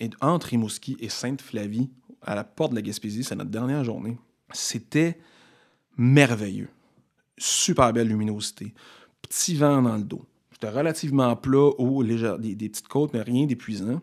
[0.00, 1.90] et entre Rimouski et Sainte-Flavie,
[2.22, 4.16] à la porte de la Gaspésie, c'est notre dernière journée.
[4.52, 5.18] C'était
[5.96, 6.68] merveilleux.
[7.36, 8.74] Super belle luminosité.
[9.22, 10.24] Petit vent dans le dos.
[10.52, 14.00] C'était relativement plat, haut, léger, des, petites côtes, mais rien d'épuisant.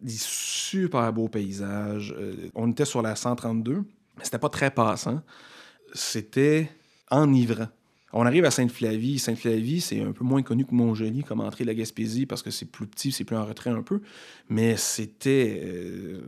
[0.00, 2.14] Des super beaux paysages.
[2.16, 3.84] Euh, on était sur la 132,
[4.16, 5.22] mais c'était pas très passant.
[5.94, 6.70] C'était
[7.10, 7.68] enivrant.
[8.18, 9.18] On arrive à Sainte-Flavie.
[9.18, 12.50] Sainte-Flavie, c'est un peu moins connu que Montjoli comme entrée de la Gaspésie parce que
[12.50, 14.00] c'est plus petit, c'est plus en retrait un peu.
[14.48, 16.22] Mais c'était euh,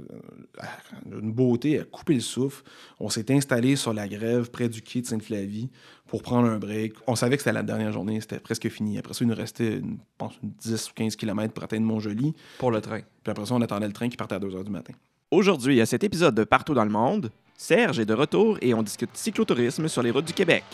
[1.11, 2.62] une beauté à couper le souffle.
[3.00, 5.71] On s'est installé sur la grève près du quai de Sainte-Flavie
[6.07, 6.93] pour prendre un break.
[7.07, 8.98] On savait que c'était la dernière journée, c'était presque fini.
[8.98, 12.34] Après ça, il nous restait, je pense, 10 ou 15 km pour atteindre Montjoli.
[12.59, 13.00] Pour le train.
[13.23, 14.93] Puis après ça, on attendait le train qui partait à 2 h du matin.
[15.31, 18.82] Aujourd'hui, à cet épisode de Partout dans le monde, Serge est de retour et on
[18.82, 20.64] discute cyclotourisme sur les routes du Québec.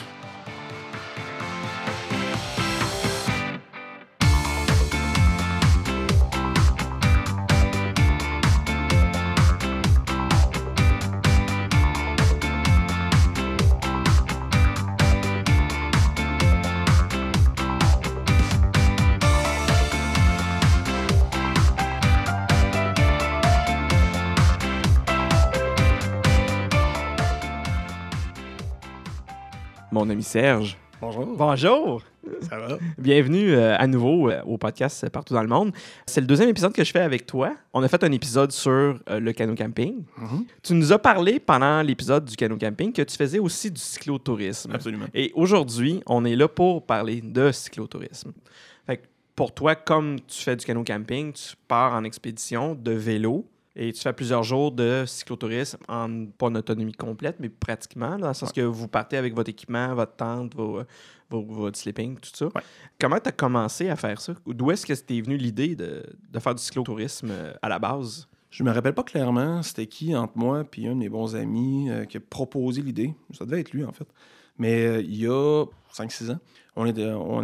[30.15, 30.79] Ami Serge.
[31.01, 31.26] Bonjour.
[31.37, 32.02] Bonjour.
[32.43, 32.79] Ça va?
[32.98, 35.73] Bienvenue euh, à nouveau euh, au podcast Partout dans le monde.
[36.06, 37.56] C'est le deuxième épisode que je fais avec toi.
[37.73, 40.04] On a fait un épisode sur euh, le canot camping.
[40.16, 40.45] Mhm.
[40.62, 44.71] Tu nous as parlé pendant l'épisode du canot camping que tu faisais aussi du cyclotourisme.
[44.73, 45.06] Absolument.
[45.12, 48.30] Et aujourd'hui, on est là pour parler de cyclotourisme.
[48.87, 52.93] Fait que pour toi, comme tu fais du canot camping, tu pars en expédition de
[52.93, 53.45] vélo
[53.77, 58.19] et tu fais plusieurs jours de cyclotourisme en pas en autonomie complète, mais pratiquement, là,
[58.19, 60.85] dans le sens que vous partez avec votre équipement, votre tente, vos, euh,
[61.30, 62.47] vos- votre sleeping, tout ça.
[62.47, 62.63] Ouais.
[63.01, 64.34] Comment tu as commencé à faire ça?
[64.47, 68.28] D'où est-ce que c'était venu l'idée de, de faire du cyclotourisme euh, à la base?
[68.50, 71.91] Je me rappelle pas clairement c'était qui entre moi puis un de mes bons amis
[71.91, 73.12] euh, qui a proposé l'idée.
[73.33, 74.06] Ça devait être lui, en fait.
[74.59, 76.39] Mais euh, il y a 5-6 ans,
[76.77, 76.84] on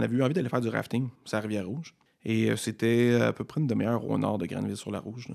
[0.00, 1.96] avait eu envie d'aller faire du rafting sur la Rivière-Rouge.
[2.24, 5.28] Et euh, c'était à peu près une demi-heure au nord de Granville-sur-la-Rouge.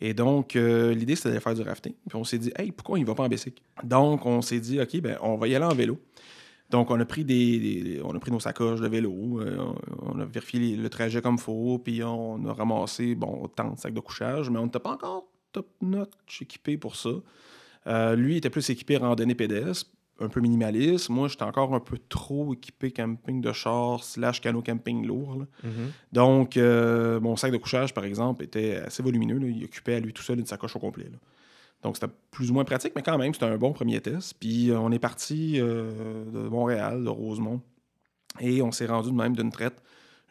[0.00, 1.92] Et donc, euh, l'idée, c'était d'aller faire du rafting.
[2.08, 3.62] Puis on s'est dit, hey, pourquoi il va pas en bicycle?
[3.82, 5.98] Donc, on s'est dit, OK, ben, on va y aller en vélo.
[6.70, 9.56] Donc, on a pris, des, on a pris nos sacoches de vélo, euh,
[10.02, 13.78] on a vérifié le trajet comme il faut, puis on a ramassé, bon, tant de
[13.78, 17.10] sacs de couchage, mais on n'était pas encore top notch équipé pour ça.
[17.86, 21.08] Euh, lui était plus équipé randonnée pédestre, un peu minimaliste.
[21.10, 25.36] Moi, j'étais encore un peu trop équipé camping de char slash canot camping lourd.
[25.40, 25.44] là.
[26.12, 29.38] Donc, euh, mon sac de couchage, par exemple, était assez volumineux.
[29.38, 29.46] là.
[29.46, 31.04] Il occupait à lui tout seul une sacoche au complet.
[31.10, 31.18] là.
[31.82, 34.34] Donc, c'était plus ou moins pratique, mais quand même, c'était un bon premier test.
[34.40, 37.60] Puis, euh, on est parti euh, de Montréal, de Rosemont,
[38.40, 39.80] et on s'est rendu de même d'une traite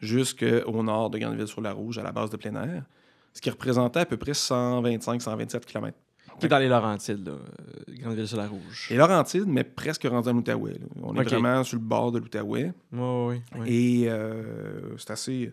[0.00, 2.84] jusqu'au nord de Granville-sur-la-Rouge, à la base de plein air,
[3.32, 5.96] ce qui représentait à peu près 125-127 km.
[6.38, 8.88] Qui est dans les Laurentides, là, euh, Grande-Ville-sur-la-Rouge.
[8.90, 10.72] Et Laurentide, mais presque rendu en Outaouais.
[10.74, 10.86] là.
[11.02, 12.72] On est vraiment sur le bord de l'Outaouais.
[12.92, 13.66] Oui, oui, oui.
[14.02, 15.52] Et euh, c'est assez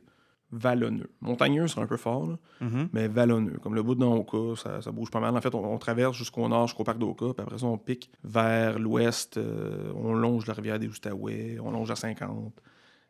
[0.52, 1.10] vallonneux.
[1.22, 2.90] Montagneux, c'est un peu fort, là, Mhm.
[2.94, 3.58] mais vallonneux.
[3.62, 5.36] Comme le bout de Oka, ça, ça bouge pas mal.
[5.36, 8.10] En fait, on, on traverse jusqu'au nord, jusqu'au parc d'Oka, puis après ça, on pique
[8.24, 9.38] vers l'ouest.
[9.38, 12.54] euh, on longe la rivière des Outaouais, on longe à 50.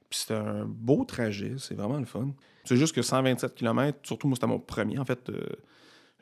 [0.10, 2.30] Puis c'est un beau trajet, c'est vraiment le fun.
[2.64, 4.98] C'est juste que 127 km, surtout moi, c'était mon premier.
[4.98, 5.42] En fait, euh,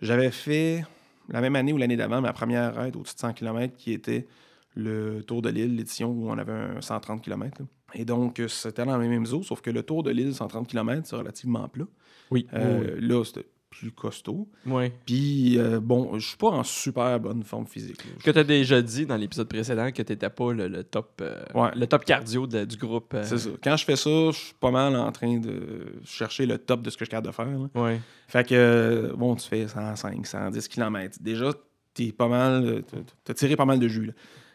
[0.01, 0.83] j'avais fait
[1.29, 4.27] la même année ou l'année d'avant ma première raid au-dessus de 100 km qui était
[4.75, 7.61] le Tour de l'île, l'édition où on avait un 130 km.
[7.61, 7.65] là.
[7.95, 10.67] Et donc, euh, c'était dans la même eaux, sauf que le Tour de l'île, 130
[10.67, 11.85] km, c'est relativement plat.
[12.31, 12.47] Oui.
[12.53, 13.45] Euh, Là, c'était
[13.79, 14.47] plus costaud.
[14.65, 14.91] oui.
[15.05, 18.03] Puis, euh, bon, je suis pas en super bonne forme physique.
[18.05, 18.11] là.
[18.23, 21.19] Que tu as déjà dit dans l'épisode précédent que tu n'étais pas le, le top,
[21.21, 21.69] euh, Ouais.
[21.75, 23.13] le top cardio de- du groupe.
[23.13, 23.49] euh, C'est ça.
[23.63, 26.89] Quand je fais ça, je suis pas mal en train de chercher le top de
[26.89, 27.45] ce que je suis capable de faire.
[27.47, 27.69] là.
[27.81, 27.99] Ouais.
[28.27, 31.17] Fait que, euh, bon, tu fais 105, 110 km.
[31.21, 31.51] Déjà,
[31.93, 34.05] t'es pas mal, euh, t'as- t'as tiré pas mal de jus.
[34.05, 34.13] Là,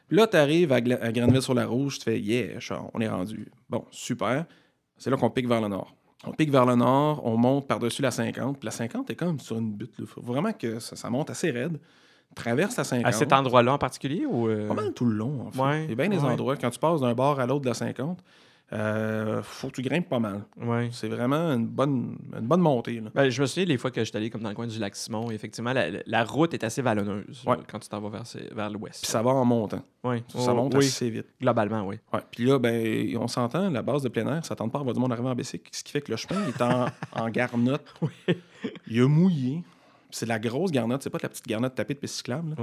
[0.09, 2.59] Puis là t'arrives à, Gla- à Granville-sur-la-Rouge, tu fais, yeah,
[2.95, 3.51] on est rendu.
[3.69, 4.47] Bon, super.
[4.97, 5.95] C'est là qu'on pique vers le nord.
[6.27, 8.59] On pique vers le nord, on monte par-dessus la 50.
[8.59, 9.95] Puis la 50 est comme sur une butte.
[9.99, 11.79] Il faut vraiment que ça, ça monte assez raide.
[12.35, 13.07] Traverse la 50.
[13.07, 14.49] À cet endroit-là en particulier ou.
[14.49, 15.61] euh, Pas mal tout le long, en fait.
[15.61, 16.57] Ouais, Il y a bien des endroits.
[16.57, 18.19] Quand tu passes d'un bord à l'autre de la 50,
[18.73, 20.45] euh, faut que tu grimpes pas mal.
[20.61, 20.91] Ouais.
[20.93, 23.01] C'est vraiment une bonne, une bonne montée.
[23.01, 23.11] Là.
[23.15, 24.95] Ben, je me souviens les fois que j'étais allé comme dans le coin du lac
[24.95, 27.57] Simon, effectivement, la, la- route est assez vallonneuse Ouais.
[27.57, 28.25] là, quand tu t'en vas vers,
[28.55, 29.03] vers l'ouest.
[29.03, 29.83] Puis ça va en montant.
[30.05, 30.23] Ouais.
[30.29, 31.27] Ça Oh, monte oui, assez vite.
[31.41, 31.97] globalement, oui.
[32.31, 34.95] Puis là, ben, on s'entend, la base de plein air, ça tente pas à avoir
[34.95, 37.87] du monde arriver en bicycle, ce qui fait que le chemin est en, en garnotte.
[38.87, 39.63] Il a mouillé.
[40.11, 42.55] C'est de la grosse garnotte, c'est pas de la petite garnotte tapée de piste cyclable.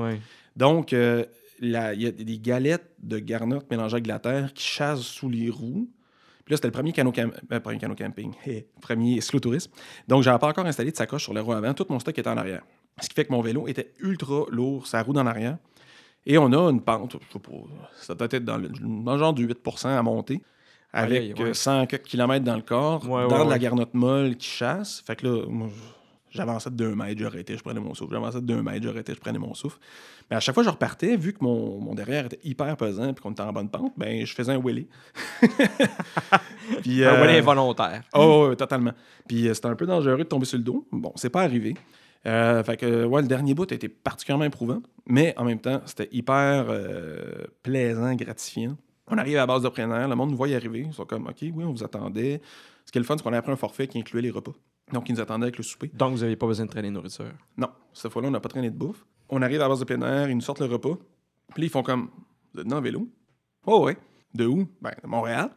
[0.56, 1.26] Donc, euh,
[1.62, 5.30] il y a des galettes de garnotte mélangées avec de la terre qui chassent sous
[5.30, 5.88] les roues.
[6.46, 8.32] Puis là, c'était le premier canot, cam- euh, premier canot camping,
[8.82, 9.72] premier cyclotourisme.
[10.08, 11.74] Donc, j'avais pas encore installé de sacoche sur le roue avant.
[11.74, 12.62] Tout mon stock était en arrière.
[13.02, 15.58] Ce qui fait que mon vélo était ultra lourd, sa roue dans l'arrière.
[16.28, 17.52] Et on a une pente, je sais pas,
[18.00, 20.42] ça doit être dans le, dans le genre du 8% à monter,
[20.94, 21.50] avec Aïe, ouais.
[21.50, 24.48] euh, 100 quelques kilomètres dans le corps, Ouais, dans ouais, de la garnotte molle qui
[24.50, 25.04] chasse.
[25.06, 25.68] Fait que là, moi,
[26.36, 28.14] j'avançais de 2 mètres, j'arrêtais, je prenais mon souffle.
[28.14, 29.78] J'avançais de 2 mètres, j'arrêtais, je prenais mon souffle.
[30.30, 33.10] Mais à chaque fois que je repartais, vu que mon, mon derrière était hyper pesant
[33.10, 34.88] et qu'on était en bonne pente, ben, je faisais un wheelie.
[36.82, 38.04] Puis, Un euh, volet involontaire.
[38.14, 38.94] Oh, ouais, totalement.
[39.28, 40.88] Puis euh, c'était un peu dangereux de tomber sur le dos.
[40.92, 41.76] Bon, c'est pas arrivé.
[42.26, 45.82] Euh, fait que, ouais, le dernier bout a été particulièrement éprouvant, mais en même temps,
[45.86, 48.78] c'était hyper euh, plaisant, gratifiant.
[49.08, 50.86] On arrive à la base de plein air, le monde nous voit y arriver.
[50.88, 52.42] Ils sont comme, OK, oui, on vous attendait.
[52.86, 54.54] Ce qui est le fun, c'est qu'on a pris un forfait qui incluait les repas.
[54.94, 55.90] Donc, ils nous attendaient avec le souper.
[55.94, 57.32] Donc, vous n'avez pas besoin de traîner de nourriture?
[57.58, 59.06] Non, cette fois-là, on n'a pas traîné de bouffe.
[59.30, 60.96] On arrive à la base de plein air, ils nous sortent le repas.
[61.54, 62.10] Puis là, ils font comme,
[62.54, 63.08] vous êtes en vélo?
[63.66, 63.98] Oh, ouais.
[64.34, 64.68] De où?
[64.82, 65.50] Ben, de Montréal.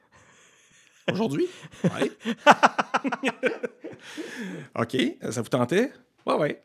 [1.12, 1.46] Aujourd'hui?
[1.84, 2.12] Oui.
[4.75, 4.96] OK,
[5.31, 5.92] ça vous tentait?
[6.24, 6.62] Ouais, ouais.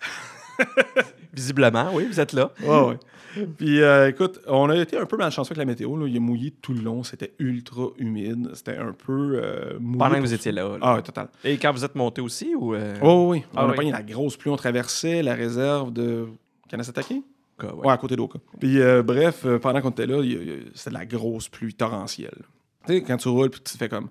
[1.33, 2.51] Visiblement, oui, vous êtes là.
[2.61, 2.99] Ouais, ouais.
[3.57, 5.95] Puis, euh, écoute, on a été un peu malchanceux avec la météo.
[5.97, 6.07] Là.
[6.07, 7.03] Il a mouillé tout le long.
[7.03, 8.49] C'était ultra humide.
[8.53, 10.69] C'était un peu euh, mouillé Pendant que vous étiez là.
[10.69, 10.77] là.
[10.81, 11.29] Ah, total.
[11.43, 12.75] Et quand vous êtes monté aussi ou.
[12.75, 13.43] euh, Oh, oui.
[13.53, 13.75] On Ah a oui.
[13.75, 14.51] pogné la grosse pluie.
[14.51, 16.27] On traversait la réserve de
[16.69, 17.13] Kanesatake.
[17.59, 17.85] quoi, ouais.
[17.87, 18.39] Ouais, à côté d'Oka.
[18.59, 22.41] Puis, bref, pendant qu'on était là, a- a- c'était de la grosse pluie torrentielle.
[22.87, 24.09] Tu sais, quand tu roules, puis tu fais comme,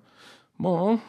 [0.57, 0.99] bon,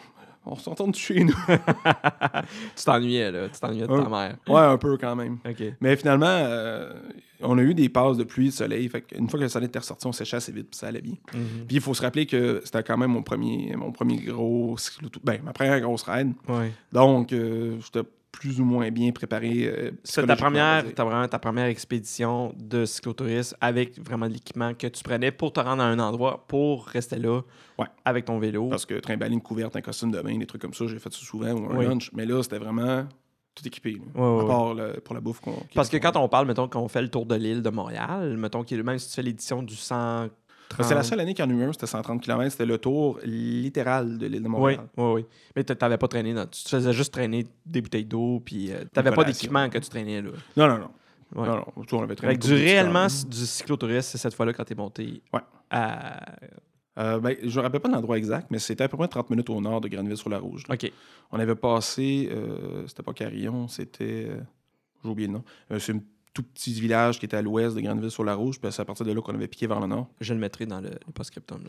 [0.46, 1.34] on se retourne de chez nous.
[2.76, 3.48] Tu t'ennuyais, là.
[3.48, 4.36] Tu t'ennuyais de ta mère.
[4.48, 5.38] ouais, un peu quand même.
[5.80, 6.92] Mais finalement, euh,
[7.40, 8.88] on a eu des passes de pluie, de soleil.
[8.88, 11.00] Fait une fois que le soleil était ressorti, on séchait assez vite, puis ça allait
[11.00, 11.14] bien.
[11.32, 11.66] Mhm.
[11.66, 15.08] Puis il faut se rappeler que c'était quand même mon premier, mon premier gros cyclo-
[15.22, 16.32] ben, ma première grosse ride.
[16.48, 16.72] Ouais.
[16.92, 18.06] Donc, euh, j'étais
[18.38, 19.64] plus ou moins bien préparé.
[19.66, 24.74] euh, C'est ta première, ta, vraiment ta première expédition de cyclotourisme avec vraiment de l'équipement
[24.74, 27.40] que tu prenais pour te rendre à un endroit pour rester là
[27.78, 27.86] Ouais.
[28.04, 28.68] avec ton vélo.
[28.68, 31.12] Parce que trimballer une couverte, un costume de bain, des trucs comme ça, j'ai fait
[31.12, 31.86] ça souvent, ou un Oui.
[31.86, 32.10] lunch.
[32.12, 33.06] Mais là, c'était vraiment
[33.54, 34.00] tout équipé.
[34.14, 35.54] Ouais, ouais, à part le- pour la bouffe qu'on.
[35.74, 38.62] Parce que quand on parle, mettons, qu'on fait le tour de l'île de Montréal, mettons,
[38.64, 40.32] qu'il- même si tu fais l'édition du 130...
[40.80, 42.50] C'est la seule année qu'il y en a eu un, c'était 130 km.
[42.50, 44.80] C'était le tour littéral de l'île de Montréal.
[44.96, 45.26] oui, oui.
[45.54, 48.70] Mais tu n'avais pas traîné, dans- tu te faisais juste traîner des bouteilles d'eau, puis
[48.70, 50.30] tu n'avais pas d'équipement que tu traînais là.
[50.56, 50.90] Non, non, non.
[51.34, 51.48] Ouais.
[51.48, 51.64] Non, non.
[51.92, 55.22] On avait traîné une du réellement du cyclotourisme, c'est cette fois-là quand tu es monté
[55.32, 55.40] Ouais.
[55.70, 56.20] à.
[56.96, 59.28] Euh, ben, je ne me rappelle pas l'endroit exact, mais c'était à peu près 30
[59.30, 60.62] minutes au nord de Granville-sur-la-Rouge.
[60.70, 60.92] OK.
[61.32, 64.26] On avait passé, euh, c'était pas Carillon, c'était.
[64.28, 64.40] euh,
[65.02, 65.44] J'ai oublié le nom.
[65.72, 65.98] Euh, c'est un
[66.34, 69.20] tout petit village qui était à l'ouest de Granville-sur-la-Rouge, puis c'est à partir de là
[69.22, 70.08] qu'on avait piqué vers le nord.
[70.20, 71.62] Je le mettrai dans le, le post-scriptum.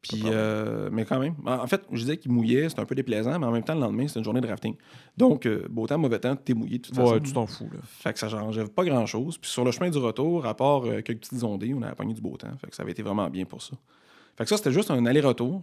[0.00, 1.34] Puis, euh, mais quand même.
[1.46, 3.74] En en fait, je disais qu'il mouillait, c'était un peu déplaisant, mais en même temps,
[3.74, 4.76] le lendemain, c'était une journée de rafting.
[5.16, 7.20] Donc, euh, beau temps, mauvais temps, t'es mouillé de toute Ouais, façon.
[7.20, 7.70] tu t'en fous.
[7.72, 7.78] Là.
[7.82, 9.38] Fait que ça changeait pas grand-chose.
[9.38, 12.12] Puis sur le chemin du retour, à part euh, quelques petites ondées, on a pogné
[12.12, 12.54] du beau temps.
[12.60, 13.72] Fait que ça avait été vraiment bien pour ça.
[14.36, 15.62] Fait que ça, c'était juste un aller-retour,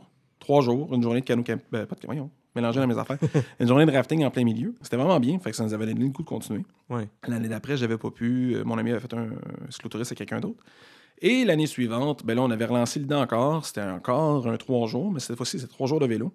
[0.51, 3.17] trois jours, une journée de canot ben, pas de voyons, mélanger dans mes affaires.
[3.61, 4.75] une journée de rafting en plein milieu.
[4.81, 5.39] C'était vraiment bien.
[5.39, 6.65] Fait que ça nous avait donné le goût de continuer.
[6.89, 7.07] Ouais.
[7.25, 8.55] L'année d'après, j'avais pas pu.
[8.55, 9.29] euh, Mon ami avait fait un,
[9.69, 10.61] cyclotourisme avec quelqu'un d'autre.
[11.19, 13.65] Et l'année suivante, ben là, on avait relancé l'idée encore.
[13.65, 16.33] C'était encore un trois jours, mais cette fois-ci, c'est trois jours de vélo.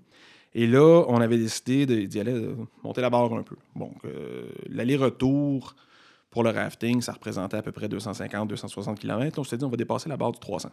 [0.55, 3.57] Et là, on avait décidé d'y aller, de monter la barre un peu.
[4.07, 5.77] Euh, l'aller-retour
[6.31, 9.39] pour le rafting, ça représentait à peu près 250-260 km.
[9.39, 10.71] on s'est dit, on va dépasser la barre du 300.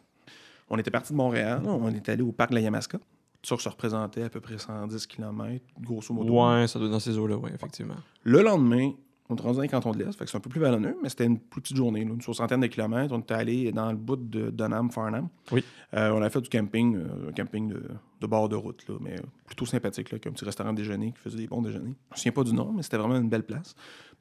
[0.69, 2.98] On était parti de Montréal, on est allé au parc de la Yamaska.
[3.44, 6.34] Ça, ça représentait à peu près 110 km, grosso modo.
[6.34, 7.95] Ouais, ça doit être dans ces eaux-là, oui, effectivement.
[8.24, 8.92] Le lendemain,
[9.30, 10.95] on est rendu dans les cantons de l'Est, fait que c'est un peu plus vallonneux,
[11.04, 13.14] mais c'était une plus petite journée, là, une soixantaine de kilomètres.
[13.14, 15.28] On était allé dans le bout de Dunham, Farnham.
[15.52, 15.64] Oui.
[15.94, 17.83] Euh, on a fait du camping, euh, un camping de,
[18.21, 21.12] de bord de route, là, mais plutôt sympathique, là, avec un petit restaurant de déjeuner
[21.12, 21.95] qui faisait des bons déjeuners.
[22.12, 23.76] Je me souviens pas du nom, mais c'était vraiment une belle place.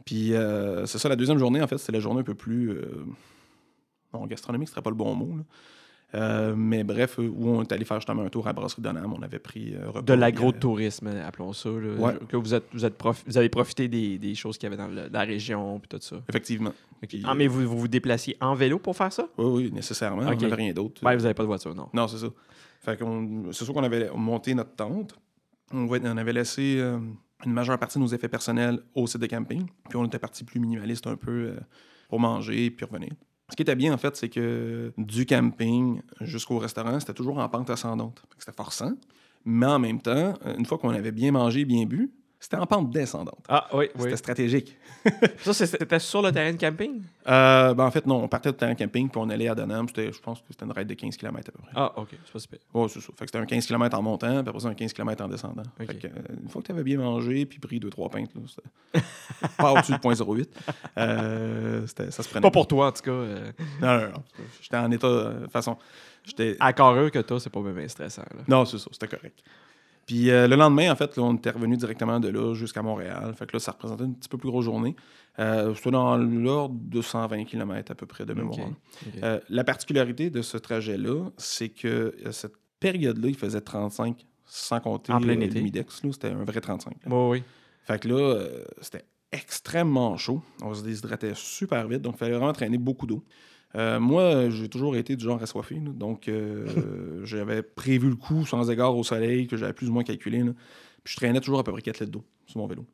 [0.05, 2.71] Puis euh, c'est ça, la deuxième journée, en fait, c'était la journée un peu plus.
[2.71, 3.05] euh,
[4.12, 5.37] non, gastronomique, ce serait pas le bon mot.
[5.37, 5.43] là.
[6.14, 9.14] Euh, mais bref, euh, où on est allé faire justement un tour à Brasserie Dunham,
[9.19, 9.75] on avait pris.
[9.75, 11.71] euh, De l'agro-tourisme, appelons ça.
[11.71, 11.95] là.
[11.95, 12.14] Ouais.
[12.28, 12.95] Que vous, êtes, vous, êtes
[13.26, 15.99] vous avez profité des, des choses qu'il y avait dans le- la région, puis tout
[16.04, 16.16] ça.
[16.28, 16.73] Effectivement.
[17.25, 19.26] Ah, mais vous, vous vous déplaciez en vélo pour faire ça?
[19.38, 20.23] Oui, oui, nécessairement.
[20.28, 20.35] Ok.
[20.38, 21.02] On n'avait rien d'autre.
[21.04, 21.88] Ouais, vous n'avez pas de voiture, non.
[21.95, 22.28] Non, c'est ça.
[22.81, 25.19] Fait qu'on, c'est sûr qu'on avait monté notre tente.
[25.73, 26.99] On, va- on avait laissé euh,
[27.47, 29.64] une majeure partie de nos effets personnels au site de camping.
[29.88, 31.57] Puis on était parti plus minimaliste un peu euh,
[32.09, 33.11] pour manger puis revenir.
[33.50, 37.49] Ce qui était bien, en fait, c'est que du camping jusqu'au restaurant, c'était toujours en
[37.49, 38.22] pente ascendante.
[38.38, 38.92] C'était forçant.
[39.44, 42.11] Mais en même temps, une fois qu'on avait bien mangé, bien bu,
[42.42, 43.38] c'était en pente descendante.
[43.49, 44.02] Ah, oui, oui.
[44.02, 44.76] C'était stratégique.
[45.38, 47.02] Ça, c'était sur le terrain de camping?
[47.28, 49.87] Euh, ben, en fait, non, on partait du terrain camping puis on allait à Donham.
[49.88, 51.72] C'était, je pense que c'était une ride de 15 km à peu près.
[51.75, 52.08] Ah, OK.
[52.25, 52.58] C'est pas super.
[52.75, 53.06] Ouais, c'est ça.
[53.16, 55.28] Fait que c'était un 15 km en montant, puis après ça, un 15 km en
[55.28, 55.62] descendant.
[55.80, 55.87] Ok.
[55.87, 56.11] Fait que, euh,
[56.42, 59.00] une fois que tu avais bien mangé, puis pris 2-3 pintes, là,
[59.58, 60.46] pas au-dessus de 0.08,
[60.99, 62.40] euh, ça se prenait.
[62.42, 63.11] Pas pour toi, en tout cas.
[63.11, 64.22] euh, Non, non, non.
[64.61, 65.08] J'étais en état.
[65.08, 65.76] De toute façon,
[66.25, 66.56] j'étais.
[66.61, 68.22] à Carreux que toi, c'est pas bien stressant.
[68.22, 68.42] Là.
[68.49, 69.42] Non, c'est ça, c'était correct.
[70.12, 73.33] Puis euh, le lendemain, en fait, là, on était revenu directement de là jusqu'à Montréal.
[73.35, 74.95] Fait que là, ça représentait une petit peu plus grosse journée.
[75.38, 78.59] Euh, C'était dans l'ordre de 120 km à peu près de mémoire.
[79.23, 84.81] Euh, la particularité de ce trajet-là, c'est que euh, cette période-là, il faisait 35 sans
[84.81, 85.54] compter En plein été.
[85.54, 86.04] le Midex.
[86.04, 86.92] là, C'était un vrai 35.
[87.07, 87.16] là.
[87.31, 87.42] Oui.
[87.85, 88.49] Fait que là,
[88.83, 90.42] c'était extrêmement chaud.
[90.61, 93.25] On se déshydratait super vite, donc il fallait vraiment traîner beaucoup d'eau.
[93.75, 98.45] Euh, moi, j'ai toujours été du genre assoiffé, là, donc euh, j'avais prévu le coup
[98.45, 100.38] sans égard au soleil, que j'avais plus ou moins calculé.
[100.41, 100.52] là.
[101.05, 102.85] Puis je traînais toujours à peu près 4 litres d'eau sur mon vélo.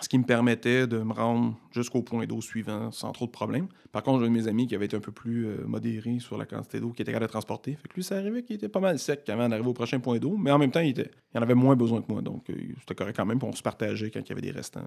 [0.00, 3.68] Ce qui me permettait de me rendre jusqu'au point d'eau suivant sans trop de problèmes.
[3.92, 6.18] Par contre, j'ai un de mes amis qui avait été un peu plus euh, modéré
[6.18, 7.76] sur la quantité d'eau qu'il était capable de transporter.
[7.80, 10.18] Fait que lui, ça arrivait qu'il était pas mal sec avant d'arriver au prochain point
[10.18, 12.20] d'eau, mais en même temps, il, était, il en avait moins besoin que moi.
[12.20, 13.38] Donc, euh, c'était correct quand même.
[13.38, 14.84] puis on se partageait quand il y avait des restants.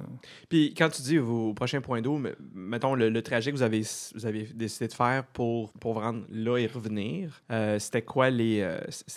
[0.48, 2.22] Puis quand tu dis vos prochains points d'eau,
[2.54, 3.82] mettons le, le trajet que vous avez,
[4.14, 8.30] vous avez décidé de faire pour, pour vous rendre là et revenir, euh, c'était quoi,
[8.30, 8.68] les,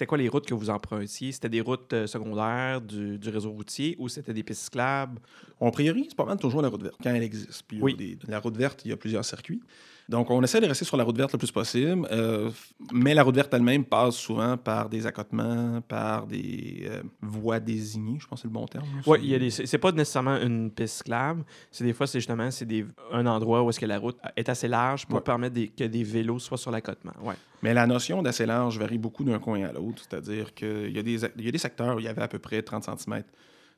[0.09, 1.33] quoi les routes que vous empruntiez?
[1.33, 5.21] C'était des routes secondaires du, du réseau routier ou c'était des pistes cyclables?
[5.61, 7.63] On priorise pas mal toujours la route verte quand elle existe.
[7.69, 7.95] Puis Oui.
[7.95, 9.61] des- la route verte, il y a plusieurs circuits.
[10.09, 12.51] Donc, on essaie de rester sur la route verte le plus possible, euh,
[12.93, 18.19] mais la route verte elle-même passe souvent par des accotements, par des euh, voies désignées,
[18.21, 18.85] je pense que c'est le bon terme.
[18.85, 19.03] là.
[19.07, 21.45] Oui, il y a des, c'est c'est pas nécessairement une piste cyclable.
[21.71, 24.49] C'est des fois, c'est justement c'est des, un endroit où est-ce que la route est
[24.49, 25.23] assez large pour Ouais.
[25.23, 27.13] permettre des- que des vélos soient sur l'accotement.
[27.23, 27.35] Ouais.
[27.63, 30.03] Mais la notion d'assez large varie beaucoup d'un coin à l'autre.
[30.11, 32.29] C'est-à-dire qu'il y, a des- il y a des secteurs où il y avait à
[32.29, 33.23] peu près 30 cm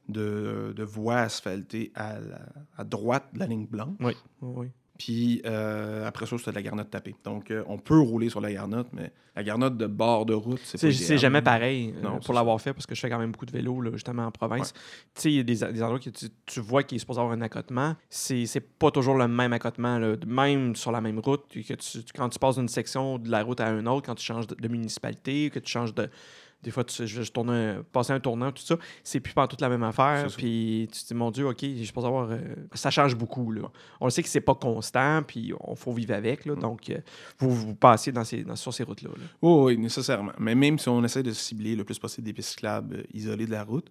[0.09, 3.97] de, de voies asphaltées à, la- à droite de la ligne blanche.
[4.01, 4.69] Oui.
[4.97, 7.17] Puis euh, après ça, c'était de la garnotte tapée.
[7.25, 10.61] Donc, euh, on peut rouler sur la garnotte, mais la garnotte de bord de route,
[10.63, 13.19] c'est pas C'est jamais pareil euh, Non, pour l'avoir fait parce que je fais quand
[13.19, 14.73] même beaucoup de vélo, là, justement en province.
[14.73, 14.81] Tu
[15.15, 17.35] sais, il y a des, des endroits que tu, tu vois qu'il est supposé avoir
[17.37, 17.97] un accotement.
[18.09, 20.15] C'est c'est pas toujours le même accotement, là.
[20.29, 21.43] même sur la même route.
[21.49, 24.25] Que tu, quand tu passes d'une section de la route à une autre, quand tu
[24.25, 26.09] changes de, de municipalité, que tu changes de.
[26.65, 29.47] Des fois, tu, je, je tourne un- passer un tournant, tout ça, c'est plus pas
[29.47, 30.27] toute la même affaire.
[30.37, 32.31] Puis tu te dis, mon Dieu, OK, je pense avoir.
[32.31, 32.39] euh,
[32.73, 33.53] ça change beaucoup.
[33.53, 33.63] Là.
[34.01, 36.45] On le sait que c'est pas constant, puis on faut vivre avec.
[36.47, 36.49] Mm.
[36.51, 36.99] Là, donc, euh,
[37.39, 39.11] vous, vous passez dans ces, dans- sur ces routes-là.
[39.17, 39.25] là.
[39.43, 40.33] Oui, oui, nécessairement.
[40.39, 43.47] Mais même si on essaie de cibler le plus possible des pistes cyclables euh, isolées
[43.47, 43.87] de la route,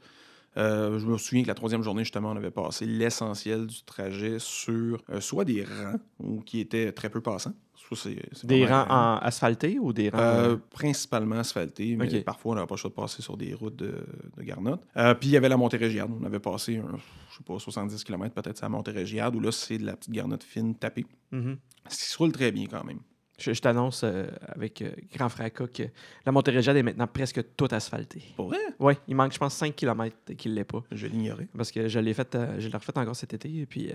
[0.56, 4.38] euh, je me souviens que la troisième journée, justement, on avait passé l'essentiel du trajet
[4.38, 7.54] sur soit des rangs ou qui étaient très peu passants.
[7.96, 10.18] C'est- Des rangs en asphalté ou des rangs.
[10.20, 13.76] Euh, principalement asphaltés, mais parfois on n'avait pas le choix de passer sur des routes
[13.76, 14.04] de,
[14.38, 14.82] de Garnotte.
[14.98, 16.10] Euh, puis il y avait la Montérégiade.
[16.20, 16.98] On avait passé, un,
[17.32, 20.14] je sais pas, 70 km peut-être sur la Montérégiade, où là c'est de la petite
[20.14, 21.06] Garnotte fine tapée.
[21.32, 21.58] Mhm.
[21.90, 23.00] Ce qui se roule très bien quand même.
[23.40, 25.84] Je, je t'annonce euh, avec euh, grand fracas que
[26.26, 28.22] la Montérégiade est maintenant presque toute asphaltée.
[28.36, 30.84] Pour vrai, Oui, il manque, je pense, 5 km qu'il ne l'est pas.
[30.92, 31.48] je l'ignorais.
[31.58, 33.54] Parce que je l'ai fait, euh, je l'ai refait encore cet été.
[33.54, 33.92] Et puis,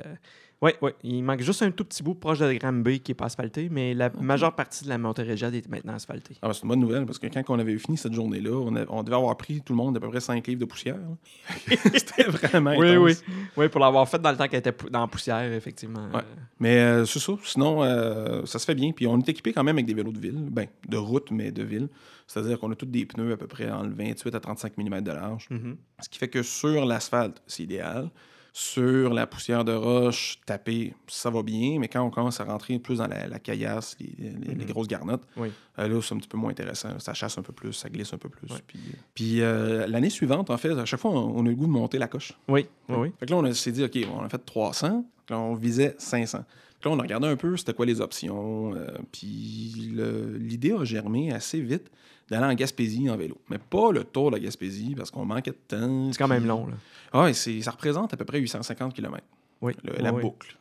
[0.63, 3.27] ouais, ouais, il manque juste un tout petit bout proche de Granby qui n'est pas
[3.27, 6.37] asphalté, mais la majeure partie de la Montérégiade est maintenant asphaltée.
[6.43, 8.75] Ah, ben, c'est une bonne nouvelle parce que quand on avait fini cette journée-là, on,
[8.77, 10.97] a- on devait avoir pris tout le monde à peu près 5 livres de poussière.
[11.95, 13.25] C'était vraiment Oui, intense.
[13.29, 13.35] oui.
[13.57, 16.09] Oui, pour l'avoir fait dans le temps qu'elle était dans la poussière, effectivement.
[16.13, 16.23] Ouais.
[16.61, 17.33] Mais euh, c'est ça.
[17.45, 18.93] Sinon, euh, ça se fait bien.
[18.93, 20.39] Puis on est équipé quand même avec des vélos de ville.
[20.51, 21.89] Ben, de route, mais de ville.
[22.27, 25.11] C'est-à-dire qu'on a tous des pneus à peu près en 28 à 35 mm de
[25.13, 25.47] large.
[25.51, 25.77] mhm.
[26.01, 28.11] Ce qui fait que sur l'asphalte, c'est idéal.
[28.53, 31.79] Sur la poussière de roche tapée, ça va bien.
[31.79, 34.65] Mais quand on commence à rentrer plus dans la, la caillasse, les, les- les Mhm.
[34.71, 35.51] grosses garnottes, Oui.
[35.79, 36.99] euh, là, c'est un petit peu moins intéressant.
[36.99, 38.49] Ça chasse un peu plus, ça glisse un peu plus.
[38.67, 41.51] Puis, euh, puis, euh, l'année suivante, en fait, à chaque fois, on, on a eu
[41.51, 42.33] le goût de monter la coche.
[42.49, 43.13] Oui, oui, oui.
[43.21, 45.05] Fait que là, on s'est dit, OK, on a fait 300.
[45.27, 46.45] Puis là, on visait 500.
[46.81, 48.73] Puis là, on a regardé un peu c'était quoi les options.
[49.13, 51.91] puis le- l'idée a germé assez vite
[52.31, 53.39] d'aller en Gaspésie en vélo.
[53.51, 56.13] Mais pas le tour de la Gaspésie parce qu'on manquait de temps.
[56.13, 56.67] C'est quand même long.
[56.67, 56.75] Là.
[57.13, 59.25] Ah, et ça représente à peu près 850 km,
[59.63, 59.73] Oui.
[59.85, 60.23] la oui, oui.
[60.23, 60.55] boucle.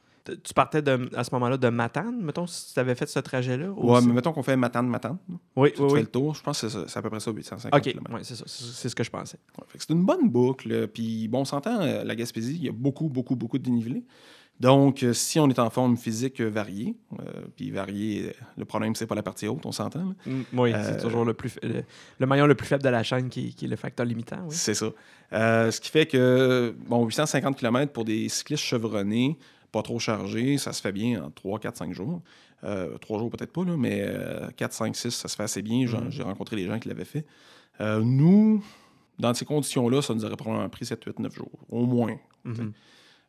[0.44, 3.70] Tu partais de, à ce moment-là de Matane, mettons, si tu avais fait ce trajet-là?
[3.72, 5.18] ou Ouais, c'est- mais mettons qu'on fait Matane-Matane.
[5.56, 6.02] Oui, Tu oui, fais oui.
[6.02, 6.36] le tour.
[6.36, 8.14] Je pense que c'est à peu près ça, 850 OK, km.
[8.14, 8.44] ouais, c'est ça.
[8.46, 9.40] C'est ce que je pensais.
[9.58, 10.90] Ouais, c'est une bonne boucle.
[10.90, 14.04] Puis, bon, on s'entend, euh, la Gaspésie, il y a beaucoup, beaucoup, beaucoup de dénivelé.
[14.60, 17.24] Donc, euh, si on est en forme physique euh, variée, euh,
[17.56, 20.16] puis variée, le problème, c'est pas la partie haute, on s'entend.
[20.26, 21.84] Mm, Oui, Euh, c'est toujours le, plus, fa- le,
[22.20, 24.40] le maillon le plus faible de la chaîne qui, qui est le facteur limitant.
[24.48, 24.56] Oui.
[24.56, 24.88] C'est ça.
[25.34, 29.38] Euh, ce qui fait que, bon, 850 km pour des cyclistes chevronnés,
[29.72, 32.22] pas trop chargés, ça se fait bien en 3, 4, 5 jours.
[33.02, 35.86] 3 jours peut-être pas, là, mais euh, 4, 5, 6, ça se fait assez bien.
[35.86, 36.10] Mhm.
[36.10, 37.26] J'ai rencontré des gens qui l'avaient fait.
[37.80, 38.64] Nous,
[39.20, 42.16] dans ces conditions-là, ça nous aurait probablement pris 7, 8, 9 jours, au moins.
[42.44, 42.72] Mhm.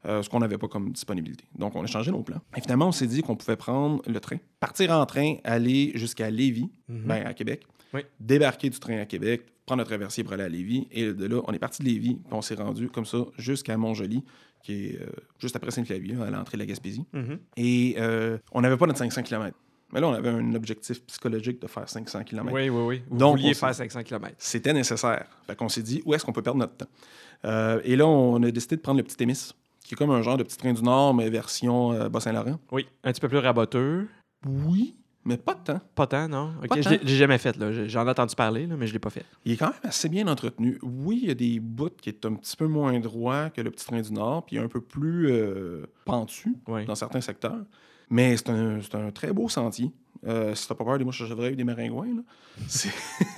[0.07, 1.45] Euh, ce qu'on n'avait pas comme disponibilité.
[1.59, 2.41] Donc, on a changé nos plans.
[2.57, 6.31] Et finalement, on s'est dit qu'on pouvait prendre le train, partir en train, aller jusqu'à
[6.31, 7.03] Lévis, Mhm.
[7.07, 8.03] ben, à Québec, Oui.
[8.21, 10.87] débarquer du train à Québec, prendre le traversier pour aller à Lévis.
[10.91, 13.77] Et de là, on est parti de Lévis, puis on s'est rendu comme ça jusqu'à
[13.77, 14.23] Montjoli,
[14.63, 15.07] qui est euh,
[15.39, 17.05] juste après Sainte-Flavie, à l'entrée de la Gaspésie.
[17.13, 17.39] Mhm.
[17.57, 19.57] Et euh, on n'avait pas notre 500 km.
[19.93, 22.53] Mais là, on avait un objectif psychologique de faire 500 km.
[22.53, 23.03] Oui, oui, oui.
[23.09, 24.35] Vous Donc, vouliez faire s'est- 500 km.
[24.37, 25.27] C'était nécessaire.
[25.47, 26.89] Fait qu'on s'est dit, où est-ce qu'on peut perdre notre temps?
[27.47, 29.51] Euh, et là, on a décidé de prendre le petit Témis,
[29.89, 32.59] qui est comme un genre de petit train du Nord, mais version euh, Bas-Saint-Laurent.
[32.73, 34.07] Oui, un petit peu plus raboteux.
[34.47, 35.81] Oui, mais pas temps.
[35.95, 36.53] Pas tant, non?
[36.63, 36.91] Ok, Pas je tant.
[36.91, 37.73] l'ai- j'ai jamais fait, là.
[37.87, 39.25] J'en ai entendu parler, là, mais je l'ai pas fait.
[39.45, 40.79] Il est quand même assez bien entretenu.
[40.83, 43.71] Oui, il y a des bouts qui est un petit peu moins droit que le
[43.71, 46.85] petit train du Nord, puis un peu plus euh, pentu Oui.
[46.85, 47.65] dans certains secteurs.
[48.11, 49.91] Mais c'est un, c'est un très beau sentier.
[50.27, 52.23] Euh, si t'as pas peur des mouches à chevreuil ou des maringouins, là,
[52.69, 52.91] c'est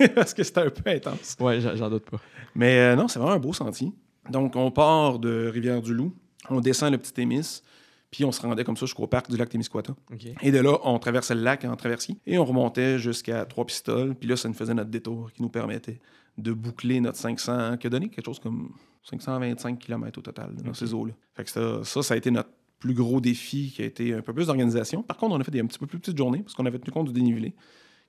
[0.15, 1.35] parce que c'était un peu intense.
[1.39, 2.17] Ouais, j'en j'en doute pas.
[2.55, 3.91] Mais euh, non, c'est vraiment un beau sentier.
[4.29, 6.13] Donc, on part de Rivière-du-Loup,
[6.49, 7.61] on descend le petit Témis,
[8.09, 9.93] puis on se rendait comme ça jusqu'au parc du lac Témiscouata.
[10.11, 10.27] OK.
[10.41, 14.15] Et de là, on traversait le lac en traversier et on remontait jusqu'à Trois-Pistoles.
[14.15, 15.99] Puis là, ça nous faisait notre détour qui nous permettait
[16.37, 20.73] de boucler notre 500, qui a donné quelque chose comme 525 km au total dans
[20.73, 21.13] ces eaux-là.
[21.35, 24.21] Fait que ça, ça, ça a été notre plus gros défi qui a été un
[24.21, 25.03] peu plus d'organisation.
[25.03, 26.79] Par contre, on a fait des un petit peu plus petites journées parce qu'on avait
[26.79, 27.53] tenu compte du dénivelé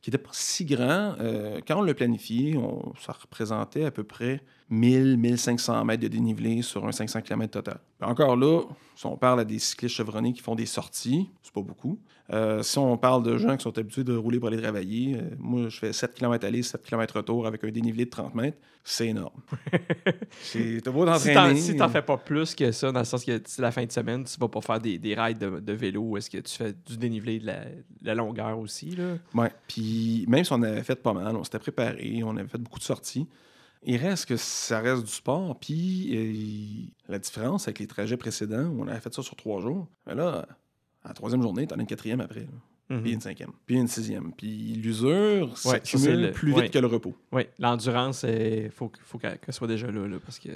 [0.03, 1.15] qui n'était pas si grand.
[1.21, 2.59] Euh, quand on l'a planifié,
[3.01, 7.79] ça représentait à peu près 1000, 1500 mètres de dénivelé sur un 500 km total.
[8.01, 8.63] Encore là,
[8.97, 12.01] si on parle à des cyclistes chevronnés qui font des sorties, c'est pas beaucoup.
[12.33, 15.21] Euh, si on parle de gens qui sont habitués de rouler pour aller travailler, euh,
[15.39, 18.57] moi, je fais 7 km aller, 7 km retour avec un dénivelé de 30 mètres,
[18.85, 19.41] c'est énorme.
[20.41, 20.81] C'est-
[21.19, 23.85] Si t'en, si t'en fais pas plus que ça, dans le sens que la fin
[23.85, 26.55] de semaine, tu vas pas faire des, des rides de, de vélo est-ce que tu
[26.57, 27.71] fais du dénivelé de la, de
[28.03, 28.97] la longueur aussi?
[29.35, 29.53] Ouais.
[29.69, 32.79] Puis même si on avait fait pas mal, on s'était préparé, on avait fait beaucoup
[32.79, 33.29] de sorties,
[33.85, 35.59] il reste que ça reste du sport.
[35.61, 36.11] Puis
[37.09, 39.87] euh, la différence avec les trajets précédents, où on avait fait ça sur trois jours,
[40.07, 40.47] ben là,
[41.05, 42.97] à la troisième journée, t'en as une quatrième après, là.
[42.97, 43.03] Mhm.
[43.03, 44.33] puis une cinquième, puis une sixième.
[44.33, 46.69] Puis l'usure Ouais, s'accumule le- plus vite ouais.
[46.69, 47.15] que le repos.
[47.33, 50.51] Oui, l'endurance, il faut, qu- faut qu'elle soit déjà là, là, parce que...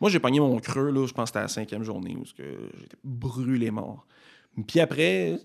[0.00, 2.24] Moi, j'ai pogné mon creux, là, je pense que c'était à la cinquième journée, où
[2.24, 4.06] j'étais brûlé mort.
[4.66, 5.38] Puis après,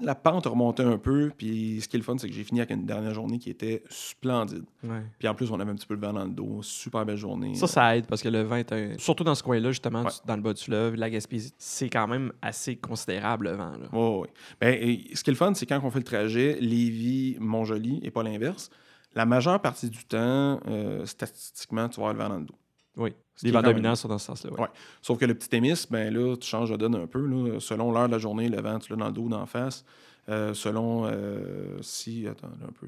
[0.00, 2.60] la pente remontait un peu, puis ce qui est le fun, c'est que j'ai fini
[2.60, 4.64] avec une dernière journée qui était splendide.
[4.82, 5.02] Ouais.
[5.18, 6.60] Puis en plus, on avait un petit peu le vent dans le dos.
[6.62, 7.54] Super belle journée.
[7.54, 8.98] Ça, ça aide parce que le vent est un...
[8.98, 10.10] Surtout dans ce coin-là, justement, Ouais.
[10.26, 13.72] dans le bas du fleuve, la Gaspésie, c'est quand même assez considérable, le vent.
[13.72, 13.88] Là.
[13.92, 14.28] Oui, oui.
[14.60, 18.10] Ben, et ce qui est le fun, c'est quand on fait le trajet Lévis-Montjoli et
[18.10, 18.70] pas l'inverse,
[19.14, 22.54] la majeure partie du temps, euh, statistiquement, tu vas avoir le vent dans le dos.
[23.00, 23.12] Oui.
[23.34, 24.52] Ce Les vents même- dominants sont dans ce sens-là.
[24.52, 24.60] Ouais.
[24.60, 24.68] Ouais.
[25.02, 27.26] Sauf que le petit émis, ben là, tu changes de donne un peu.
[27.26, 27.58] Là.
[27.60, 29.84] Selon l'heure de la journée, le vent, tu l'as dans le dos, d'en face.
[30.28, 32.26] Euh, selon euh, si.
[32.28, 32.86] Attends, là, un peu.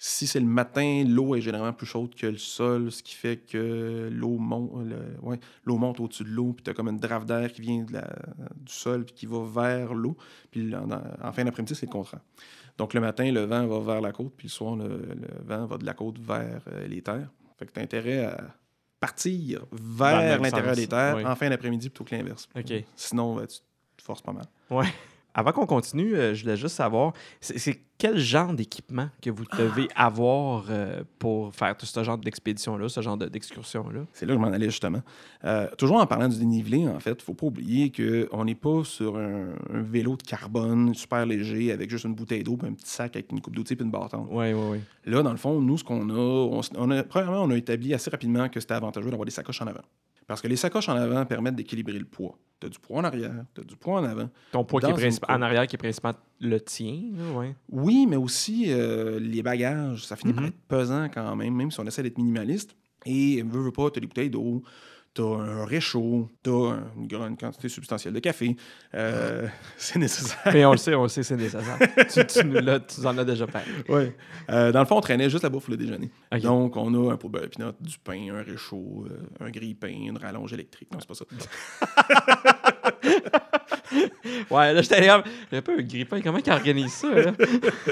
[0.00, 3.38] Si c'est le matin, l'eau est généralement plus chaude que le sol, ce qui fait
[3.38, 6.98] que l'eau monte, le- ouais, l'eau monte au-dessus de l'eau, puis tu as comme une
[7.00, 8.14] drape d'air qui vient de la-
[8.54, 10.16] du sol, puis qui va vers l'eau.
[10.52, 12.20] Puis en, en fin d'après-midi, c'est le contraire.
[12.76, 15.66] Donc le matin, le vent va vers la côte, puis le soir, le, le vent
[15.66, 17.30] va de la côte vers euh, les terres.
[17.58, 18.54] Fait que tu as intérêt à
[19.00, 21.24] partir vers l'intérieur des terres oui.
[21.24, 22.48] en fin d'après-midi plutôt que l'inverse.
[22.56, 22.84] OK.
[22.96, 23.58] Sinon, ben, tu
[23.96, 24.46] te forces pas mal.
[25.34, 29.88] Avant qu'on continue, euh, je voulais juste savoir, c'est quel genre d'équipement que vous devez
[29.94, 34.00] avoir euh, pour faire tout ce genre d'expédition-là, ce genre de- d'excursion-là?
[34.12, 35.02] C'est là que je m'en allais justement.
[35.44, 38.54] Euh, toujours en parlant du dénivelé, en fait, il ne faut pas oublier qu'on n'est
[38.56, 42.68] pas sur un, un vélo de carbone super léger avec juste une bouteille d'eau, puis
[42.68, 44.28] un petit sac avec une coupe d'outils et une barre tendre.
[44.32, 44.78] Oui, oui, oui.
[45.04, 47.56] Là, dans le fond, nous, ce qu'on a, on, s- on a, premièrement, on a
[47.56, 49.82] établi assez rapidement que c'était avantageux d'avoir des sacoches en avant.
[50.26, 52.36] Parce que les sacoches en avant permettent d'équilibrer le poids.
[52.60, 54.28] Tu as du poids en arrière, tu as du poids en avant.
[54.50, 57.02] Ton poids qui est principal- en arrière qui est principalement le tien,
[57.36, 57.54] ouais.
[57.70, 60.48] Oui, mais aussi euh, les bagages, ça finit par Mhm.
[60.48, 62.74] être pesant quand même, même si on essaie d'être minimaliste.
[63.06, 64.62] Et veux, veux pas, tu as des bouteilles d'eau,
[65.18, 68.56] tu as un réchaud, tu as une grande quantité substantielle de café.
[68.94, 70.38] Euh, c'est nécessaire.
[70.52, 71.76] Mais on le sait, on le sait, c'est nécessaire.
[72.12, 73.68] tu, tu nous l'as- tu en as déjà parlé.
[73.88, 74.14] Ouais.
[74.50, 76.10] Euh, dans le fond, on traînait juste la bouffe pour le déjeuner.
[76.40, 79.88] Donc, on a un pot de beurre pinot, du pain, un réchaud, euh, un grille-pain,
[79.88, 80.88] une rallonge électrique.
[80.92, 82.74] Non, c'est pas ça.
[84.50, 85.22] Ouais, là, j'étais un
[85.62, 86.20] peu un grippin.
[86.20, 87.32] Comment il organise ça, là?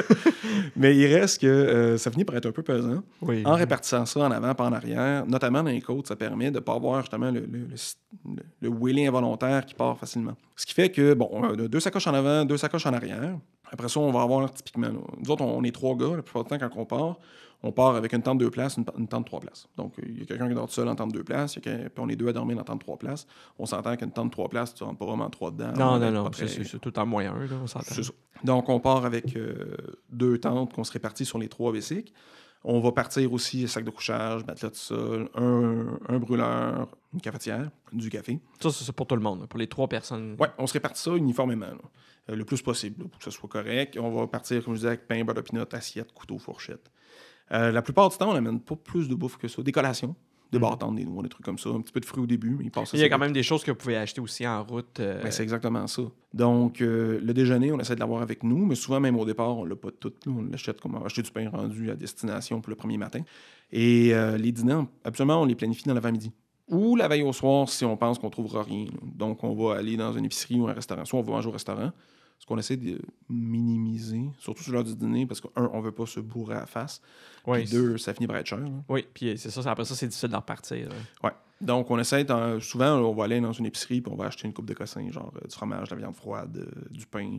[0.76, 3.02] Mais il reste que euh, ça finit par être un peu pesant.
[3.22, 3.42] Oui.
[3.44, 6.56] En répartissant ça en avant pas en arrière, notamment dans les côtes, ça permet de
[6.56, 7.66] ne pas avoir justement le, le,
[8.26, 10.34] le, le wheeling involontaire qui part facilement.
[10.54, 13.38] Ce qui fait que, bon, on a deux sacoches en avant, deux sacoches en arrière.
[13.70, 16.50] Après ça, on va avoir typiquement, nous autres, on est trois gars, la plupart du
[16.50, 17.16] temps, quand on part,
[17.62, 19.66] on part avec une tente de deux places, une, une tente de trois places.
[19.76, 21.60] Donc, il y a quelqu'un qui dort seul en tente de deux places, y a
[21.62, 23.26] puis on est deux à dormir en tente de trois places.
[23.58, 25.72] On s'entend qu'une tente de trois places, tu rentres pas vraiment trois dedans.
[25.76, 27.94] Non, On non, non, c'est très- c'est- c'est tout en moyen, là, on s'entend.
[28.44, 29.76] Donc, on part avec euh,
[30.10, 32.12] deux tentes qu'on se répartit sur les trois vessiques.
[32.68, 37.70] On va partir aussi sac de couchage, matelas de sol, un, un brûleur, une cafetière,
[37.92, 38.40] du café.
[38.60, 40.34] Ça, c'est pour tout le monde, pour les trois personnes.
[40.40, 41.76] Ouais, on se répartit ça uniformément, là,
[42.30, 43.96] euh, le plus possible, pour que ce soit correct.
[44.00, 46.90] On va partir, comme je disais, avec pain, beurre de pinot, assiette, couteau, fourchette.
[47.52, 49.62] Euh, la plupart du temps, on n'amène pas plus de bouffe que ça.
[49.62, 50.14] Des collations.
[50.52, 50.62] Des Mhm.
[50.70, 51.70] bâtons, des noix, des trucs comme ça.
[51.70, 53.32] Un petit peu de fruits au début, mais ils passent Il y a quand même
[53.32, 55.00] des choses que vous pouvez acheter aussi en route.
[55.00, 56.02] euh, Ben, c'est exactement ça.
[56.32, 59.56] Donc, euh, le déjeuner, on essaie de l'avoir avec nous, mais souvent, même au départ,
[59.58, 60.12] on l'a pas tout.
[60.28, 63.22] On l'achète comme on va acheter du pain rendu à destination pour le premier matin.
[63.72, 66.30] Et euh, les dîners, absolument, on les planifie dans l'avant-midi.
[66.68, 68.84] Ou la veille au soir, si on pense qu'on trouvera rien.
[68.84, 68.98] là.
[69.02, 71.04] Donc, on va aller dans une épicerie ou un restaurant.
[71.04, 71.90] Soit on va manger au restaurant,
[72.38, 75.92] ce qu'on essaie de minimiser, surtout sur l'heure du dîner, parce que, un, on veut
[75.92, 77.00] pas se bourrer à la face.
[77.46, 78.58] ouais, Puis deux, ça finit par être cher.
[78.58, 78.68] là.
[78.88, 79.70] Oui, puis c'est ça.
[79.70, 80.88] Après ça, c'est difficile de repartir.
[80.88, 80.94] là.
[81.24, 81.32] Ouais.
[81.60, 82.26] Donc, on essaie,
[82.60, 85.10] souvent, on va aller dans une épicerie puis on va acheter une coupe de cossins,
[85.10, 87.38] genre euh, du fromage, de la viande froide, euh, du pain,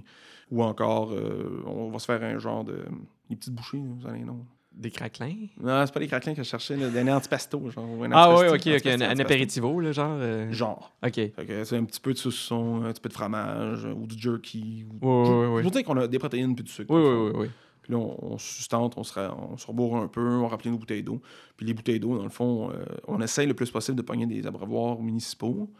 [0.49, 2.83] ou encore, euh, on va se faire un genre de.
[3.29, 4.45] Des petites bouchées, vous avez les noms.
[4.77, 5.33] Des craquelins?
[5.59, 7.85] Non, c'est pas les craquelins que je cherchais, là, des antipasto, genre.
[8.03, 8.85] un Ah oui, ok, ok.
[8.85, 10.17] Un, un apéritivo, là, genre.
[10.19, 10.93] euh, Genre.
[11.03, 11.19] Ok.
[11.63, 14.85] C'est un petit peu de saucisson, un petit peu de fromage, euh, ou du jerky.
[14.87, 14.93] Ou...
[15.01, 15.63] Oui, Je- oui, Je oui.
[15.63, 16.93] veux dire qu'on a des protéines puis du sucre.
[16.93, 17.51] Oui, oui, oui, oui.
[17.81, 20.47] Puis là, on, on se sustente, on se, ra- on se rebourre un peu, on
[20.47, 21.21] remplit nos bouteilles d'eau.
[21.55, 24.25] Puis les bouteilles d'eau, dans le fond, euh, on essaye le plus possible de pogner
[24.27, 25.71] des abreuvoirs municipaux.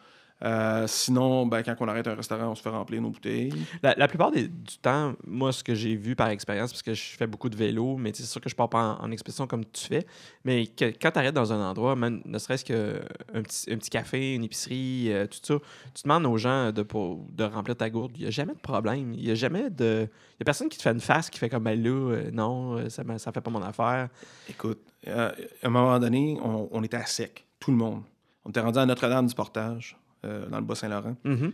[0.43, 3.51] Euh, sinon, ben, quand on arrête un restaurant, on se fait remplir nos bouteilles.
[3.81, 6.93] La, la plupart des- du temps, moi, ce que j'ai vu par expérience, parce que
[6.93, 9.47] je fais beaucoup de vélo, mais c'est sûr que je pars pas en, en expédition
[9.47, 10.05] comme tu fais,
[10.45, 13.89] mais que- quand tu arrêtes dans un endroit, même, ne serait-ce qu'un petit, un petit
[13.89, 15.55] café, une épicerie, euh, tout ça,
[15.95, 18.11] tu demandes aux gens de, pour- de remplir ta gourde.
[18.15, 19.13] Il n'y a jamais de problème.
[19.15, 20.07] Il n'y a jamais de.
[20.07, 22.29] Il y a personne qui te fait une face qui fait comme, ben là, euh,
[22.31, 24.09] non, ça ne fait pas mon affaire.
[24.47, 25.31] Écoute, à
[25.63, 28.03] un moment donné, on, on était à sec, tout le monde.
[28.45, 29.97] On était rendu à Notre-Dame du Portage,
[30.27, 31.15] euh, dans le Bas-Saint-Laurent.
[31.23, 31.53] Mhm.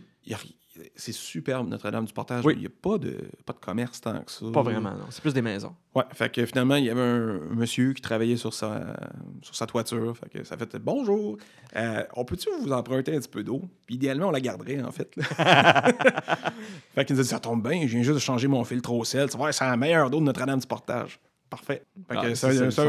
[0.96, 2.44] C'est superbe, Notre-Dame du Portage.
[2.44, 2.54] Oui.
[2.56, 4.44] Il n'y a pas de, pas de commerce tant que ça.
[4.52, 5.06] Pas vraiment, non.
[5.10, 5.72] C'est plus des maisons.
[5.94, 8.96] Ouais, fait que finalement, il y avait un, monsieur qui travaillait sur sa,
[9.40, 10.16] sur sa toiture.
[10.16, 11.36] Fait que ça fait bonjour.
[11.76, 13.62] euh, on peut-tu vous emprunter un petit peu d'eau?
[13.86, 15.14] Puis idéalement, on la garderait, en fait.
[16.94, 18.92] fait qu'il nous a dit ça tombe bien, je viens juste de changer mon filtre
[18.92, 19.30] au sel.
[19.30, 21.20] Tu vois, c'est la meilleure d'eau de Notre-Dame du Portage.
[21.50, 21.84] Parfait.
[22.08, 22.80] Fait que Ah, c'est ça, un, c'est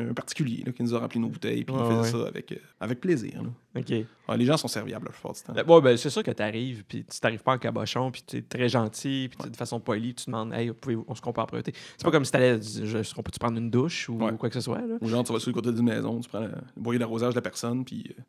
[0.00, 1.64] un- particulier là, qui nous a rempli nos bouteilles.
[1.64, 2.22] Puis il faisait ouais.
[2.24, 3.42] ça avec, euh, avec plaisir.
[3.42, 3.48] là.
[3.80, 3.88] OK.
[4.28, 5.52] Ouais, les gens sont serviables la plupart du temps.
[5.54, 8.22] Ben, ouais, ben, c'est sûr que tu arrives, puis tu t'arrives pas en cabochon, puis
[8.26, 10.70] tu es très gentil, puis de façon polie, tu demandes, hey,
[11.08, 11.72] on se compare priorité.
[11.96, 14.54] C'est pas comme si t'allais, je- est-ce qu'on peut-tu prendre une douche ou quoi que
[14.54, 14.96] ce soit, là?
[15.00, 17.30] Ou genre, tu vas sur le côté d'une maison, tu prends le, le boyer d'arrosage
[17.30, 18.22] de la personne, puis euh,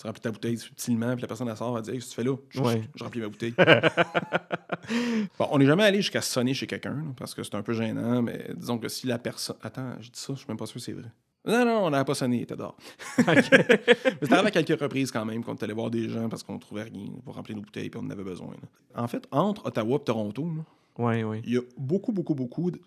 [0.00, 2.16] tu remplis ta bouteille subtilement, puis la personne elle sort, elle dit Qu'est-ce que tu
[2.16, 2.82] fais là je, Ouais.
[2.82, 3.54] je- je remplis ma bouteille.
[5.38, 8.22] bon, on n'est jamais allé jusqu'à sonner chez quelqu'un, parce que c'est un peu gênant,
[8.22, 9.56] mais disons que si la personne.
[9.62, 11.10] Attends, je dis ça, je suis même pas sûr que c'est vrai.
[11.46, 12.76] Non, non, on n'avait pas sonné, était dehors.
[13.26, 16.58] mais c'était à quelques reprises quand même, qu'on est allé voir des gens parce qu'on
[16.58, 18.50] trouvait rien pour remplir nos bouteilles, puis on en avait besoin.
[18.94, 19.02] là.
[19.02, 20.62] En fait, entre Ottawa et Toronto, là,
[21.04, 21.42] Ouais, ouais.
[21.44, 22.80] il y a beaucoup, beaucoup, beaucoup de,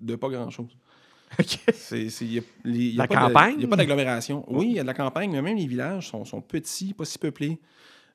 [0.00, 0.76] de pas grand-chose.
[2.96, 3.54] La campagne?
[3.54, 4.44] Il n'y a pas d'agglomération.
[4.48, 7.04] Oui, il y a de la campagne, mais même les villages sont, sont petits, pas
[7.04, 7.58] si peuplés.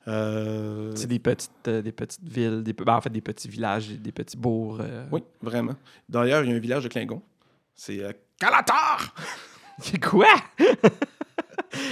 [0.08, 3.90] Euh, C'est des petites, euh, des petites villes, des, ben, en fait, des petits villages,
[3.90, 4.80] des petits bourgs.
[4.82, 5.06] euh.
[5.12, 5.76] Oui, vraiment.
[6.08, 7.22] D'ailleurs, il y a un village de Klingon.
[7.76, 8.00] C'est
[8.40, 9.14] Calatar!
[9.82, 10.28] C'est quoi?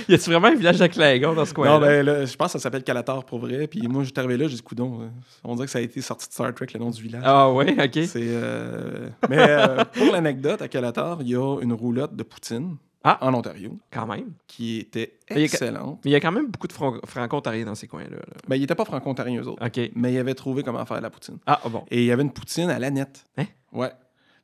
[0.09, 1.73] y a-tu vraiment un village de Clingon dans ce coin-là?
[1.73, 3.67] Non, ben là, je pense que ça s'appelle Calatar pour vrai.
[3.67, 5.09] Puis moi, j'étais arrivé là, j'ai dit, coudon,
[5.43, 7.23] on dirait que ça a été sorti de Star Trek, le nom du village.
[7.25, 8.03] Ah, ouais, OK.
[8.05, 12.77] C'est, euh, Mais euh, pour l'anecdote, à Calatar, il y a une roulotte de poutine
[13.03, 13.17] Ah.
[13.21, 14.31] en Ontario Quand même.
[14.47, 15.99] qui était excellente.
[16.03, 18.17] Mais il y a quand même beaucoup de fran- franco-ontariens dans ces coins-là.
[18.17, 18.33] là.
[18.47, 19.65] Ben, ils n'étaient pas franco-ontariens, eux autres.
[19.65, 19.91] OK.
[19.95, 21.37] Mais ils avaient trouvé comment faire la poutine.
[21.45, 21.83] Ah, bon.
[21.91, 23.25] Et il y avait une poutine à l'aneth.
[23.37, 23.45] Hein?
[23.71, 23.91] Ouais.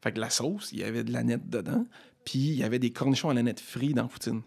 [0.02, 1.86] Fait que la sauce, il y avait de l'aneth dedans.
[2.26, 4.42] Puis il y avait des cornichons à l'aneth frits dans la poutine.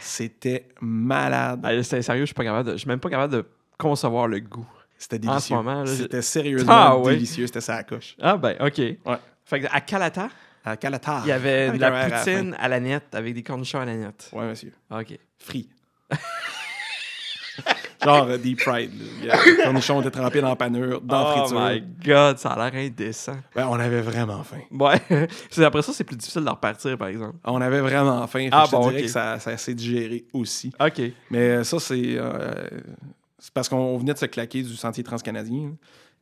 [0.00, 1.60] C'était malade.
[1.62, 3.44] Ah, c'est sérieux, je suis pas capable de- je suis même pas capable de
[3.78, 4.66] concevoir le goût.
[4.98, 5.48] C'était En délicieux.
[5.48, 7.14] ce moment, C'était sérieusement Ah, ouais.
[7.14, 7.46] délicieux.
[7.46, 8.16] C'était ça à la coche.
[8.20, 8.78] Ah, ben, OK.
[8.78, 8.98] Ouais.
[9.44, 10.28] Fait que à Calata,
[10.64, 11.22] À Calatar.
[11.24, 13.84] il y avait Avec de la à poutine à la nette avec des cornichons à
[13.84, 14.30] la nette.
[14.32, 14.72] Ouais, monsieur.
[14.90, 15.18] OK.
[15.38, 15.68] Frits.
[18.04, 18.90] Genre euh, deep fried.
[19.22, 21.60] des cornichons étaient trempés dans la panure, dans la oh friture.
[21.60, 23.36] my God, ça a l'air indécent.
[23.56, 24.60] Ouais, on avait vraiment faim.
[24.70, 25.00] Ouais.
[25.50, 27.36] C'est- Après ça, c'est plus difficile de repartir, par exemple.
[27.44, 28.48] On avait vraiment faim.
[28.52, 30.72] Ah je te bon, dirais que ça, ça s'est digéré aussi.
[30.80, 31.00] OK.
[31.30, 32.52] Mais ça, c'est euh,
[33.38, 35.72] c'est parce qu'on venait de se claquer du sentier transcanadien.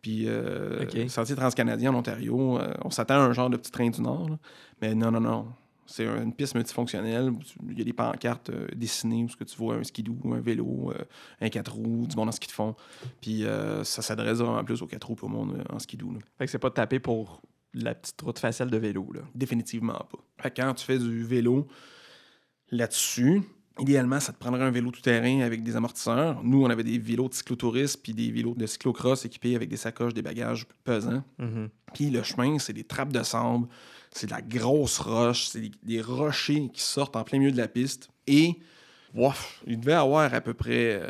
[0.03, 3.71] Puis, euh, le sentier transcanadien en Ontario, euh, on s'attend à un genre de petit
[3.71, 4.29] train du Nord.
[4.31, 4.37] là.
[4.81, 5.47] Mais non, non, non.
[5.87, 7.33] C'est une piste multifonctionnelle.
[7.69, 10.41] Il y a des pancartes euh, dessinées où ce que tu vois un skidoo, un
[10.41, 11.05] vélo, euh,
[11.41, 12.75] un 4 roues, du monde en ski de fond.
[13.21, 16.13] Puis euh, ça s'adresse vraiment plus aux 4 roues pour le monde en skidoo.
[16.13, 16.19] là.
[16.39, 17.43] Fait que c'est pas tapé pour
[17.75, 19.21] la petite route facile de vélo, là.
[19.35, 20.19] Définitivement pas.
[20.39, 21.67] Fait que quand tu fais du vélo
[22.71, 23.43] là-dessus,
[23.79, 26.43] idéalement, ça te prendrait un vélo tout-terrain avec des amortisseurs.
[26.43, 29.77] Nous, on avait des vélos de cyclotourisme puis des vélos de cyclocross équipés avec des
[29.77, 31.25] sacoches, des bagages pesants.
[31.39, 31.69] Mhm.
[31.95, 33.67] Puis le chemin, c'est des trappes de sable,
[34.13, 37.57] c'est de la grosse roche, c'est des, des rochers qui sortent en plein milieu de
[37.57, 38.09] la piste.
[38.27, 38.59] Et,
[39.15, 41.07] wouf, il devait avoir à peu près euh,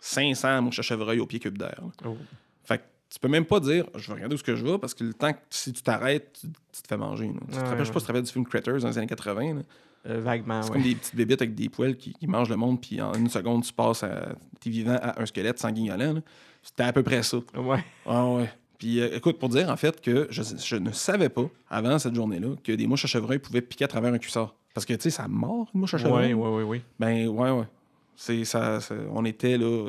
[0.00, 1.80] 500 mouches à chevreuil au pied cube d'air.
[2.04, 2.16] Oh.
[2.64, 4.78] Fait que tu peux même pas dire je vais regarder où ce que je vais
[4.78, 7.30] parce que le temps que si tu t'arrêtes, tu, tu te fais manger.
[7.32, 8.88] Tu te Ouais, rappelles, je sais pas si tu te rappelles du film Critters dans
[8.88, 9.54] les années 80.
[9.54, 9.60] là.
[10.04, 10.74] Euh, vaguement, C'est ouais.
[10.74, 13.28] comme des petites bébites avec des poils qui, qui mangent le monde, puis en une
[13.28, 14.34] seconde, tu passes à.
[14.58, 16.20] T'es vivant à un squelette sanguignolant.
[16.60, 17.36] C'était à peu près ça.
[17.56, 17.84] Ouais.
[18.04, 18.50] Ah ouais.
[18.82, 22.16] Puis euh, écoute, pour dire en fait que je, je ne savais pas, avant cette
[22.16, 24.56] journée-là, que des mouches à chevreuil pouvaient piquer à travers un cuissard.
[24.74, 26.34] Parce que, tu sais, ça mord une mouche à chevreuil?
[26.34, 26.82] Ouais, ouais, ouais.
[26.98, 27.66] Ben, ouais, ouais.
[28.16, 29.88] C'est, ça, ça- on était là,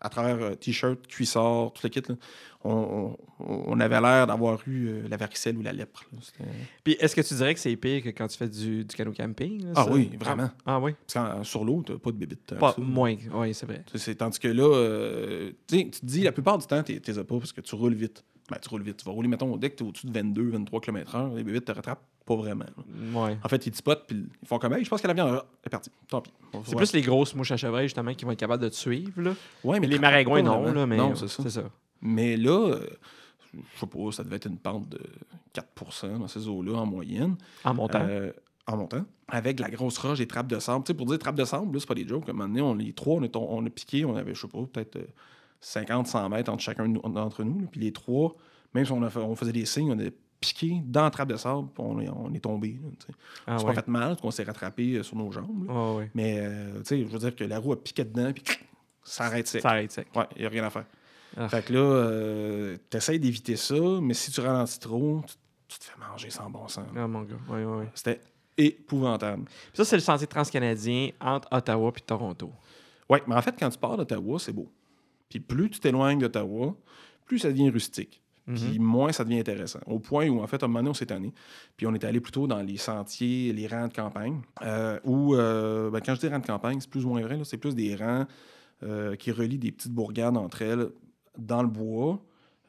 [0.00, 2.02] à travers euh, t-shirt, cuissard, tout le kit.
[2.08, 2.16] là.
[2.64, 6.04] On, on- on avait l'air d'avoir eu euh, la varicelle ou la lèpre.
[6.82, 9.12] Puis est-ce que tu dirais que c'est pire que quand tu fais du, du canot
[9.12, 9.66] camping?
[9.66, 9.90] là, Ah ça?
[9.92, 10.50] oui, vraiment.
[10.66, 10.94] Ah, ah oui?
[11.06, 12.54] Parce qu'en- sur l'eau, t'as pas de bébite.
[12.58, 13.14] Pas que moins.
[13.34, 13.84] Oui, c'est vrai.
[13.94, 17.18] Tu tandis que là, euh, tu tu te dis, la plupart du temps, tu les
[17.18, 18.24] as pas parce que tu roules vite.
[18.50, 18.96] Ben, tu roules vite.
[18.98, 21.64] Tu vas rouler, mettons, dès que tu es au-dessus de 22, 23 km/h, les bébites
[21.64, 22.66] te rattrapent pas vraiment.
[23.14, 23.36] Ouais.
[23.42, 25.42] En fait, ils te spotent, puis ils font comme, hey, je pense que la viande
[25.64, 25.90] est partie.
[26.08, 26.30] Tant pis.
[26.64, 29.20] C'est plus les grosses mouches à chevreuil, justement, qui vont être capables de te suivre.
[29.20, 29.34] Là.
[29.64, 30.72] Ouais, Mais les maringouins, non.
[30.72, 31.42] Là, mais Non, euh, c'est ça.
[31.42, 31.64] c'est ça.
[32.00, 32.86] Mais là, euh,
[33.54, 35.00] je sais pas, ça devait être une pente de
[35.54, 37.36] 4% dans ces eaux-là en moyenne.
[37.64, 38.00] En montant.
[38.02, 38.32] Euh,
[38.66, 39.04] en montant.
[39.28, 40.84] Avec la grosse roche et trappes de sable.
[40.84, 42.28] Tu sais, pour dire trappes de sable, c'est pas des jokes.
[42.28, 44.40] À un moment donné, on, les trois, on, est on a piqué, on avait, je
[44.40, 45.06] sais pas, peut-être euh,
[45.62, 47.60] 50-100 mètres entre chacun d'entre nous.
[47.60, 47.66] là.
[47.70, 48.34] Puis les trois,
[48.74, 51.28] même si on, a fait- on faisait des signes, on a piqué dans la trappe
[51.28, 52.78] de sable, puis on est, on est tombé.
[52.98, 53.06] tu
[53.46, 53.74] ah, c'est ouais.
[53.74, 55.68] pas fait mal, qu'on s'est rattrapé euh, sur nos jambes.
[55.68, 56.10] Ouais, ouais.
[56.14, 58.42] Mais, euh, tu je veux dire que la roue a piqué dedans, puis
[59.04, 59.62] ça arrête sec.
[59.62, 60.08] Ça arrête sec.
[60.16, 60.84] Ouais, il n'y a rien à faire.
[61.36, 61.48] Ah.
[61.48, 65.34] Fait que là, euh, t'essayes d'éviter ça, mais si tu ralentis trop, tu,
[65.68, 66.86] tu te fais manger sans bon sens.
[66.94, 67.36] Ah, mon gars.
[67.94, 68.20] C'était
[68.58, 69.44] épouvantable.
[69.44, 72.52] Puis ça, c'est le sentier transcanadien entre Ottawa et Toronto.
[73.08, 74.68] Ouais, mais en fait, quand tu pars d'Ottawa, c'est beau.
[75.40, 76.74] Puis plus tu t'éloignes d'Ottawa,
[77.26, 78.20] plus ça devient rustique.
[78.46, 78.82] Puis Mhm.
[78.84, 79.78] moins ça devient intéressant.
[79.86, 81.32] Au point où, en fait, à un moment donné, on s'est tanné.
[81.76, 84.40] Puis on est allé plutôt dans les sentiers, les rangs de campagne.
[84.62, 87.38] Euh, où, euh, ben, quand je dis rangs de campagne, c'est plus ou moins vrai.
[87.44, 88.26] C'est plus des rangs
[88.82, 90.88] euh, qui relient des petites bourgades entre elles
[91.38, 92.20] dans le bois.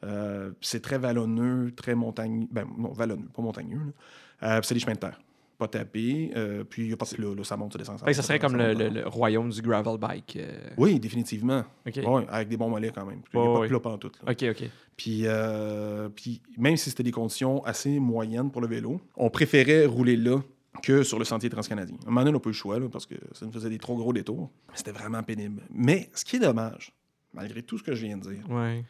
[0.04, 2.46] Euh, puis c'est très vallonneux, très montagneux.
[2.52, 3.92] Ben, non, vallonneux, pas montagneux.
[4.38, 5.20] puis c'est des chemins de terre.
[5.64, 6.30] Pas tapés.
[6.36, 7.98] euh, puis il n'y a pas de plat, là, ça monte, ça descend.
[7.98, 10.36] Ça serait comme le, le- le royaume du gravel bike.
[10.36, 11.64] euh, Oui, définitivement.
[11.86, 13.20] Ouais, avec des bons mollets quand même.
[13.32, 14.32] Il n'y a pas de plat pantoute, là.
[14.32, 14.70] OK, OK.
[14.96, 19.86] Puis, euh, puis même si c'était des conditions assez moyennes pour le vélo, on préférait
[19.86, 20.38] rouler là
[20.82, 21.96] que sur le sentier transcanadien.
[22.04, 23.52] À un moment donné, on n'a pas eu le choix là, parce que ça nous
[23.52, 24.50] faisait des trop gros détours.
[24.74, 25.62] C'était vraiment pénible.
[25.70, 26.92] Mais ce qui est dommage,
[27.32, 28.84] malgré tout ce que je viens de dire, Ouais.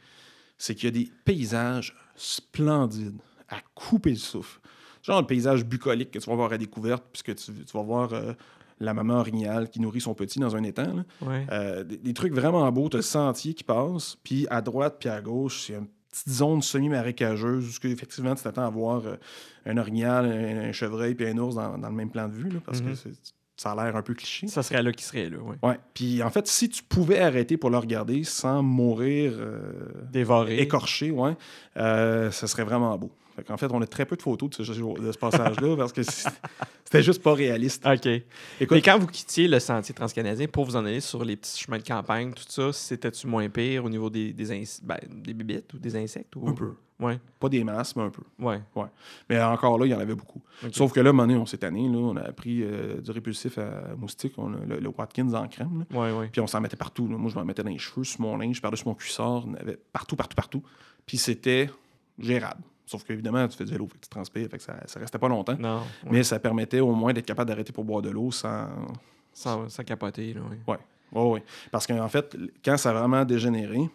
[0.58, 4.60] c'est qu'il y a des paysages splendides à couper le souffle.
[5.04, 8.12] Genre le paysage bucolique que tu vas voir à découverte, puisque tu, tu vas voir
[8.14, 8.32] euh,
[8.80, 10.94] la maman orignale qui nourrit son petit dans un étang.
[10.94, 11.04] là.
[11.28, 11.46] Ouais.
[11.52, 12.88] Euh, des, des trucs vraiment beaux.
[12.88, 16.30] Tu as le sentier qui passe, puis à droite puis à gauche, c'est une petite
[16.30, 19.16] zone semi-marécageuse où effectivement tu t'attends à voir euh,
[19.66, 22.48] un orignal, un, un chevreuil puis un ours dans, dans le même plan de vue,
[22.48, 23.10] là, parce que c'est-
[23.56, 24.48] ça a l'air un peu cliché.
[24.48, 25.54] Ça serait là qui serait là, ouais.
[25.62, 25.78] Ouais.
[25.94, 29.60] Puis en fait, si tu pouvais arrêter pour le regarder sans mourir euh,
[30.10, 30.58] Dévoré.
[30.60, 31.36] écorché, ouais,
[31.76, 33.12] euh, ça serait vraiment beau.
[33.36, 35.92] Fait en fait, on a très peu de photos de ce, de ce passage-là parce
[35.92, 37.84] que c'était juste pas réaliste.
[37.86, 38.06] OK.
[38.06, 38.22] Écoute,
[38.70, 41.78] Mais quand vous quittiez le sentier transcanadien pour vous en aller sur les petits chemins
[41.78, 45.78] de campagne, tout ça, c'était-tu moins pire au niveau des, des, ben, des bibites ou
[45.78, 46.34] des insectes?
[46.36, 46.48] Ou...
[46.48, 46.74] un peu.
[47.00, 48.22] Ouais, Pas des masses, mais un peu.
[48.38, 48.60] ouais.
[49.28, 50.40] Mais encore là, il y en avait beaucoup.
[50.70, 51.88] Sauf que là, donné, on s'est tanné.
[51.88, 55.48] Là, on a pris euh, du répulsif à moustique, on a le, le Watkins en
[55.48, 55.84] crème.
[55.90, 55.98] là.
[56.00, 56.28] Ouais, ouais.
[56.30, 57.08] Puis on s'en mettait partout.
[57.08, 57.16] là.
[57.16, 59.44] Moi, je m'en mettais dans les cheveux, sur mon linge, par-dessus mon cuissard.
[59.44, 60.62] On avait partout, partout, partout.
[61.04, 61.68] Puis c'était
[62.20, 62.62] gérable.
[62.86, 65.18] Sauf qu'évidemment, tu fais du vélo, fait que tu transpires, fait que ça, ça restait
[65.18, 65.56] pas longtemps.
[65.58, 66.10] Non, ouais.
[66.10, 68.68] Mais ça permettait au moins d'être capable d'arrêter pour boire de l'eau sans.
[69.32, 70.42] sans, sans capoter, là.
[70.66, 70.78] Ouais.
[71.12, 71.44] Ouais, ouais.
[71.70, 73.88] Parce qu'en fait, quand ça a vraiment dégénéré,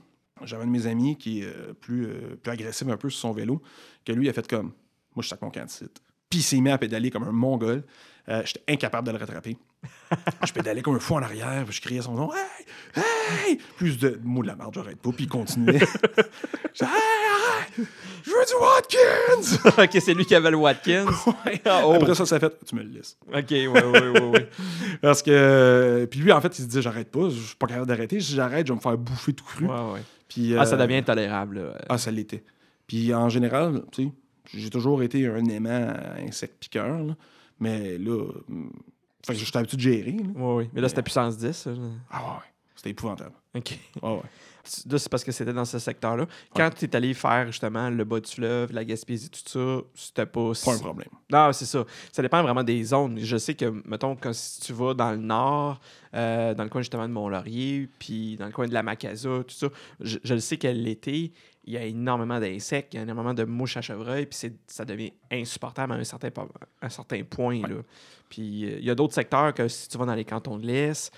[0.43, 3.19] j'avais un de mes amis qui est euh, plus, euh, plus agressif un peu sur
[3.19, 3.61] son vélo,
[4.05, 4.71] que lui a fait comme
[5.15, 5.87] moi, je sac mon candidat.
[6.29, 7.83] Puis il s'est mis à pédaler comme un mongol.
[8.29, 9.57] Euh, J'étais incapable de le rattraper.
[10.45, 12.29] je pédalais comme un fou en arrière, je criais son nom.
[12.33, 13.03] Hey!
[13.47, 13.59] Hey!
[13.77, 15.79] Plus de mots de la marde, j'arrête pas, puis il continuait.
[16.73, 17.85] Je hey!
[18.23, 19.83] Je veux du Watkins!
[19.83, 21.05] OK, c'est lui qui avait le Watkins.
[21.45, 21.61] Ouais.
[21.65, 21.93] Ah, oh.
[21.93, 23.17] Après ça, ça fait tu me le laisses.
[23.33, 24.49] OK, ouais, ouais, ouais, ouais.
[25.01, 26.07] Parce que.
[26.11, 28.19] Puis lui, en fait, il se dit j'arrête pas, je suis pas capable d'arrêter.
[28.19, 29.65] Si j'arrête, je vais me faire bouffer tout cru.
[29.65, 30.01] ouais, ouais.
[30.27, 31.73] Puis, Ah, ça euh, devient intolérable, là.
[31.89, 32.43] Ah, ça l'était.
[32.85, 34.11] Puis en général, tu sais,
[34.53, 37.15] j'ai toujours été un aimant à insectes piqueurs, là.
[37.59, 38.71] Mais là, hum,
[39.25, 40.11] fait que j'étais habitué de gérer.
[40.11, 40.23] là.
[40.41, 40.69] Ouais, ouais.
[40.73, 41.51] Mais là, c'était puissance 10.
[41.51, 41.71] ça.
[42.09, 42.45] Ah ouais,
[42.75, 43.33] c'était épouvantable.
[43.55, 43.77] OK.
[44.01, 44.21] Ah ouais.
[44.89, 46.25] Là, c'est parce que c'était dans ce secteur-là.
[46.55, 50.25] Quand tu es allé faire justement le bas du fleuve, la Gaspésie, tout ça, c'était
[50.25, 50.51] pas.
[50.65, 51.09] Pas un problème.
[51.31, 51.85] Non, c'est ça.
[52.11, 53.19] Ça dépend vraiment des zones.
[53.19, 55.79] Je sais que, mettons, quand si tu vas dans le nord,
[56.13, 59.55] euh, dans le coin justement de Mont-Laurier, puis dans le coin de la Macasa, tout
[59.55, 59.67] ça,
[60.01, 61.31] je, je le sais que l'été,
[61.65, 64.55] il y a énormément d'insectes, il y a énormément de mouches à chevreuil, puis c'est-
[64.67, 66.29] ça devient insupportable à un certain,
[66.81, 67.61] à un certain point.
[67.61, 67.75] Là.
[68.29, 70.65] Puis euh, il y a d'autres secteurs que si tu vas dans les cantons de
[70.65, 71.11] l'Est,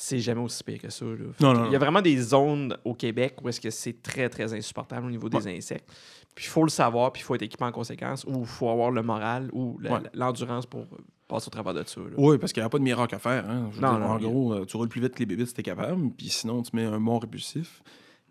[0.00, 1.04] c'est jamais aussi pire que ça.
[1.04, 1.16] là.
[1.32, 3.70] Fait Non, que non, Il y a vraiment des zones au Québec où est-ce que
[3.70, 5.90] c'est très, très insupportable au niveau des insectes.
[6.36, 8.70] Puis il faut le savoir, puis il faut être équipé en conséquence, ou il faut
[8.70, 9.98] avoir le moral ou Ouais.
[10.14, 10.86] l'endurance pour
[11.26, 12.00] passes au travers de ça.
[12.00, 12.06] là.
[12.16, 13.44] Oui, parce qu'il n'y a pas de miracle à faire.
[13.50, 13.68] Hein.
[13.72, 15.48] Je veux Non, dire, non, en gros, euh, tu roules plus vite que les bébites
[15.48, 17.82] si t'es capable, puis sinon, tu mets un bon répulsif.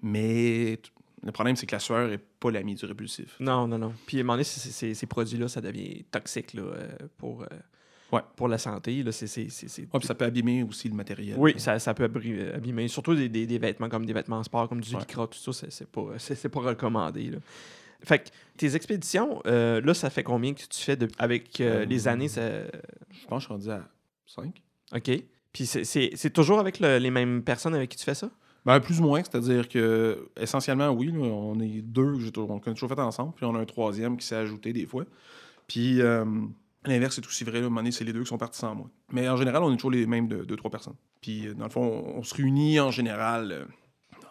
[0.02, 0.80] Mais
[1.24, 3.36] le problème, c'est que la sueur n'est pas l'ami du répulsif.
[3.40, 3.94] Non, non, non.
[4.06, 7.48] Puis à un moment donné, ces produits-là, ça devient toxique là, euh, pour, euh,
[8.12, 8.22] Ouais.
[8.36, 9.04] pour la santé.
[9.04, 9.12] Là.
[9.12, 11.36] C'est, c'est, c'est- Ouais, ça peut abîmer aussi le matériel.
[11.38, 12.88] Oui, ça, ça peut abîmer.
[12.88, 15.72] Surtout des, des- des vêtements comme des vêtements sport, comme du lycra, tout ça, c'est,
[15.72, 17.32] c'est pas, c'est, pas recommandé.
[17.32, 17.38] Là.
[18.04, 21.82] Fait que tes expéditions, euh, là, ça fait combien que tu fais de- avec euh,
[21.82, 22.28] Euh, les années?
[22.30, 22.42] ça-
[23.12, 23.88] Je pense que je suis rendu à
[24.28, 24.62] 5.
[24.96, 25.24] OK.
[25.52, 28.30] Puis c'est, c'est- c'est toujours avec le- les mêmes personnes avec qui tu fais ça?
[28.66, 32.52] Ben, plus ou moins, c'est-à-dire que essentiellement, oui, là, on est deux, que j'ai toujours-
[32.52, 35.06] on a toujours fait ensemble, puis on a un troisième qui s'est ajouté des fois.
[35.68, 36.02] Puis
[36.88, 38.90] l'inverse est aussi vrai, là, c'est les deux qui sont partis sans moi.
[39.12, 40.96] Mais en général, on est toujours les mêmes de deux, trois personnes.
[41.22, 43.66] Puis euh, dans le fond, on, on se réunit en général euh,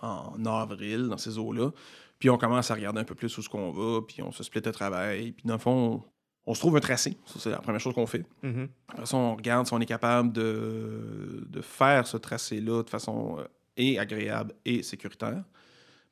[0.03, 1.71] en avril, dans ces eaux-là,
[2.19, 4.43] puis on commence à regarder un peu plus où ce qu'on va, puis on se
[4.43, 6.05] split le travail, puis dans le fond,
[6.47, 8.25] on, on se trouve un tracé, ça c'est la première chose qu'on fait.
[8.43, 8.69] Mhm.
[8.89, 13.37] Après ça, on regarde si on est capable de, de faire ce tracé-là de façon
[13.39, 13.45] euh,
[13.77, 15.43] et agréable et sécuritaire.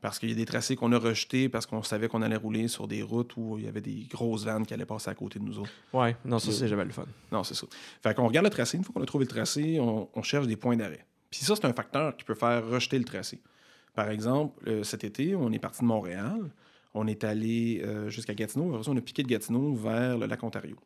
[0.05, 2.69] Parce qu'il y a des tracés qu'on a rejetés parce qu'on savait qu'on allait rouler
[2.69, 5.39] sur des routes où il y avait des grosses vannes qui allaient passer à côté
[5.39, 5.71] de nous autres.
[5.95, 7.07] Ouais, non, ça, c'est jamais le fun.
[7.33, 7.67] Non, c'est ça.
[8.03, 8.77] Fait qu'on regarde le tracé.
[8.77, 11.07] Une fois qu'on a trouvé le tracé, on, on cherche des points d'arrêt.
[11.31, 13.41] Puis ça, c'est un facteur qui peut faire rejeter le tracé.
[13.95, 16.51] Par exemple, euh, cet été, on est parti de Montréal.
[16.93, 18.79] On est allé euh, jusqu'à Gatineau.
[18.87, 20.77] On a piqué de Gatineau vers le lac Ontario.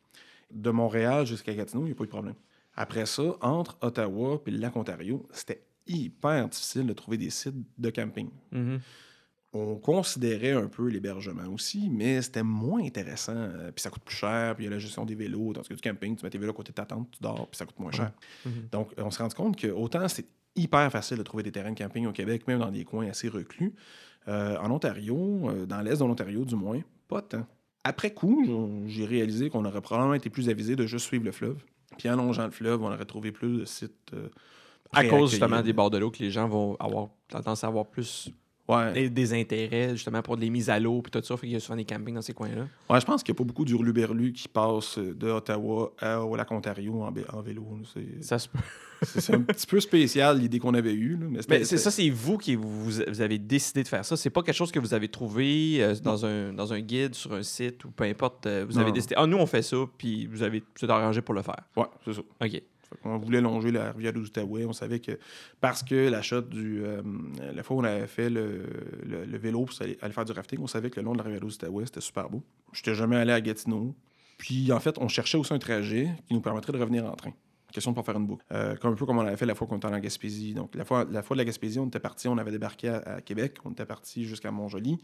[0.49, 2.35] De Montréal jusqu'à Gatineau, il n'y a pas eu de problème.
[2.73, 7.55] Après ça, entre Ottawa et le lac Ontario, c'était hyper difficile de trouver des sites
[7.77, 8.29] de camping.
[8.53, 8.79] Mhm.
[9.51, 13.33] On considérait un peu l'hébergement aussi, mais c'était moins intéressant.
[13.35, 15.53] Euh, puis ça coûte plus cher, puis il y a la gestion des vélos.
[15.53, 17.47] Tandis que du camping, tu mets tes vélos à côté de ta tente, tu dors,
[17.47, 18.11] puis ça coûte moins cher.
[18.45, 18.51] Mhm.
[18.71, 21.77] Donc, on s'est rendu compte que autant c'est hyper facile de trouver des terrains de
[21.77, 23.73] camping au Québec, même dans des coins assez reclus.
[24.27, 27.47] euh, en Ontario, euh, dans l'est de l'Ontario du moins, pas tant.
[27.83, 28.45] Après coup,
[28.85, 31.63] j'ai- réalisé qu'on aurait probablement été plus avisé de juste suivre le fleuve.
[31.97, 34.11] Puis en longeant le fleuve, on aurait trouvé plus de sites.
[34.91, 37.87] À cause justement des bords de l'eau que les gens vont avoir tendance à avoir
[37.87, 38.29] plus
[38.69, 38.93] Ouais.
[38.93, 41.35] des, des intérêts justement pour des mises à l'eau puis tout ça.
[41.35, 42.67] Fait qu'il y a souvent des campings dans ces coins-là.
[42.89, 46.35] Ouais, je pense qu'il n'y a pas beaucoup d'hurluberlus qui passent de Ottawa à- au
[46.35, 47.65] lac Ontario en, vélo.
[48.21, 48.59] Ça se peut.
[49.01, 51.17] C'est un petit peu spécial l'idée qu'on avait eue.
[51.17, 54.17] là, mais c'est ça, c'est vous qui vous, vous avez décidé de faire ça.
[54.17, 57.33] C'est pas quelque chose que vous avez trouvé euh, dans, un, dans un guide, sur
[57.33, 58.45] un site ou peu importe.
[58.45, 58.81] euh, vous Non.
[58.81, 59.15] avez décidé.
[59.17, 61.61] Ah, nous, on fait ça, puis vous avez êtes arrangé pour le faire.
[61.77, 62.19] Ouais, c'est ça.
[62.43, 62.61] OK.
[63.03, 64.23] On voulait longer la rivière de.
[64.65, 65.17] On savait que
[65.61, 66.83] parce que l'achat du.
[66.83, 67.01] euh,
[67.53, 68.63] la fois où on avait fait le,
[69.37, 71.49] vélo pour aller, faire du rafting, on savait que le long de la rivière de
[71.49, 72.43] c'était super beau.
[72.73, 73.95] Je n'étais jamais allé à Gatineau.
[74.37, 77.33] Puis en fait, on cherchait aussi un trajet qui nous permettrait de revenir en train.
[77.71, 78.43] Question de pas faire une boucle.
[78.51, 80.53] Euh, comme un peu comme on l'avait fait la fois qu'on était en Gaspésie.
[80.53, 83.21] Donc, la fois, la fois de la Gaspésie, on était parti, on avait débarqué à,
[83.21, 84.97] Québec, on était parti jusqu'à Montjoli.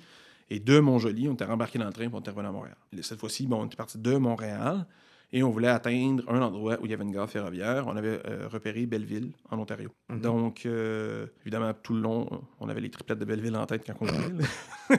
[0.49, 2.77] Et de Montjoli, on était rembarqué dans le train, puis on était revenu à Montréal.
[2.97, 4.87] Et cette fois-ci, on était parti de Montréal
[5.31, 7.85] et on voulait atteindre un endroit où il y avait une gare ferroviaire.
[7.88, 9.89] On avait euh, repéré Belleville, en Ontario.
[10.09, 10.21] Mhm.
[10.21, 13.95] Donc, euh, évidemment, tout le long, on avait les triplettes de Belleville en tête quand
[14.01, 14.45] on là.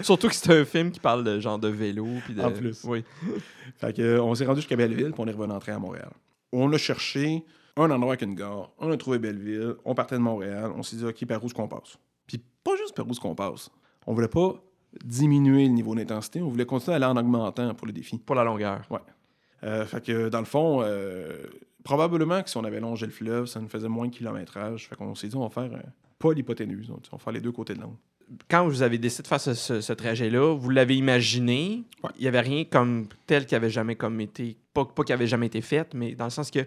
[0.00, 2.06] Surtout que c'est un film qui parle de genre de vélo.
[2.24, 2.42] Puis de...
[2.42, 2.84] En plus.
[2.84, 3.04] Oui.
[3.78, 6.10] Fait que, on s'est rendu jusqu'à Belleville, puis on est revenu en train à Montréal.
[6.52, 7.44] On a cherché
[7.76, 8.70] un endroit avec une gare.
[8.78, 9.74] On a trouvé Belleville.
[9.84, 10.70] On partait de Montréal.
[10.76, 11.98] On s'est dit, OK, par où est-ce qu'on passe?
[12.26, 13.70] Puis pas juste par où est-ce qu'on passe.
[14.06, 14.62] On voulait pas
[15.04, 16.40] diminuer le niveau d'intensité.
[16.40, 18.18] On voulait continuer à aller en augmentant pour le défi.
[18.18, 18.82] Pour la longueur.
[19.64, 21.36] Euh, fait que, dans le fond, euh,
[21.84, 24.88] probablement que si on avait longé le fleuve, ça nous faisait moins de kilométrage.
[24.88, 25.82] Fait qu'on s'est dit, on va faire euh,
[26.18, 26.90] pas l'hypoténuse.
[26.90, 27.96] On on va faire les deux côtés de l'onde.
[28.48, 31.82] Quand vous avez décidé de faire ce, ce- ce trajet-là, vous l'avez imaginé.
[32.02, 32.10] Ouais.
[32.16, 34.56] Il n'y avait rien comme tel qui avait jamais comme été.
[34.72, 36.60] Pas, pas qui avait jamais été fait, mais dans le sens que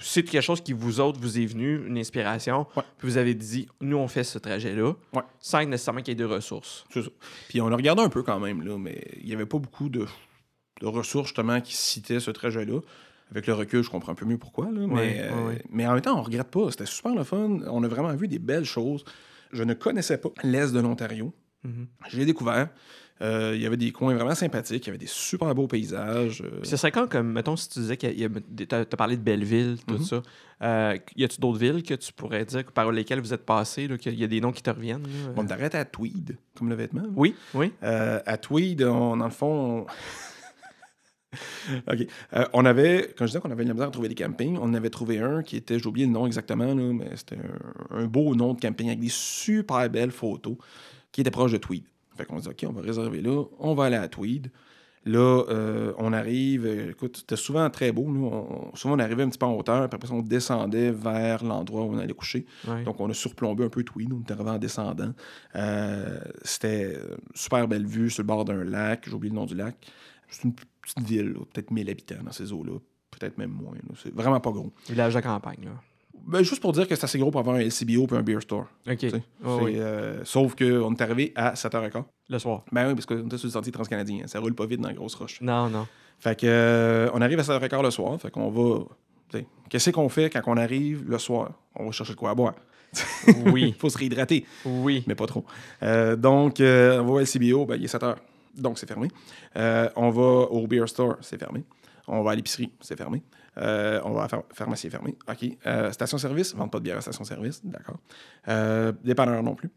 [0.00, 2.66] c'est quelque chose qui vous autres vous est venu, une inspiration.
[2.76, 2.82] Ouais.
[2.98, 4.94] Puis vous avez dit, nous, on fait ce trajet-là.
[5.14, 5.22] Ouais.
[5.38, 6.84] Sans nécessairement qu'il y ait de ressources.
[6.90, 7.08] C'est ça.
[7.48, 9.88] Puis on a regardé un peu quand même, là, mais il n'y avait pas beaucoup
[9.88, 10.04] de,
[10.80, 12.80] de ressources justement qui citaient ce trajet-là.
[13.30, 14.66] Avec le recul, je comprends un peu mieux pourquoi.
[14.70, 15.62] Là, mais, Ouais, euh, ouais, ouais.
[15.70, 16.70] mais en même temps, on regrette pas.
[16.70, 17.58] C'était super le fun.
[17.68, 19.04] On a vraiment vu des belles choses.
[19.52, 21.32] Je ne connaissais pas l'Est de l'Ontario.
[21.64, 21.86] Mhm.
[22.08, 22.68] Je l'ai découvert.
[23.22, 24.84] Euh, il y avait des coins vraiment sympathiques.
[24.84, 26.42] Il y avait des super beaux paysages.
[26.42, 28.28] euh, ce serait quand, comme, mettons, si tu disais a.
[28.28, 30.04] Tu as, parlé de Belleville, tout Mhm.
[30.04, 30.22] ça.
[30.62, 34.14] Euh, y a-tu d'autres villes que tu pourrais dire par lesquelles vous êtes passé, qu'il
[34.20, 35.02] y a des noms qui te reviennent?
[35.02, 35.32] là?
[35.36, 37.02] On t'arrête à Tweed, comme le vêtement.
[37.02, 37.08] là.
[37.16, 37.72] Oui, oui.
[37.82, 39.86] Euh, à Tweed, on- dans le fond, on...
[41.92, 42.06] OK.
[42.34, 44.58] Euh, on avait, quand je disais qu'on avait de la misère à trouver des campings,
[44.60, 47.36] on avait trouvé un qui était, j'ai oublié le nom exactement, là, mais c'était
[47.90, 50.56] un, un beau nom de camping avec des super belles photos
[51.12, 51.84] qui était proche de Tweed.
[52.16, 54.50] Fait qu'on se dit, OK, on va réserver là, on va aller à Tweed.
[55.08, 58.06] Là, euh, on arrive, écoute, c'était souvent très beau.
[58.08, 60.90] Nous, on- souvent, on arrivait un petit peu en hauteur, puis après ça, on descendait
[60.90, 62.44] vers l'endroit où on allait coucher.
[62.82, 64.12] Donc, on a surplombé un peu Tweed.
[64.12, 65.12] On est arrivé en descendant.
[65.54, 69.04] Euh, C'était euh, super belle vue sur le bord d'un lac.
[69.06, 69.76] J'ai oublié le nom du lac.
[70.28, 72.78] C'est une petite ville, peut-être 1000 habitants dans ces eaux-là.
[73.10, 73.74] peut-être même moins.
[74.02, 74.72] C'est vraiment pas gros.
[74.88, 75.70] Village de campagne, là.
[76.26, 78.40] Ben, juste pour dire que c'est assez gros pour avoir un LCBO puis un beer
[78.40, 78.66] store.
[78.90, 79.06] OK.
[79.44, 79.74] Oh, oui.
[79.76, 82.02] euh, sauf qu'on est arrivé à 7h15.
[82.28, 82.64] Le soir.
[82.72, 84.26] Ben oui, parce qu'on était sur le sentier transcanadien.
[84.26, 85.40] Ça roule pas vite dans la grosse roche.
[85.40, 85.86] Non, non.
[86.18, 88.20] Fait que, euh, on arrive à 7h15 le soir.
[88.20, 88.84] Fait qu'on va.
[89.68, 91.52] Qu'est-ce qu'on fait quand on arrive le soir?
[91.76, 92.54] On va chercher de quoi à boire.
[93.46, 93.64] Oui.
[93.68, 95.04] Il faut se réhydrater, Oui.
[95.06, 95.44] mais pas trop.
[95.82, 96.62] Euh, donc, on
[97.04, 98.16] va au LCBO, ben, il est 7h.
[98.56, 99.08] Donc, c'est fermé.
[99.56, 101.64] Euh, on va au beer store, c'est fermé.
[102.08, 103.22] On va à l'épicerie, c'est fermé.
[103.58, 105.16] Euh, on va à la phar- pharmacie, fermé.
[105.28, 105.56] OK.
[105.66, 107.98] Euh, station-service, vente pas de bière à station-service, d'accord.
[108.48, 109.70] Euh, dépanneur non plus.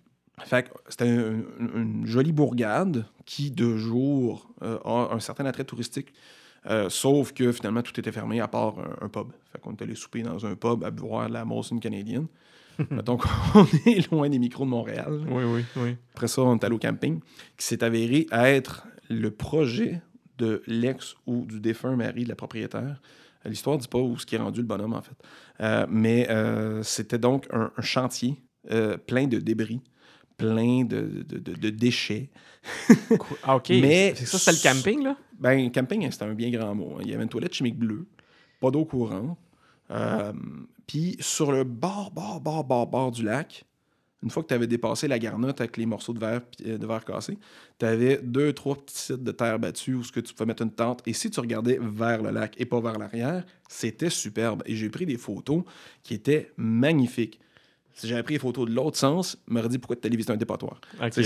[0.43, 6.13] Fait que c'était une, jolie bourgade qui, de jour, a un certain attrait touristique.
[6.87, 9.33] Sauf que finalement, tout était fermé à part un, pub.
[9.51, 12.27] Fait qu'on est allé souper dans un pub à boire la Molson canadienne.
[12.89, 15.21] Mettons qu'on est loin des micros de Montréal.
[15.29, 15.95] Oui, oui, oui.
[16.15, 17.19] Après ça, on est allé au camping,
[17.57, 20.01] qui s'est avéré être le projet
[20.37, 23.01] de l'ex ou du défunt mari de la propriétaire.
[23.45, 25.15] L'histoire ne dit pas où ce qui est rendu le bonhomme, en fait.
[25.61, 28.35] Euh, mais euh, c'était donc un, un chantier
[28.71, 29.81] euh, plein de débris,
[30.37, 32.29] plein de, de- de- de déchets.
[33.43, 33.69] Ah, OK.
[33.69, 35.17] Mais- C'est ça, c'était le camping, là?
[35.39, 36.95] Ben, camping, hein, c'était un bien grand mot.
[36.97, 37.01] hein.
[37.03, 38.05] Il y avait une toilette chimique bleue,
[38.59, 39.37] pas d'eau courante.
[39.91, 40.33] Euh,
[40.89, 43.63] Puis sur le bord, bord, bord, bord, bord du lac,
[44.23, 46.87] une fois que tu avais dépassé la garnotte avec les morceaux de verre, euh, de
[46.87, 47.37] verre cassés,
[47.77, 50.71] tu avais deux, trois petits sites de terre battue où que tu pouvais mettre une
[50.71, 51.03] tente.
[51.05, 54.63] Et si tu regardais vers le lac et pas vers l'arrière, c'était superbe.
[54.65, 55.63] Et j'ai pris des photos
[56.01, 57.39] qui étaient magnifiques.
[57.99, 60.37] Si j'avais pris les photos de l'autre sens, m'aurait dit pourquoi tu allé visiter un
[60.37, 60.79] dépotoir.
[61.11, 61.23] C'est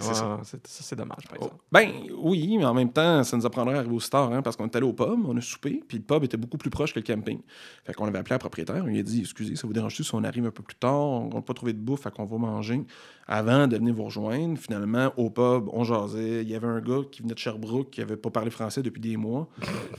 [0.00, 0.40] ça.
[0.66, 1.62] c'est- dommage, par Oh, exemple.
[1.72, 4.56] Ben oui, mais en même temps, ça nous apprendrait à arriver au Star, hein, parce
[4.56, 6.92] qu'on est allé au pub, on a soupé, puis le pub était beaucoup plus proche
[6.94, 7.40] que le camping.
[7.84, 10.14] Fait qu'on avait appelé la propriétaire, on lui a dit Excusez, ça vous dérange-tu si
[10.14, 12.36] on arrive un peu plus tard, on n'a pas trouvé de bouffe, fait qu'on va
[12.38, 12.82] manger
[13.28, 14.56] avant de venir vous rejoindre.
[14.58, 16.42] Finalement, au pub, on jasait.
[16.42, 19.00] Il y avait un gars qui venait de Sherbrooke qui avait pas parlé français depuis
[19.00, 19.48] des mois.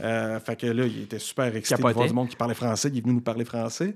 [0.01, 1.93] Euh, fait que là, il était super excité de Capotait.
[1.93, 3.95] voir du monde qui parlait français, il est venu nous parler français.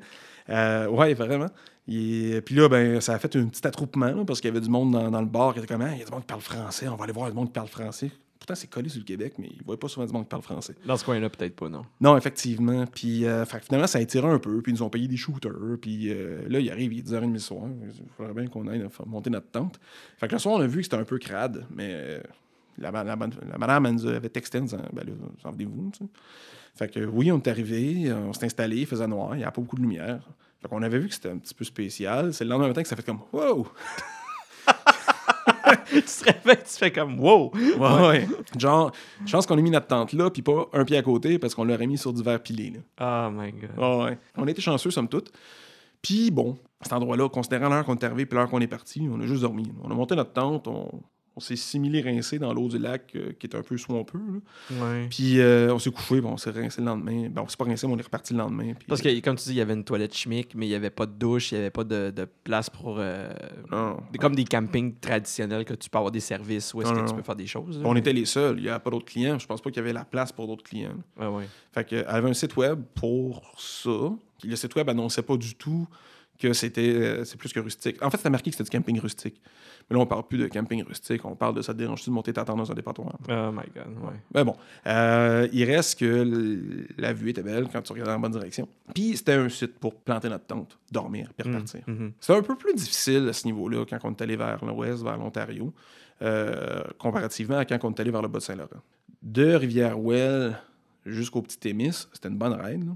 [0.50, 1.48] Euh, ouais, vraiment.
[1.88, 4.62] Il- Puis là, ben, ça a fait un petit attroupement là, parce qu'il y avait
[4.64, 6.22] du monde dans, dans le bar qui était comme Ah, il y a du monde
[6.22, 8.12] qui parle français, on va aller voir du monde qui parle français.
[8.40, 10.30] Pourtant, c'est collé sur le Québec, mais il ne voit pas souvent du monde qui
[10.30, 10.74] parle français.
[10.84, 11.86] Dans ce coin-là, peut-être pas, non.
[12.00, 12.86] Non, effectivement.
[12.88, 14.62] Puis euh, fait finalement, ça a étiré un peu.
[14.64, 15.78] Puis ils nous ont payé des shooters.
[15.80, 17.66] Puis euh, là, il arrive, il est 10h30 le soir.
[17.84, 19.80] Il faudrait bien qu'on aille monter notre tente.
[20.18, 21.66] Fait que le soir, on a vu que c'était un peu crade.
[21.70, 22.20] Mais euh,
[22.80, 25.92] la, la- la- la madame, elle nous avait texté en disant Ben là, venez-vous.
[25.94, 26.10] tu sais.
[26.74, 29.52] Fait que oui, on est arrivé, on s'est installé, il faisait noir, il n'y avait
[29.52, 30.22] pas beaucoup de lumière.
[30.62, 32.34] Fait qu'on avait vu que c'était un petit peu spécial.
[32.34, 33.68] C'est le lendemain matin que ça fait comme Wow!
[35.92, 37.52] tu te réveilles, tu fais comme wow!
[37.54, 38.28] Ouais, ouais.
[38.58, 38.92] Genre,
[39.26, 41.56] je pense qu'on a mis notre tente là, puis pas un pied à côté parce
[41.56, 42.72] qu'on l'aurait mis sur du verre pilé.
[42.72, 43.30] Là.
[43.30, 43.72] Oh my god.
[43.78, 44.18] Ouais, ouais.
[44.38, 45.32] On a été chanceux, somme toute.
[46.02, 49.20] Puis bon, cet endroit-là, considérant l'heure qu'on est arrivé puis l'heure qu'on est parti, on
[49.20, 49.72] a juste dormi.
[49.84, 51.02] On a monté notre tente, on,
[51.36, 54.20] on s'est similé rincé dans l'eau du lac euh, qui est un peu swampeux.
[54.72, 55.08] Ouais.
[55.10, 57.30] Puis euh, on s'est couché, bon, on s'est rincé le lendemain.
[57.30, 58.74] Ben, on s'est pas rincé, mais on est reparti le lendemain.
[58.74, 60.76] puis, Parce que, comme tu dis, il y avait une toilette chimique, mais il n'y
[60.76, 62.98] avait pas de douche, il n'y avait pas de, de place pour.
[63.00, 63.32] euh,
[63.72, 63.98] non.
[64.20, 67.16] comme des campings traditionnels que tu peux avoir des services où est-ce que non, tu
[67.16, 67.78] peux faire des choses.
[67.80, 67.84] là.
[67.88, 69.40] On était les seuls, il n'y avait pas d'autres clients.
[69.40, 70.96] Je pense pas qu'il y avait la place pour d'autres clients.
[71.18, 71.48] Ouais, ouais.
[71.72, 74.12] Fait que, elle avait un site web pour ça.
[74.44, 75.88] Le site web annonçait pas du tout
[76.42, 78.02] que c'était euh, c'est plus que rustique.
[78.04, 79.40] En fait, c'était marqué que c'était du camping rustique.
[79.90, 81.24] Mais là, on parle plus de camping rustique.
[81.24, 83.14] On parle de ça te dérange-tu de monter ta tente dans un département?
[83.30, 84.20] Oh my god, ouais.
[84.34, 84.56] Mais bon,
[84.88, 88.68] euh, il reste que la vue était belle quand tu regardais la bonne direction.
[88.94, 91.82] Puis c'était un site pour planter notre tente, dormir, puis repartir.
[91.88, 92.14] Mhm.
[92.20, 95.18] C'était un peu plus difficile à ce niveau-là quand on est allé vers l'ouest, vers
[95.18, 95.74] l'Ontario,
[96.22, 98.82] euh, comparativement à quand on est allé vers le Bas-de-Saint-Laurent.
[99.22, 100.58] De Rivière-Ouelle
[101.06, 102.86] jusqu'au Petit Témis, c'était une bonne ride.
[102.86, 102.96] là.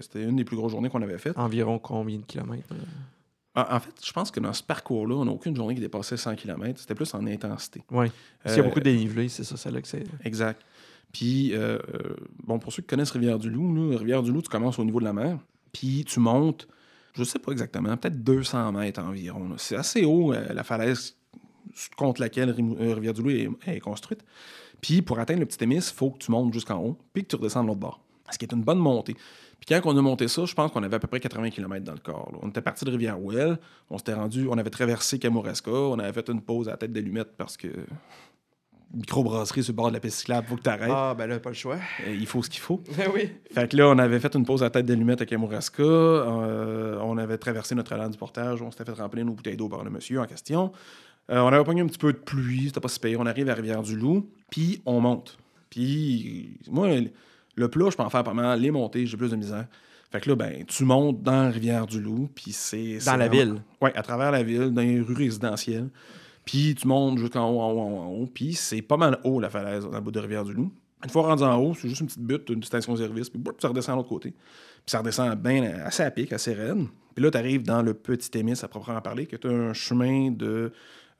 [0.00, 1.36] C'était une des plus grosses journées qu'on avait faites.
[1.38, 2.68] Environ combien de kilomètres?
[2.70, 2.76] là?
[3.74, 6.34] En, fait, je pense que dans ce parcours-là, on n'a aucune journée qui dépassait 100
[6.36, 6.78] km.
[6.78, 7.82] C'était plus en intensité.
[7.90, 8.10] Ouais.
[8.44, 10.04] S'il y a Euh, beaucoup de dénivelé, c'est ça, celle-là que c'est.
[10.24, 10.60] Exact.
[11.10, 15.00] Puis, euh, euh, bon, pour ceux qui connaissent Rivière-du-Loup, là, Rivière-du-Loup, tu commences au niveau
[15.00, 15.38] de la mer,
[15.72, 16.68] puis tu montes,
[17.14, 19.48] je sais pas exactement, peut-être 200 mètres environ.
[19.48, 19.54] là.
[19.56, 21.16] C'est assez haut, euh, la falaise
[21.96, 24.22] contre laquelle euh, Rivière-du-Loup est, est construite.
[24.80, 27.28] Puis, pour atteindre le petit émis, il faut que tu montes jusqu'en haut, puis que
[27.28, 28.00] tu redescends de l'autre bord.
[28.30, 29.14] Ce qui est une bonne montée.
[29.58, 31.84] Puis quand on a monté ça, je pense qu'on avait à peu près 80 km
[31.84, 32.28] dans le corps.
[32.32, 32.38] là.
[32.42, 33.58] On était parti de Rivière-Ouelle,
[33.88, 36.92] on s'était rendu, on avait traversé Kamouraska, on avait fait une pause à la tête
[36.92, 37.68] d'allumette parce que
[38.94, 40.90] microbrasserie sur le bord de la piste cyclable, faut que tu arrêtes.
[40.92, 41.78] Ah, ben là, pas le choix.
[42.06, 42.80] il faut ce qu'il faut.
[42.96, 43.30] Ben oui.
[43.52, 45.82] Fait que là, on avait fait une pause à la tête d'allumette à Kamouraska.
[45.82, 48.62] euh, on avait traversé notre allée du portage.
[48.62, 50.72] On s'était fait remplir nos bouteilles d'eau par le monsieur en question.
[51.30, 52.66] Euh, on avait pogné un petit peu de pluie.
[52.66, 53.18] C'était pas si pire.
[53.20, 54.28] On arrive à Rivière-du-Loup.
[54.50, 55.38] Puis on monte.
[55.70, 56.88] Puis moi,
[57.56, 58.60] le plat, je peux en faire pas mal.
[58.60, 59.66] Les montées, j'ai plus de misère.
[60.10, 62.30] Fait que là, ben, tu montes dans Rivière-du-Loup.
[62.34, 62.98] Puis c'est.
[63.04, 63.62] Dans la ville.
[63.80, 65.88] Oui, à travers la ville, dans les rues résidentielles.
[66.44, 68.26] Puis tu montes jusqu'en haut, en haut, en haut, haut.
[68.32, 70.72] Puis c'est pas mal haut, la falaise, dans le bout de Rivière-du-Loup.
[71.04, 73.68] Une fois rendu en haut, c'est juste une petite butte, une station-service, puis boum, ça
[73.68, 74.30] redescend de l'autre côté.
[74.30, 76.86] Puis ça redescend bien, assez à pic, assez raide.
[77.14, 80.30] Puis là, tu arrives dans le petit émis à proprement parler, tu as un chemin
[80.30, 80.72] de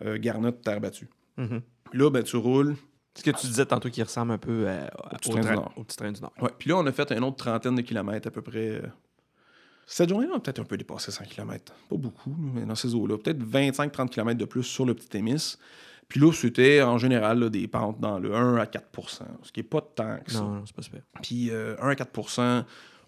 [0.05, 1.09] euh, garnotte terre battue.
[1.37, 1.63] Mhm.
[1.93, 2.77] Là, ben, tu roules.
[3.17, 5.47] Ce que tu disais tantôt qui ressemble un peu à- à- petit au, train du
[5.47, 5.73] train- Nord.
[5.77, 6.33] au petit train du Nord.
[6.41, 6.51] Ouais.
[6.59, 8.69] Puis là, on a fait une autre trentaine de kilomètres à peu près.
[8.83, 8.87] euh.
[9.87, 11.73] Cette journée-là, on a peut-être un peu dépassé 100 km.
[11.89, 13.17] Pas beaucoup, mais dans ces eaux-là.
[13.19, 15.57] Peut-être 25-30 km de plus sur le petit émis.
[16.09, 19.61] Puis là, c'était en général là, des pentes dans le 1 à 4% ce qui
[19.61, 20.41] est pas tant que ça.
[20.41, 21.01] Non, non, c'est pas super.
[21.23, 22.11] Puis euh, 1 à 4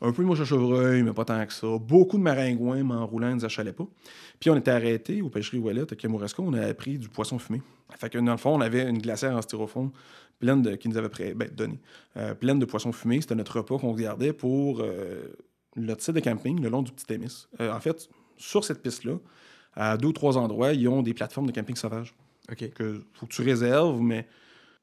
[0.01, 1.66] un peu de mouche à chevreuil, mais pas tant que ça.
[1.78, 3.86] Beaucoup de maringouins, mais en roulant, ils ne achalaient pas.
[4.38, 7.61] Puis on était arrêté aux pêcheries Ouellette à Kamouraska, on avait pris du poisson fumé.
[7.99, 9.90] Fait que dans le fond, on avait une glacière en styrofoam
[10.38, 11.78] pleine de, qui nous avait ben, donné,
[12.16, 13.20] euh, pleine de poisson fumé.
[13.20, 15.26] C'était notre repas qu'on gardait pour euh,
[15.76, 17.46] notre site de camping le long du petit Émis.
[17.61, 19.18] Euh, en fait, sur cette piste-là,
[19.74, 22.14] à deux ou trois endroits, ils ont des plateformes de camping sauvage
[22.51, 22.70] OK.
[22.72, 24.26] que faut que tu réserves, mais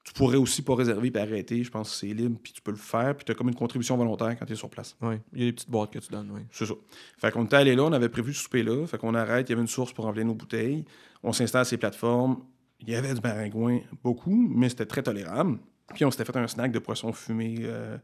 [0.05, 1.63] tu pourrais aussi pas réserver et arrêter.
[1.63, 3.55] Je pense que c'est libre, puis tu peux le faire, puis tu as comme une
[3.55, 4.95] contribution volontaire quand tu es sur place.
[5.01, 5.15] Oui.
[5.33, 6.41] Il y a des petites boîtes que tu donnes, oui.
[6.51, 6.75] C'est ça.
[7.17, 8.85] Fait qu'on était allé là, on avait prévu ce souper là.
[8.85, 10.85] Fait qu'on arrête, il y avait une source pour remplir nos bouteilles.
[11.23, 12.37] On s'installe à ces plateformes.
[12.81, 15.57] Il y avait du maringouin, beaucoup, mais c'était très tolérable.
[15.93, 17.97] Puis on s'était fait un snack de poisson fumé, euh,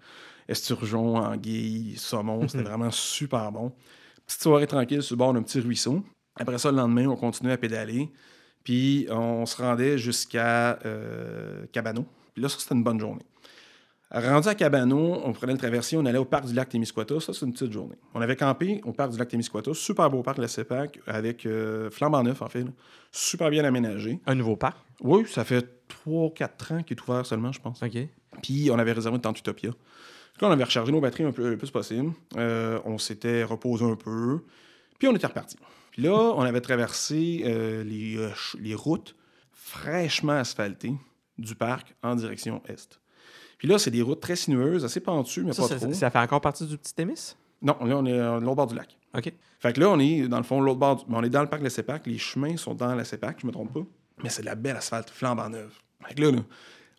[0.48, 2.48] esturgeon, anguille, saumon.
[2.48, 3.72] C'était vraiment super bon.
[4.26, 6.04] Petite soirée tranquille sur le bord d'un petit ruisseau.
[6.36, 8.10] Après ça, le lendemain, on continuait à pédaler.
[8.64, 12.06] Puis on se rendait jusqu'à euh, Cabano.
[12.34, 13.24] Puis là, ça, c'était une bonne journée.
[14.14, 17.22] Rendu à Cabano, on prenait le traversier, on allait au parc du lac Témiscouata.
[17.22, 17.96] Ça, c'est une petite journée.
[18.14, 19.74] On avait campé au parc du lac Témiscouata.
[19.74, 22.64] Super beau parc de la CEPAC, avec euh, flambant neuf, en fait.
[22.64, 22.72] là.
[23.14, 24.20] Super bien aménagé.
[24.26, 24.78] Un nouveau parc?
[25.02, 25.66] Oui, ça fait
[26.06, 27.82] 3-4 ans qu'il est ouvert seulement, je pense.
[27.82, 27.98] OK.
[28.44, 29.70] Puis on avait réservé une tente Utopia.
[29.70, 32.12] Là, on avait rechargé nos batteries un peu le plus possible.
[32.36, 34.42] Euh, on s'était reposé un peu.
[35.00, 35.56] Puis on était reparti.
[35.92, 38.30] Puis là, on avait traversé euh, les, euh,
[38.60, 39.16] les routes
[39.52, 40.94] fraîchement asphaltées
[41.38, 43.00] du parc en direction est.
[43.58, 45.94] Puis là, c'est des routes très sinueuses, assez pentues, mais Ça, pas ça, trop.
[45.94, 47.36] ça fait encore partie du petit Émis?
[47.62, 48.98] Non, là, on est à l'autre bord du lac.
[49.16, 49.32] OK.
[49.60, 50.96] Fait que là, on est dans le fond, l'autre bord.
[50.96, 52.08] du- On est dans le parc de la CEPAC.
[52.08, 53.86] Les chemins sont dans la CEPAC, je me trompe pas.
[54.24, 55.72] Mais c'est de la belle asphalte flambant neuve.
[56.08, 56.40] Fait que là, là,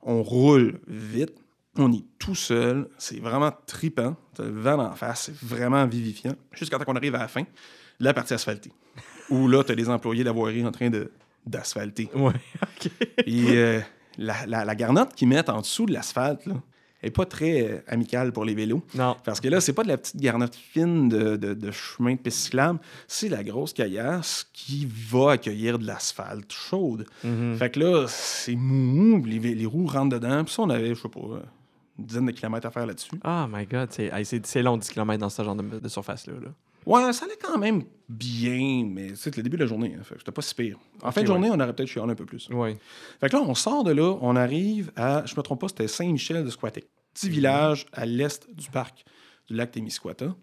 [0.02, 1.34] on roule vite.
[1.78, 2.88] On est tout seul.
[2.98, 4.14] C'est vraiment tripant.
[4.34, 5.22] T'as le vent en face.
[5.24, 6.34] C'est vraiment vivifiant.
[6.52, 7.44] Jusqu'à temps qu'on arrive à la fin,
[8.04, 8.72] la partie asphaltée.
[9.30, 10.90] Où là, t'as des employés de la voirie en train
[11.46, 12.10] d'asphalter.
[12.14, 12.32] Ouais.
[12.62, 12.90] OK.
[13.26, 13.80] Et euh,
[14.18, 16.54] la, la- la garnotte qu'ils mettent en dessous de l'asphalte, là,
[17.00, 18.82] elle est pas très euh, amicale pour les vélos.
[18.94, 19.16] Non.
[19.24, 22.18] Parce que là, c'est pas de la petite garnotte fine de, de- de chemin de
[22.18, 22.78] piste cyclable,
[23.08, 27.06] c'est la grosse caillasse qui va accueillir de l'asphalte chaude.
[27.24, 27.56] Mhm.
[27.56, 31.00] Fait que là, c'est mou, les, les roues rentrent dedans, puis ça, on avait, je
[31.00, 31.20] sais pas,
[31.98, 33.18] une dizaine de kilomètres à faire là-dessus.
[33.24, 33.88] Oh my God.
[34.44, 36.34] C'est long 10 km dans ce genre de, de surface-là.
[36.42, 36.48] là.
[36.86, 40.16] Ouais, ça allait quand même bien, mais c'est le début de la journée, hein, fait
[40.18, 40.78] c'était pas si pire.
[41.02, 41.32] En fin de ouais.
[41.32, 42.48] journée, on aurait peut-être chialé un peu plus.
[42.50, 42.76] Oui.
[43.20, 45.88] Fait que là, on sort de là, on arrive à, je me trompe pas, c'était
[45.88, 46.86] Saint-Michel de Squatec.
[47.14, 49.04] Petit village à l'est du parc
[49.48, 50.34] du lac Témiscouata.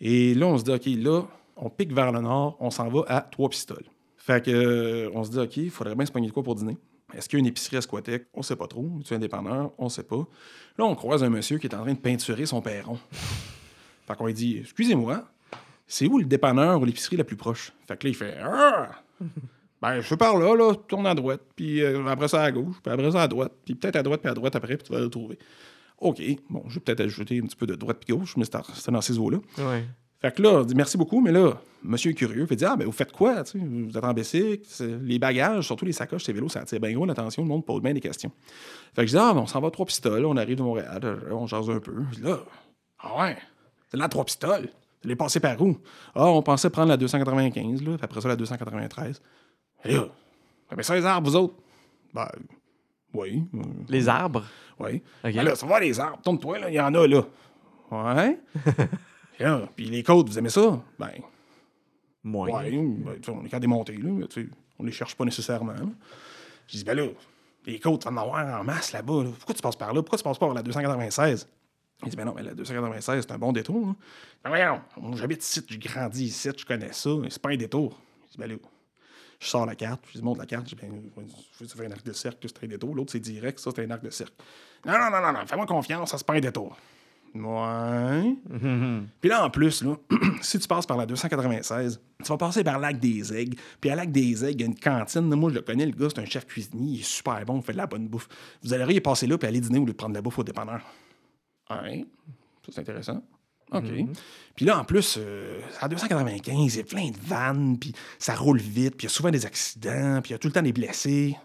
[0.00, 1.22] Et là, on se dit, OK, là,
[1.56, 3.84] on pique vers le nord, on s'en va à Trois Pistoles.
[4.16, 6.54] Fait que, euh, on se dit, OK, il faudrait bien se pogner de quoi pour
[6.54, 6.76] dîner.
[7.14, 8.28] Est-ce qu'il y a une épicerie à Squatec?
[8.34, 8.88] On sait pas trop.
[9.04, 9.72] Tu es dépanneur?
[9.78, 10.26] On sait pas.
[10.78, 12.98] Là, on croise un monsieur qui est en train de peinturer son perron.
[14.06, 15.24] fait qu'on lui dit, excusez-moi,
[15.86, 17.72] c'est où le dépanneur ou l'épicerie la plus proche?
[17.86, 18.90] Fait que là, il fait, ah!
[19.80, 22.76] Ben, je suis par là, là, tourne à droite, puis euh, après ça à gauche,
[22.84, 24.92] puis après ça à droite, puis peut-être à droite, puis à droite après, puis tu
[24.92, 25.36] vas le trouver.
[25.98, 28.92] OK, bon, je vais peut-être ajouter un petit peu de droite puis gauche, mais c'était
[28.92, 29.38] dans ces eaux-là.
[29.58, 29.84] Ouais.
[30.20, 32.76] Fait que là, on dit merci beaucoup, mais là, monsieur est curieux, fait dire Ah,
[32.76, 36.32] ben, vous faites quoi, vous êtes en bicycle, c'est- les bagages, surtout les sacoches, ces
[36.32, 38.30] vélos, ça attire bien gros l'attention, le monde pose bien des questions.
[38.94, 40.62] Fait que je dis Ah, ben, on s'en va à trois pistoles, on arrive de
[40.62, 41.94] Montréal, on jase un peu.
[42.22, 42.38] Là,
[43.00, 43.36] ah ouais,
[43.90, 44.68] c'est là trois pistoles.
[45.02, 45.76] Vous allez passer par où?
[46.14, 49.20] Ah, on pensait prendre la 295, là, puis après ça, la 293.
[49.84, 50.04] Et là,
[50.76, 51.54] mais ça, les arbres, vous autres?
[52.14, 52.28] Ben,
[53.14, 53.42] oui.
[53.88, 54.44] Les arbres?
[54.78, 55.02] oui.
[55.24, 55.34] OK.
[55.34, 56.22] Ben là, ça va les arbres.
[56.22, 57.22] Tourne-toi, là, il y en a, là.
[57.90, 58.38] Ouais.
[59.38, 60.80] Là, puis les côtes, vous aimez ça?
[60.98, 61.10] Ben,
[62.24, 62.54] Moyen.
[62.54, 63.18] ouais.
[63.18, 64.10] ben, on est qu'à démonter, là.
[64.10, 64.48] mais tu sais,
[64.78, 65.72] on les cherche pas nécessairement.
[65.72, 65.86] là.
[66.68, 67.06] Je dis, ben là,
[67.66, 69.24] les côtes, tu vas en avoir en masse là-bas.
[69.24, 69.30] là.
[69.36, 70.00] Pourquoi tu passes par là?
[70.00, 71.48] Pourquoi tu passes pas par la 296?
[72.04, 73.86] Il dit, ben non, mais la 296, c'est un bon détour.
[73.86, 73.94] Là.
[74.44, 78.00] Ben voyons, j'habite ici, j'ai grandi ici, je connais ça, mais c'est pas un détour.
[78.26, 78.56] Je dis, ben là,
[79.38, 80.90] je sors la carte, je lui montre la carte, je dis, ben,
[81.66, 82.94] ça fait un arc de cercle, c'est un détour.
[82.94, 84.34] L'autre, c'est direct, ça, c'est un arc de cercle.
[84.84, 86.76] Non, non, non, non, non, fais-moi confiance, ça, c'est pas un détour.
[87.34, 88.36] Ouais.
[89.20, 89.96] Puis là, en plus, là,
[90.42, 93.58] si tu passes par la 296, tu vas passer par Lac des Aigues.
[93.80, 95.22] Puis à Lac des Aigues, il y a une cantine.
[95.34, 96.96] Moi, je le connais, le gars, c'est un chef cuisinier.
[96.96, 98.28] Il est super bon, il fait de la bonne bouffe.
[98.62, 100.44] Vous alleriez passer là puis aller dîner au lieu de prendre de la bouffe au
[100.44, 100.82] dépanneur.
[101.80, 102.04] Ouais.
[102.66, 103.22] Ça, c'est intéressant.
[103.72, 103.84] OK.
[104.54, 108.34] Puis là, en plus, euh, à 295, il y a plein de vannes, puis ça
[108.34, 110.52] roule vite, puis il y a souvent des accidents, puis il y a tout le
[110.52, 111.36] temps des blessés.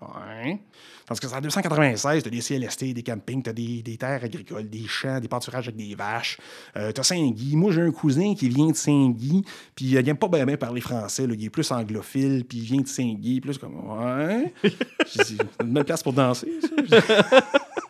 [0.00, 0.58] Ouais.
[1.06, 4.68] Parce que c'est en 296, t'as des CLST, des campings, t'as des, des terres agricoles,
[4.68, 6.38] des champs, des pâturages avec des vaches.
[6.76, 7.56] Euh, t'as Saint-Guy.
[7.56, 10.80] Moi, j'ai un cousin qui vient de Saint-Guy, puis il n'aime pas bien bien parler
[10.80, 11.26] français.
[11.26, 11.34] Là.
[11.34, 13.40] Il est plus anglophile, puis il vient de Saint-Guy.
[13.46, 14.52] C'est comme, ouais.
[15.06, 17.42] J'ai dit, une bonne place pour danser, ça.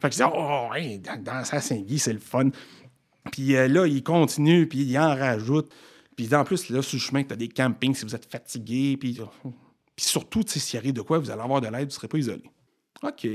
[0.00, 2.50] fait que je oh, ouais, dan- danser à Saint-Guy, c'est le fun.
[3.32, 5.72] Puis euh, là, il continue, puis il en rajoute.
[6.16, 8.96] Puis en plus, là, sur le chemin, tu as des campings si vous êtes fatigué.
[8.96, 9.20] Puis,
[9.94, 12.18] puis surtout, s'il arrive de quoi, vous allez avoir de l'aide, vous ne serez pas
[12.18, 12.44] isolé.
[13.02, 13.28] OK.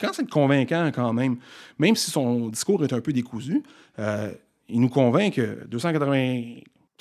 [0.00, 1.36] Quand c'est convaincant, quand même,
[1.78, 3.62] même si son discours est un peu décousu,
[3.98, 4.32] euh,
[4.68, 5.66] il nous convainc que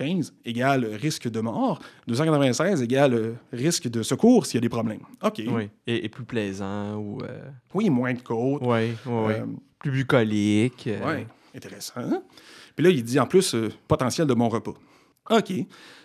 [0.02, 5.02] 295 égale risque de mort, 296 égale risque de secours s'il y a des problèmes.
[5.24, 5.42] OK.
[5.48, 5.70] Oui.
[5.88, 7.22] Et, et plus plaisant ou.
[7.24, 7.42] euh,
[7.74, 8.62] Oui, moins de côtes.
[8.64, 9.34] Oui, oui, oui.
[9.34, 9.46] Euh,
[9.80, 10.88] Plus bucolique.
[10.88, 12.24] euh, Ouais, intéressant.
[12.76, 13.56] Puis là, il dit en plus
[13.88, 14.74] potentiel de mon repas.
[15.30, 15.54] OK.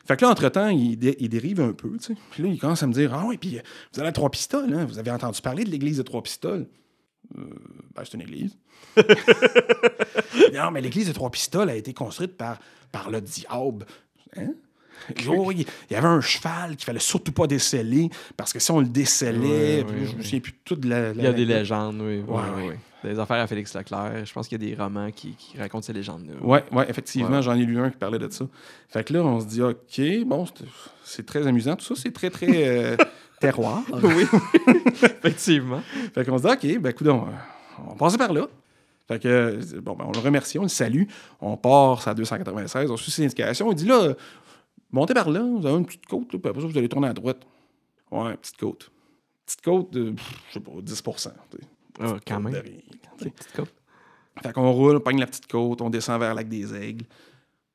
[0.06, 2.14] Fait que là, entre-temps, il, dé- il dérive un peu, tu sais.
[2.30, 3.58] Puis là, il commence à me dire Ah oui, puis
[3.92, 4.84] vous allez à Trois-Pistoles, hein?
[4.84, 6.66] Vous avez entendu parler de l'église de Trois-Pistoles?
[7.36, 7.42] Euh,
[7.94, 8.56] ben, c'est une église.
[10.54, 12.58] non, mais l'église de Trois-Pistoles a été construite par,
[12.96, 13.84] par le diable.
[14.36, 14.52] Hein?
[15.18, 18.86] Il y avait un cheval qu'il fallait surtout pas déceler parce que si on le
[18.86, 21.10] décelait, je me souviens plus de toute la.
[21.12, 22.24] Il y a des légendes, oui.
[22.26, 22.74] oui, oui, oui.
[23.04, 24.24] Des affaires à Félix Leclerc.
[24.24, 26.34] Je pense qu'il y a des romans qui, qui racontent ces légendes-là.
[26.44, 27.42] Ouais, ouais, effectivement, Ouais.
[27.42, 28.46] j'en ai lu un qui parlait de ça.
[28.88, 30.44] Fait que là, on se dit, OK, bon,
[31.04, 31.76] c'est- très amusant.
[31.76, 32.96] Tout ça, c'est très, très euh,
[33.40, 33.82] terroir.
[34.02, 34.24] oui,
[35.02, 35.82] effectivement.
[36.14, 37.26] Fait qu'on se dit, OK, ben, écoute, on
[37.90, 38.46] va passer par là.
[39.08, 41.04] Fait que, bon, ben, on le remercie, on le salue.
[41.40, 43.70] On part à 296, on suit ses indications.
[43.70, 44.14] Il dit, là,
[44.90, 47.08] montez par là, vous avez une petite côte, là, puis après ça, vous allez tourner
[47.08, 47.46] à droite.
[48.10, 48.90] Ouais, petite côte.
[49.44, 51.30] Petite côte de, pff, je sais pas, 10 tu sais.
[52.00, 52.52] Ah, quand Côte même.
[52.54, 52.78] de rien.
[53.18, 53.68] Petite coupe.
[54.42, 57.06] Fait qu'on roule, on pogne la petite côte, on descend vers Lac des Aigles.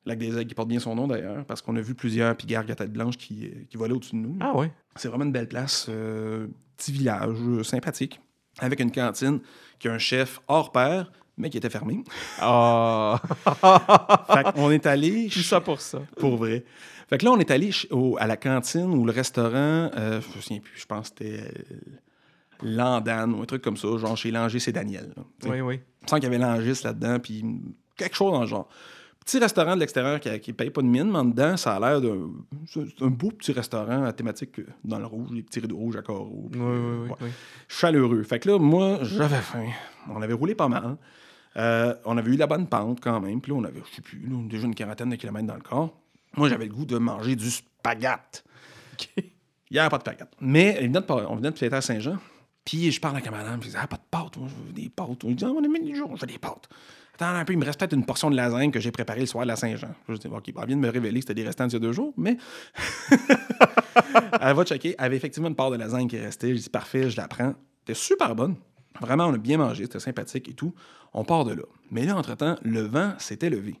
[0.04, 2.70] Lac des Aigles qui porte bien son nom d'ailleurs, parce qu'on a vu plusieurs pigargues
[2.70, 4.36] à tête blanche qui, qui volaient au-dessus de nous.
[4.40, 4.70] Ah, ouais.
[4.96, 8.20] C'est vraiment une belle place, euh, petit village euh, sympathique,
[8.58, 9.40] avec une cantine
[9.78, 12.02] qui a un chef hors pair, mais qui était fermé.
[12.40, 13.20] Ah.
[14.32, 16.00] fait qu'on est allé Tout ça pour ça.
[16.18, 16.64] pour vrai.
[17.08, 20.36] Fait que là, on est allé au- à la cantine ou le restaurant, euh, je
[20.36, 21.74] me souviens plus, je pense que c'était euh,
[22.62, 25.12] Landane ou un truc comme ça, genre chez Langer, c'est Daniel.
[25.16, 25.22] là.
[25.50, 25.80] Oui, oui.
[26.04, 27.44] Je sens qu'il y avait Langis là-dedans, puis
[27.96, 28.68] quelque chose dans le genre.
[29.24, 31.80] Petit restaurant de l'extérieur qui, qui paye pas de mine, mais en dedans, ça a
[31.80, 32.28] l'air d'un
[33.02, 36.02] un beau petit restaurant à thématique euh, dans le rouge, les petits rideaux rouges à
[36.02, 36.48] carreaux.
[36.52, 36.68] Oui, oui,
[37.04, 37.08] oui.
[37.08, 37.16] ouais.
[37.20, 37.28] oui.
[37.68, 38.22] Chaleureux.
[38.24, 39.66] Fait que là, moi, j'avais faim.
[40.08, 40.96] On avait roulé pas mal.
[41.56, 43.40] Euh, on avait eu la bonne pente quand même.
[43.40, 45.60] Puis là, on avait, je sais plus, là, déjà une quarantaine de kilomètres dans le
[45.60, 45.98] corps.
[46.36, 48.44] Moi, j'avais le goût de manger du spaghette.
[48.94, 49.08] OK.
[49.16, 50.34] Il n'y avait pas de spaghette.
[50.40, 52.18] Mais on venait de fêter à Saint-Jean.
[52.64, 54.72] Puis je parle avec un madame, je dis Ah, pas de pâtes, moi, je veux
[54.72, 55.24] des pâtes.
[55.24, 56.68] Il dit Ah, on a mis des jours, je veux des pâtes.
[57.14, 59.26] Attends un peu, il me reste peut-être une portion de lasagne que j'ai préparée le
[59.26, 59.94] soir de la Saint-Jean.
[60.08, 61.76] Je dis Ok, bah, elle vient de me révéler que c'était des restants d'il y
[61.76, 62.36] a deux jours, mais.
[64.40, 64.94] elle va checker.
[64.98, 66.54] Elle avait effectivement une part de lasagne qui restait.
[66.54, 67.54] Je dis Parfait, je la prends.
[67.80, 68.56] C'était super bonne.
[69.00, 70.74] Vraiment, on a bien mangé, c'était sympathique et tout.
[71.14, 71.64] On part de là.
[71.90, 73.80] Mais là, entre-temps, le vent s'était levé.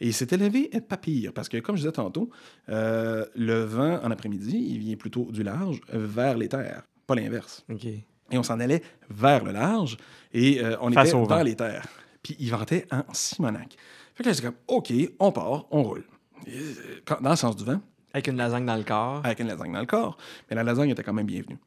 [0.00, 2.28] Et il s'était levé et pas pire, parce que, comme je disais tantôt,
[2.68, 7.64] euh, le vent en après-midi, il vient plutôt du large vers les terres, pas l'inverse.
[7.72, 7.86] OK.
[7.86, 9.96] Et on s'en allait vers le large
[10.34, 11.86] et euh, on Face était vers les terres.
[12.22, 13.76] Puis il ventait en Simonac.
[14.14, 16.04] Fait que là, c'est comme, OK, on part, on roule.
[16.46, 17.80] Et, euh, dans le sens du vent,
[18.12, 19.20] Avec une lasagne dans le corps.
[19.24, 20.18] avec une lasagne dans le corps,
[20.50, 21.58] mais la lasagne était quand même bienvenue.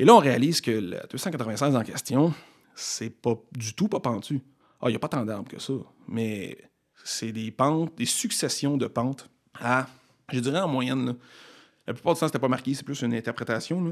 [0.00, 2.32] Et là, on réalise que le 296 en question,
[2.74, 4.40] c'est pas du tout pas pentu.
[4.80, 5.74] Ah, il n'y a pas tant d'arbres que ça,
[6.08, 6.56] mais
[7.04, 9.28] c'est des pentes, des successions de pentes
[9.60, 9.86] à,
[10.32, 11.12] je dirais en moyenne, là.
[11.86, 13.90] la plupart du temps, c'était pas marqué, c'est plus une interprétation, là.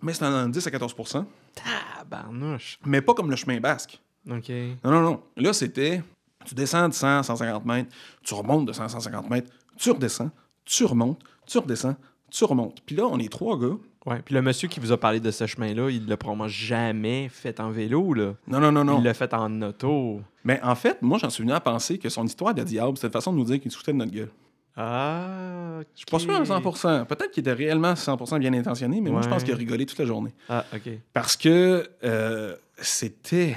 [0.00, 1.24] mais c'est en 10 à 14%
[1.56, 2.78] Tabarnouche.
[2.86, 4.00] mais pas comme le chemin basque.
[4.30, 4.50] OK.
[4.84, 5.22] Non, non, non.
[5.36, 6.04] Là, c'était,
[6.44, 7.90] tu descends de 100, 150 mètres,
[8.22, 10.30] tu remontes de 100, 150 mètres, tu redescends,
[10.64, 11.96] tu remontes, tu redescends,
[12.30, 12.80] tu remontes.
[12.82, 13.76] Puis là, on est trois gars.
[14.08, 14.22] Ouais.
[14.24, 17.60] Puis le monsieur qui vous a parlé de ce chemin-là, il l'a probablement jamais fait
[17.60, 18.34] en vélo, là.
[18.46, 18.98] Non, non, non, non.
[18.98, 20.20] Il l'a fait en auto.
[20.44, 23.08] Mais en fait, moi, j'en suis venu à penser que son histoire de diable, c'était
[23.08, 24.30] une façon de nous dire qu'il se foutait de notre gueule.
[24.76, 25.80] Ah.
[25.94, 29.22] Je suis pas sûr à 100% Peut-être qu'il était réellement 100% bien intentionné, mais moi,
[29.22, 30.32] je pense qu'il a rigolé toute la journée.
[30.48, 30.90] Ah, OK.
[31.12, 33.56] Parce que euh, c'était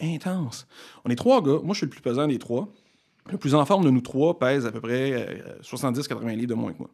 [0.00, 0.66] intense.
[1.04, 1.60] On est trois gars.
[1.62, 2.68] Moi, je suis le plus pesant des trois.
[3.30, 6.72] Le plus en forme de nous trois pèse à peu près 70-80 livres de moins
[6.72, 6.90] que moi.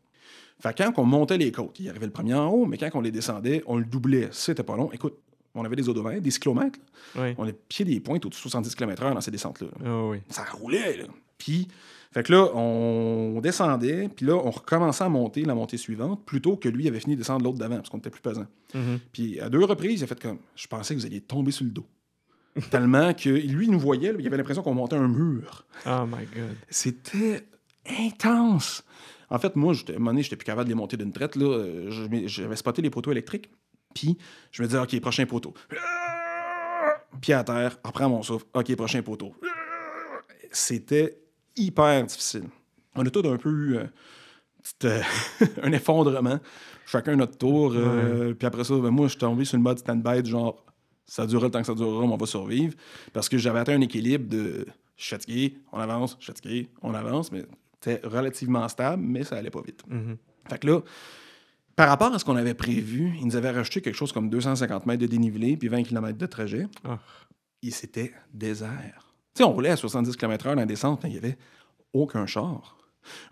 [0.62, 2.88] Fait que quand on montait les côtes, il arrivait le premier en haut, mais quand
[2.94, 4.28] on les descendait, on le doublait.
[4.30, 4.92] C'était pas long.
[4.92, 5.14] Écoute,
[5.54, 6.78] on avait des odomètres, des cyclomètres.
[7.16, 7.34] Oui.
[7.36, 9.66] On a pied des pointes au-dessus de 70 km/h dans ces descentes-là.
[9.66, 9.84] là.
[9.84, 10.18] Ah oui.
[10.28, 11.04] Ça roulait, là.
[11.36, 11.66] Puis,
[12.12, 16.56] fait que là, on descendait, puis là, on recommençait à monter la montée suivante, plutôt
[16.56, 18.46] que lui avait fini de descendre l'autre d'avant, parce qu'on était plus pesant.
[18.72, 19.00] Mhm.
[19.12, 21.64] Puis à deux reprises, il a fait comme je pensais que vous alliez tomber sur
[21.64, 21.86] le dos.
[22.70, 25.64] Tellement que lui, il nous voyait, là, il avait l'impression qu'on montait un mur.
[25.86, 26.54] Oh my God.
[26.68, 27.44] C'était
[27.88, 28.84] intense.
[29.30, 31.12] En fait, moi, j'étais- à un moment donné, j'étais plus capable de les monter d'une
[31.12, 31.36] traite.
[31.36, 31.46] là.
[31.46, 33.50] Euh, J'avais spoté les poteaux électriques.
[33.94, 34.16] Puis
[34.50, 35.54] je me dis, OK, prochain poteau.
[37.20, 38.46] Pied à terre, reprends mon souffle.
[38.54, 39.34] OK, prochain poteau.
[40.50, 41.18] C'était
[41.56, 42.44] hyper difficile.
[42.94, 43.84] On a tous un peu eu euh,
[44.62, 45.02] petite, euh,
[45.62, 46.38] un effondrement,
[46.86, 47.72] chacun notre tour.
[47.74, 50.64] euh, Puis après ça, ben, moi, je suis tombé sur le mode stand-by, genre,
[51.06, 52.74] ça durera le temps que ça durera, mais on va survivre.
[53.12, 54.66] Parce que j'avais atteint un équilibre de
[54.96, 57.44] je suis fatigué, on avance, je suis fatigué, on avance, mais
[57.82, 59.82] c'était relativement stable, mais ça allait pas vite.
[59.88, 60.16] Mhm.
[60.48, 60.80] Fait que là,
[61.74, 64.86] par rapport à ce qu'on avait prévu, ils nous avaient rajouté quelque chose comme 250
[64.86, 66.66] mètres de dénivelé puis 20 km de trajet.
[66.84, 66.98] Ah.
[67.62, 69.14] Et c'était désert.
[69.34, 71.38] Tu sais, on roulait à 70 km/h dans la descente, mais il n'y avait
[71.92, 72.76] aucun char.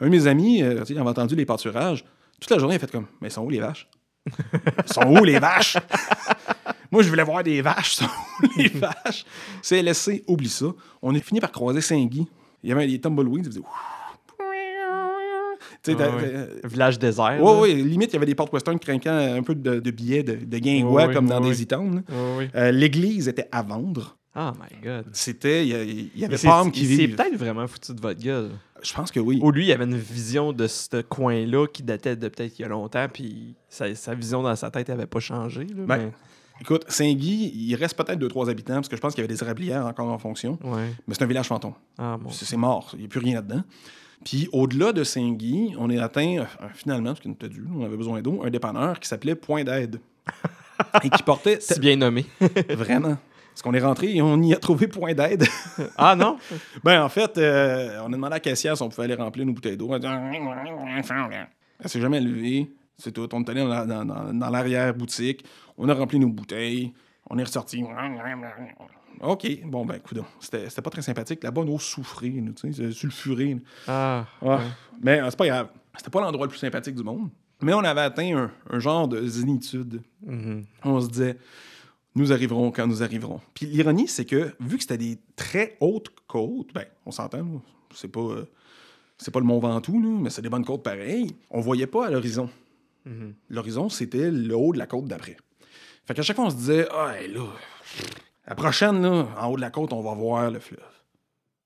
[0.01, 2.05] Un de mes amis, euh, tu sais, il avait entendu les pâturages.
[2.41, 3.89] Toute la journée, il a fait comme Mais sont où les vaches?
[4.27, 5.77] Ils sont où les vaches?
[6.91, 7.97] Moi, je voulais voir des vaches.
[7.97, 8.07] Sont
[8.43, 9.25] où les vaches
[9.63, 10.67] CLSC, oublie ça.
[11.03, 12.27] On a fini par croiser Saint-Guy.
[12.63, 13.45] Il y avait des tumbleweeds.
[13.45, 13.61] ils faisaient
[16.65, 17.39] Village désert.
[17.41, 17.61] oui, là.
[17.61, 20.35] oui, limite, il y avait des portes western craquant un peu de, de billets de,
[20.45, 22.51] de guingois Ouais, ouais, comme dans ouais, des ouais.
[22.55, 24.17] Euh, L'église était à vendre.
[24.37, 25.07] Oh my god.
[25.13, 25.67] C'était.
[25.67, 27.17] Il y, y avait Palme qui vivent.
[27.17, 28.51] peut-être vraiment foutu de votre gueule.
[28.83, 29.41] Je pense que oui.
[29.43, 32.65] Ou lui, il avait une vision de ce coin-là qui datait de peut-être il y
[32.65, 35.65] a longtemps, puis sa, sa vision dans sa tête n'avait pas changé.
[35.65, 36.13] Là, Ben,
[36.63, 39.35] Écoute, Saint-Guy, il reste peut-être deux, trois habitants, parce que je pense qu'il y avait
[39.35, 40.59] des érablières encore en fonction.
[40.63, 40.71] mais...
[40.71, 40.91] Ouais.
[41.09, 41.73] Mais c'est un village fantôme.
[41.99, 42.29] Ah, bon.
[42.31, 42.91] C'est c'est mort.
[42.95, 43.63] Il n'y a plus rien là-dedans.
[44.25, 46.45] Puis au-delà de Saint-Guy, on est atteint, euh,
[46.75, 50.01] finalement, parce qu'on était dû, on avait besoin d'eau, un dépanneur qui s'appelait Point d'aide.
[51.03, 51.59] et qui portait.
[51.61, 52.27] Si bien nommé.
[52.71, 53.17] Vraiment.
[53.51, 55.45] Parce qu'on est rentré et on y a trouvé Point d'aide.
[55.97, 56.39] ah non?
[56.85, 59.45] Ben, en fait, euh, on a demandé à la caissière si on pouvait aller remplir
[59.47, 59.89] nos bouteilles d'eau.
[59.89, 60.07] Elle a dit,
[61.83, 62.71] Elle s'est jamais levée.
[62.99, 63.27] C'est tout.
[63.33, 65.45] On est allé dans- dans l'arrière-boutique.
[65.79, 66.93] On a rempli nos bouteilles.
[67.31, 67.83] On est ressorti.
[69.21, 69.65] OK.
[69.67, 70.27] Bon, ben, coudonc.
[70.41, 71.43] C'était pas très sympathique.
[71.43, 73.59] La bonne eau souffrée, tu sais, sulfurée.
[73.87, 74.27] Ah.
[75.03, 75.69] Mais euh, c'est pas grave.
[75.97, 77.29] C'était pas l'endroit le plus sympathique du monde.
[77.63, 80.03] Mais on avait atteint un, un genre de zénitude.
[80.25, 80.65] Mhm.
[80.85, 81.37] On se disait,
[82.15, 83.41] nous arriverons quand nous arriverons.
[83.55, 87.63] Puis l'ironie, c'est que vu que c'était des très hautes côtes, ben, on s'entend,
[87.95, 88.49] c'est pas, euh,
[89.19, 91.37] c'est pas le Mont Ventoux, là, mais c'est des bonnes côtes pareilles.
[91.51, 92.49] On voyait pas à l'horizon.
[93.05, 93.35] Mhm.
[93.51, 95.37] L'horizon, c'était le haut de la côte d'après.
[96.07, 97.47] Fait qu'à chaque fois, on se disait, ah, là,
[98.47, 100.81] la prochaine, là, en haut de la côte, on va voir le fleuve.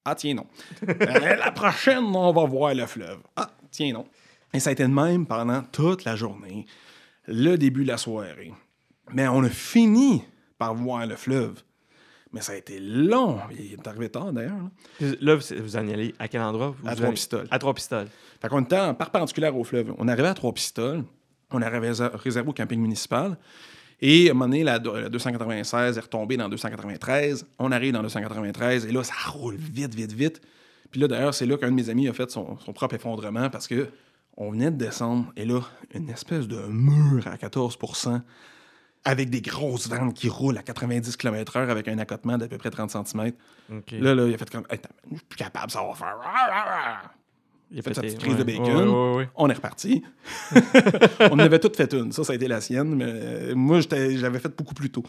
[0.05, 0.47] Ah, tiens, non.
[0.89, 3.18] Euh, la prochaine, on va voir le fleuve.
[3.37, 4.07] Ah, tiens, non.
[4.53, 6.66] Et ça a été de même pendant toute la journée,
[7.27, 8.53] le début de la soirée.
[9.12, 10.22] Mais on a fini
[10.59, 11.62] par voir le fleuve.
[12.33, 13.39] Mais ça a été long.
[13.53, 14.59] Il est arrivé tard, d'ailleurs.
[15.20, 15.35] là.
[15.37, 16.75] Vous vous en allez à quel endroit?
[16.79, 17.49] Vous À vous Trois allez- Pistoles.
[17.51, 18.09] À Trois-Pistoles.
[18.43, 19.95] Fait qu'on était en perpendiculaire au fleuve.
[19.99, 21.05] On arrivait à Trois-Pistoles.
[21.53, 23.37] On arrivait réser- réservé au camping municipal.
[24.07, 27.46] Et à un moment donné, la, la 296 est retombée dans 293.
[27.59, 30.42] On arrive dans 293 et là, ça roule vite, vite, vite.
[30.90, 33.48] Puis là, d'ailleurs, c'est là qu'un de mes amis a fait son, son propre effondrement
[33.48, 33.88] parce que
[34.36, 35.61] on venait de descendre et là,
[35.94, 38.20] une espèce de mur à 14%
[39.05, 42.70] avec des grosses vannes qui roulent à 90 km/h avec un accotement d'à peu près
[42.70, 43.32] 30 cm.
[44.00, 44.80] Là, là, il a fait comme, Hey,
[45.11, 47.11] je suis plus capable, ça va faire.
[47.75, 48.89] Il a fait sa petite prise de bacon.
[48.89, 49.29] Ouais, ouais, ouais.
[49.35, 50.05] On est reparti.
[51.20, 52.12] on en avait toutes fait une.
[52.12, 55.03] Ça, ça a été la sienne, mais euh, moi, j'avais fait beaucoup plus tôt.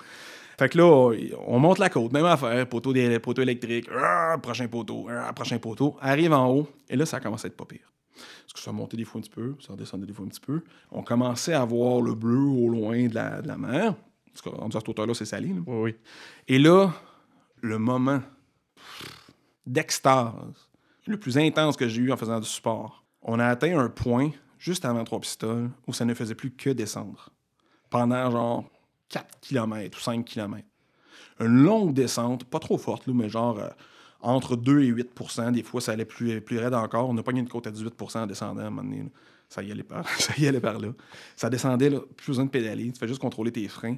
[0.57, 5.31] Fait que là, on monte la côte, même affaire, poteau, électrique, ah, prochain poteau, ah,
[5.33, 7.91] prochain poteau, arrive en haut, et là, ça commence à être pas pire.
[8.15, 10.39] Parce que ça montait des fois un petit peu, ça redescendait des fois un petit
[10.39, 10.61] peu.
[10.91, 13.95] On commençait à voir le bleu au loin de la, de la mer.
[14.31, 15.49] Parce que rendu à cette hauteur-là, c'est salé.
[15.49, 15.61] là.
[15.67, 15.95] Oui, oui.
[16.47, 16.93] Et là,
[17.61, 18.21] le moment
[19.67, 20.64] d'extase,
[21.07, 24.31] le plus intense que j'ai eu en faisant du sport, on a atteint un point
[24.57, 27.29] juste avant trois pistoles où ça ne faisait plus que descendre.
[27.89, 28.65] Pendant genre
[29.09, 30.65] 4 km ou 5 km.
[31.39, 33.69] Une longue descente, pas trop forte, mais genre euh,
[34.21, 37.09] entre 2 et 8% Des fois, ça allait plus, plus raide encore.
[37.09, 39.05] On a pogné une côte à 18% en descendant à un moment donné.
[39.49, 40.89] Ça y allait par, ça y allait par là.
[41.35, 42.91] Ça descendait, plus besoin de pédaler.
[42.91, 43.97] Tu fais juste contrôler tes freins.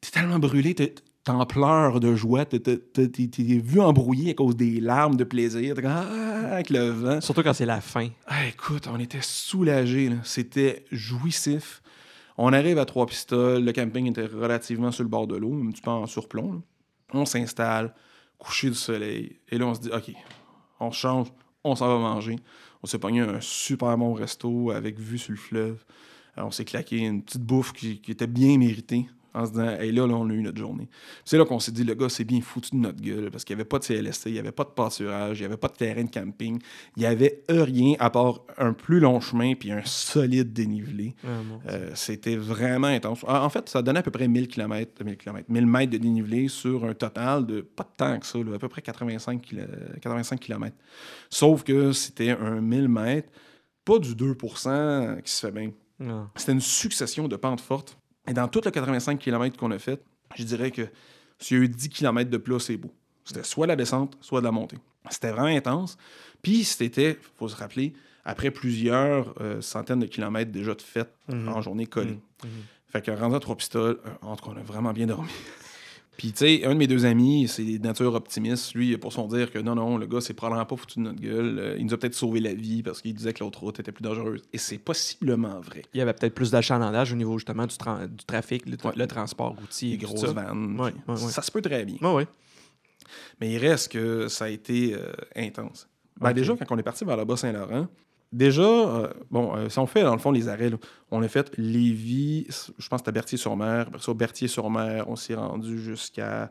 [0.00, 0.74] T'es tellement brûlé,
[1.24, 2.44] t'en pleures de joie.
[2.44, 2.80] T'es-
[3.60, 5.74] vu embrouillé à cause des larmes de plaisir.
[5.74, 7.20] T'es comme, Ah, avec le vent.
[7.20, 8.08] Surtout quand c'est la fin.
[8.26, 10.10] Ah, écoute, on était soulagés.
[10.24, 11.82] C'était jouissif.
[12.38, 13.62] On arrive à Trois Pistoles.
[13.64, 16.52] Le camping était relativement sur le bord de l'eau, un petit peu en surplomb.
[16.52, 16.58] là.
[17.14, 17.94] On s'installe,
[18.38, 19.38] coucher du soleil.
[19.50, 20.12] Et là, on se dit, OK,
[20.80, 21.28] on se change,
[21.62, 22.36] on s'en va manger.
[22.82, 25.84] On s'est pogné un super bon resto avec vue sur le fleuve.
[26.34, 29.68] Alors, on s'est claqué une petite bouffe qui, qui était bien méritée en se disant,
[29.78, 30.88] hey, là, là, on a eu notre journée.
[31.24, 33.56] C'est là qu'on s'est dit, le gars, c'est bien foutu de notre gueule parce qu'il
[33.56, 35.68] n'y avait pas de CLST, il n'y avait pas de pâturage, il n'y avait pas
[35.68, 36.60] de terrain de camping,
[36.96, 41.14] il n'y avait rien à part un plus long chemin puis un solide dénivelé.
[41.24, 41.28] Ah.
[41.70, 43.24] Euh, C'était vraiment intense.
[43.26, 46.48] En fait, ça donnait à peu près 1000 km, 1000 km, 1000 mètres de dénivelé
[46.48, 49.62] sur un total de pas de temps que ça, là, à peu près 85, kilo-
[50.00, 50.76] 85 km.
[51.30, 53.28] Sauf que c'était un 1000 mètres,
[53.84, 55.70] pas du 2% qui se fait bien.
[55.98, 56.28] Non.
[56.36, 57.96] C'était une succession de pentes fortes.
[58.28, 60.02] Et dans tout le 85 km qu'on a fait,
[60.36, 60.82] je dirais que
[61.38, 62.92] s'il y a eu 10 km de plat, c'est beau.
[63.24, 64.78] C'était soit la descente, soit de la montée.
[65.10, 65.96] C'était vraiment intense.
[66.42, 67.92] Puis c'était, il faut se rappeler,
[68.24, 71.48] après plusieurs euh, centaines de kilomètres déjà de fête Mhm.
[71.48, 72.20] en journée collée.
[72.44, 72.50] Mhm.
[72.88, 75.30] Fait que rendu à trois pistoles, euh, on a vraiment bien dormi.
[76.22, 78.74] Puis, tu sais, un de mes deux amis, c'est nature optimiste.
[78.74, 81.20] Lui, pour son dire que non, non, le gars, c'est probablement pas foutu de notre
[81.20, 81.58] gueule.
[81.58, 83.90] Euh, il nous a peut-être sauvé la vie parce qu'il disait que l'autre route était
[83.90, 84.40] plus dangereuse.
[84.52, 85.82] Et c'est possiblement vrai.
[85.94, 88.92] Il y avait peut-être plus d'achalandage au niveau justement du, tra- du trafic, le, Ouais.
[88.94, 89.90] le transport routier.
[89.90, 90.78] Les grosses vannes.
[90.80, 91.16] Ouais, ouais.
[91.16, 91.96] Ça se peut très bien.
[93.40, 95.88] Mais il reste que ça a été euh, intense.
[96.20, 96.32] Ben.
[96.32, 97.88] Déjà, quand on est parti vers le Bas-Saint-Laurent,
[98.32, 100.76] déjà, euh, bon, euh, si on fait dans le fond les arrêts, là,
[101.10, 105.78] on a fait Lévis, je pense que c'était Berthier-sur-Mer, après ça, Berthier-sur-Mer, on s'est rendu
[105.78, 106.50] jusqu'à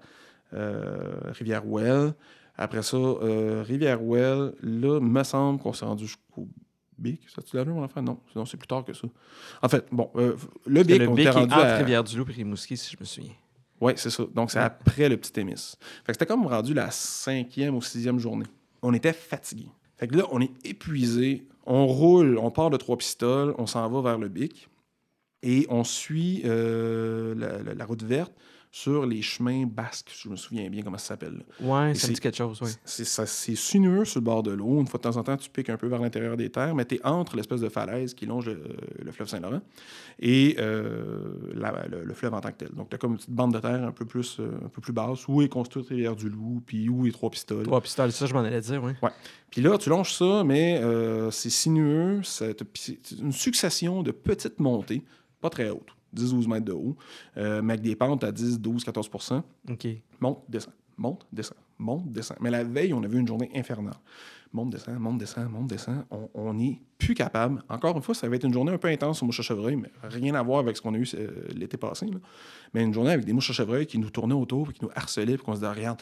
[0.54, 2.14] euh, Rivière-Ouelle.
[2.58, 6.48] Après ça, Rivière-Ouelle, là, me semble qu'on s'est rendu jusqu'au
[6.98, 7.22] Bic.
[7.34, 8.02] Ça, tu l'as vu, mon enfant?
[8.02, 9.08] Non, non c'est plus tard que ça.
[9.62, 10.36] En fait, bon, euh,
[10.68, 11.78] le Bic, le on Bic était est rendu entre à...
[11.78, 13.34] Rivière-du-Loup et Rimouski, si je me souviens.
[13.80, 14.24] Oui, c'est ça.
[14.36, 14.66] Donc, c'est Ouais.
[14.66, 15.76] après le petit Témis.
[16.06, 18.46] Fait que c'était comme rendu la cinquième ou sixième journée.
[18.84, 19.72] On était fatigués.
[20.02, 21.46] Fait que là, on est épuisé.
[21.68, 24.68] On roule, on part de trois pistoles, on s'en va vers le Bic
[25.44, 28.34] et on suit euh, la, route verte
[28.74, 31.44] sur les chemins basques, je me souviens bien comment ça s'appelle.
[31.60, 32.70] Ouais, Et ça me dit quelque chose, oui.
[32.86, 33.04] C'est
[33.58, 34.80] sinueux sur le bord de l'eau.
[34.80, 36.86] Une fois de temps en temps, tu piques un peu vers l'intérieur des terres, mais
[36.86, 38.62] tu es entre l'espèce de falaise qui longe le,
[39.04, 39.60] le fleuve Saint-Laurent
[40.20, 42.70] et euh, la- le, le fleuve en tant que tel.
[42.70, 44.80] Donc, tu as comme une petite bande de terre un peu plus, euh, un peu
[44.80, 47.64] plus basse où est construite Rivière du Loup, puis où est Trois Pistoles.
[47.64, 48.94] Trois pistoles, ça, je m'en allais dire, oui.
[49.50, 52.22] Puis là, tu longes ça, mais euh, c'est sinueux.
[52.24, 52.56] C'est
[53.20, 55.04] une succession de petites montées,
[55.42, 56.96] pas très hautes, 10-12 mètres de haut,
[57.38, 59.10] euh, mais avec des pentes à 10, 12, 14
[59.70, 59.88] OK.
[60.20, 62.38] Monte, descend, monte, descend, monte, descend.
[62.42, 63.96] Mais la veille, on a vu une journée infernale.
[64.54, 66.04] Monte, descend, monte, descend, monte, descend.
[66.34, 67.64] On- n'est plus capable.
[67.70, 69.78] Encore une fois, ça va être une journée un peu intense au mouche à chevreuil,
[69.78, 72.06] mais rien à voir avec ce qu'on a eu euh, l'été passé.
[72.08, 72.18] là.
[72.74, 75.36] Mais une journée avec des mouches à chevreuil qui nous tournaient autour, qui nous harcelaient,
[75.38, 76.02] puis qu'on se disait, regarde,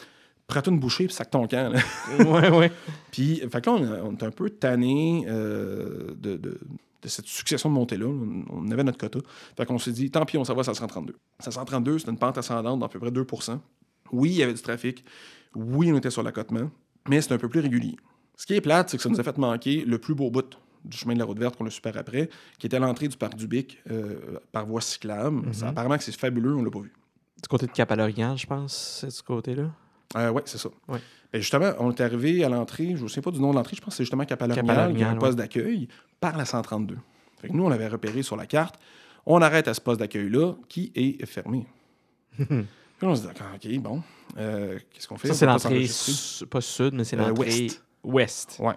[0.50, 1.72] prends-toi une bouchée, puis sac ton camp.
[1.72, 1.80] là.
[2.24, 2.72] ouais, ouais.
[3.10, 6.60] Puis, fait que là, on, on est un peu tanné euh, de, de-
[7.02, 8.06] de cette succession de montées-là.
[8.06, 9.20] On, on avait notre quota.
[9.56, 11.16] Fait qu'on s'est dit, tant pis, on s'en va à 532.
[11.38, 13.58] 532, c'est une pente ascendante d'à peu près 2%
[14.12, 15.02] Oui, il y avait du trafic.
[15.54, 16.70] Oui, on était sur l'accotement,
[17.08, 17.96] mais c'est un peu plus régulier.
[18.36, 20.58] Ce qui est plate, c'est que ça nous a fait manquer le plus beau bout
[20.84, 22.28] du chemin de la route verte qu'on a super après,
[22.58, 25.36] qui était l'entrée du parc du Bic euh, par voie cyclable.
[25.46, 25.52] Mhm.
[25.54, 26.92] Ça, apparemment que c'est fabuleux, on l'a pas vu.
[27.42, 29.70] Du côté de cap à l'Orient, je pense, c'est ce côté-là.
[30.16, 30.68] Euh, oui, c'est ça.
[30.88, 30.98] Ouais.
[31.32, 33.76] Ben, justement, on est arrivé à l'entrée, je ne sais pas du nom de l'entrée,
[33.76, 35.18] je pense que c'est justement Cap-à-l'Orignal, qui a un ouais.
[35.18, 35.88] poste d'accueil
[36.20, 36.96] par la 132.
[37.40, 38.74] Fait que nous, on l'avait repéré sur la carte.
[39.26, 41.66] On arrête à ce poste d'accueil-là qui est fermé.
[42.36, 42.46] Puis
[43.02, 44.02] on se dit, ah, OK, bon,
[44.38, 45.28] euh, qu'est-ce qu'on fait?
[45.28, 45.86] Ça, c'est l'entrée,
[46.50, 47.84] pas sud, mais c'est Euh, l'entrée ouest.
[48.04, 48.56] ouest.
[48.60, 48.74] Ouais.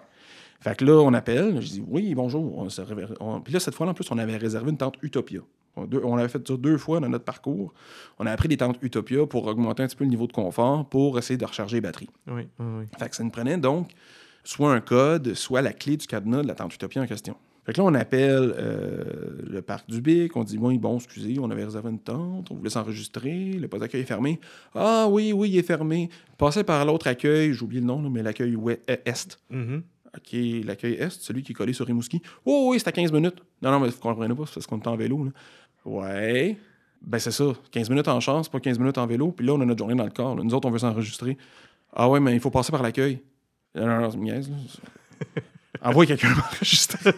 [0.60, 1.60] Fait que là, on appelle.
[1.60, 2.56] Je dis oui, bonjour.
[2.56, 4.96] On se réver- on- Puis là, cette fois-là, en plus, on avait réservé une tente
[5.02, 5.40] Utopia.
[5.76, 7.74] On, deux- on avait fait ça deux fois dans notre parcours.
[8.18, 10.88] On a pris des tentes Utopia pour augmenter un petit peu le niveau de confort
[10.88, 12.10] pour essayer de recharger les batteries.
[12.28, 12.42] Oui.
[12.98, 13.90] Fait que ça nous prenait donc
[14.44, 17.34] soit un code, soit la clé du cadenas de la tente Utopia en question.
[17.64, 19.04] Fait que là, on appelle euh,
[19.48, 22.54] le parc du Bic, on dit oui, bon, excusez, on avait réservé une tente, on
[22.56, 24.38] voulait s'enregistrer, le poste d'accueil est fermé.
[24.74, 26.10] Ah oui, oui, il est fermé.
[26.36, 29.38] Passez par l'autre accueil, j'ai oublié le nom, là, mais l'accueil euh, Est.
[29.48, 29.82] Mhm.
[30.14, 32.20] OK, l'accueil Est, celui qui est collé sur Rimouski.
[32.44, 33.42] Oh oui, c'est à 15 minutes.
[33.62, 35.24] Non, non, mais vous comprenez pas, c'est parce qu'on est en vélo.
[35.24, 35.30] Là.
[35.84, 36.56] Ouais.
[37.02, 39.30] Ben c'est ça, 15 minutes en chance, pas 15 minutes en vélo.
[39.32, 40.34] Puis là, on a notre journée dans le corps.
[40.36, 40.42] là.
[40.42, 41.36] Nous autres, on veut s'enregistrer.
[41.94, 43.20] Ah ouais, mais il faut passer par l'accueil.
[43.74, 44.08] Non, non, non.
[45.82, 47.10] Envoie quelqu'un m'enregistrer.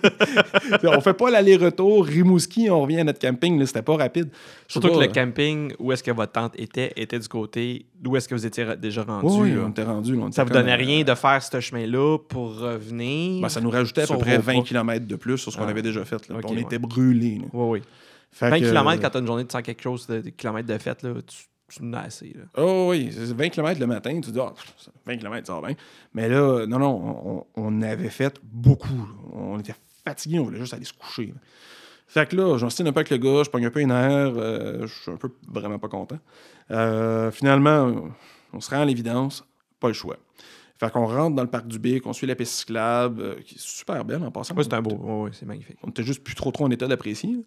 [0.84, 3.56] on fait pas l'aller-retour Rimouski, on revient à notre camping.
[3.60, 4.28] là, C'était pas rapide.
[4.66, 8.28] Surtout que le camping où est-ce que votre tente était, était du côté d'où est-ce
[8.28, 9.28] que vous étiez déjà rendu.
[9.40, 9.62] Oui, là.
[9.66, 10.18] on était rendu.
[10.32, 13.40] Ça vous donnait euh, rien de faire ce chemin-là pour revenir.
[13.42, 14.62] ben, ça nous rajoutait à peu près vos 20 pas.
[14.62, 15.70] km de plus sur ce qu'on Ah.
[15.70, 16.28] avait déjà fait.
[16.28, 16.36] là.
[16.42, 16.60] On ouais.
[16.62, 17.40] était brûlés.
[17.52, 17.82] Oui, oui.
[18.36, 20.28] Fait 20 que, km quand tu as une journée de 100 quelque chose de, de
[20.28, 21.36] kilomètres de fête, là, tu,
[21.68, 22.34] tu en as assez.
[22.34, 22.44] Là.
[22.58, 25.76] Oh oui, c'est 20 km le matin, tu dis, pff, 20 km, ça va bien.
[26.12, 29.08] Mais là, non, non, on, on avait fait beaucoup.
[29.32, 29.74] On était
[30.04, 31.28] fatigués, on voulait juste aller se coucher.
[31.28, 31.40] là.
[32.06, 34.34] Fait que là, j'en un peu avec le gars, je pogne un peu une air,
[34.36, 36.18] euh, je suis un peu vraiment pas content.
[36.72, 38.10] Euh, finalement,
[38.52, 39.44] on se rend à l'évidence,
[39.80, 40.18] pas le choix.
[40.78, 43.54] Fait qu'on rentre dans le parc du Bic, on suit la piste cyclable, euh, qui
[43.54, 44.54] est super belle en passant.
[44.56, 44.98] Oui, c'est un beau.
[45.00, 45.78] Oui, oui, c'est magnifique.
[45.82, 47.38] On était juste plus trop trop en état d'apprécier.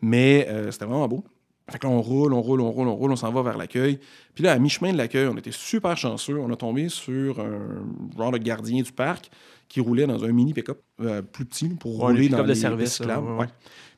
[0.00, 1.24] Mais euh, c'était vraiment beau.
[1.68, 3.56] Fait que là, on roule, on roule, on roule, on roule, on s'en va vers
[3.56, 3.98] l'accueil.
[4.34, 6.38] Puis là, à mi-chemin de l'accueil, on était super chanceux.
[6.38, 7.84] On a tombé sur un
[8.16, 9.30] genre de gardien du parc
[9.68, 12.94] qui roulait dans un mini pick-up euh, plus petit pour Ouais, rouler dans les service,
[12.96, 13.26] cyclables.
[13.26, 13.46] là, ouais.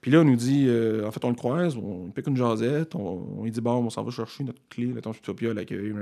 [0.01, 2.95] Puis là, on nous dit, euh, en fait, on le croise, on pique une jasette,
[2.95, 5.93] on, on lui dit, bon, on s'en va chercher notre clé, la Utopia à l'accueil.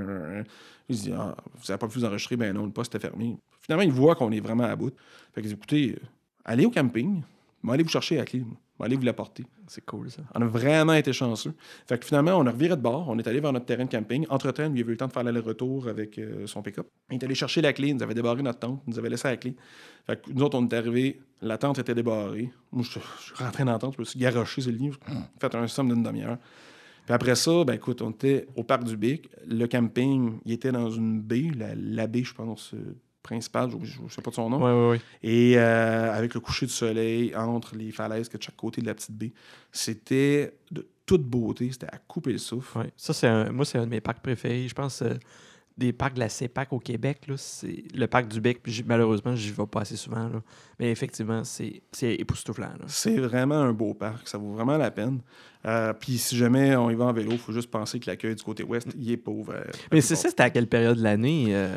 [0.89, 3.35] Il dit, ah, vous n'avez pas pu vous enregistrer, ben non, le poste était fermé.
[3.61, 4.93] Finalement, il voit qu'on est vraiment à bout.
[5.33, 6.05] Fait qu'il dit, écoutez, euh,
[6.45, 7.21] allez au camping,
[7.63, 8.43] mais allez vous chercher la clé.
[8.85, 9.45] Allez vous l'apporter.
[9.67, 10.21] C'est cool, ça.
[10.35, 11.53] On a vraiment été chanceux.
[11.87, 13.07] Fait que finalement, on a reviré de bord.
[13.09, 14.25] On est allé vers notre terrain de camping.
[14.29, 16.87] Entre-temps, lui, il avait eu le temps de faire l'aller-retour avec euh, son pick-up.
[17.09, 17.89] Il est allé chercher la clé.
[17.89, 18.81] Il nous avait débarré notre tente.
[18.87, 19.55] Il nous avait laissé la clé.
[20.05, 21.19] Fait que nous autres, on est arrivés.
[21.41, 22.51] La tente était débarrée.
[22.71, 23.95] Moi, je, je suis rentré dans la tente.
[23.95, 24.91] Je me suis garoché sur le lit.
[25.39, 26.37] fait un somme d'une demi-heure.
[27.07, 29.29] Puis après ça, ben écoute, on était au parc du Bic.
[29.47, 32.97] Le camping, il était dans une baie, la, la baie, je pense, euh,
[33.27, 34.57] principale, je ne sais pas de son nom.
[34.63, 35.01] Ouais, ouais, ouais.
[35.21, 38.87] Et euh, avec le coucher du soleil entre les falaises que de chaque côté de
[38.87, 39.31] la petite baie,
[39.71, 41.69] c'était de toute beauté.
[41.71, 42.79] C'était à couper le souffle.
[42.79, 42.91] Ouais.
[42.97, 44.67] Ça, c'est un- moi, c'est un de mes parcs préférés.
[44.67, 45.13] Je pense euh,
[45.77, 48.63] des parcs de la CEPAC au Québec, là, c'est le parc du Bec.
[48.63, 50.27] Puis malheureusement, j'y vais pas assez souvent.
[50.27, 50.41] là.
[50.79, 52.69] Mais effectivement, c'est c'est époustouflant.
[52.79, 52.85] là.
[52.87, 54.27] C'est vraiment un beau parc.
[54.27, 55.19] Ça vaut vraiment la peine.
[55.65, 58.33] Euh, Puis si jamais on y va en vélo, il faut juste penser que l'accueil
[58.35, 59.53] du côté ouest, il est pauvre.
[59.53, 61.47] euh, Mais c'est ça, c'était à quelle période de l'année?
[61.49, 61.69] euh?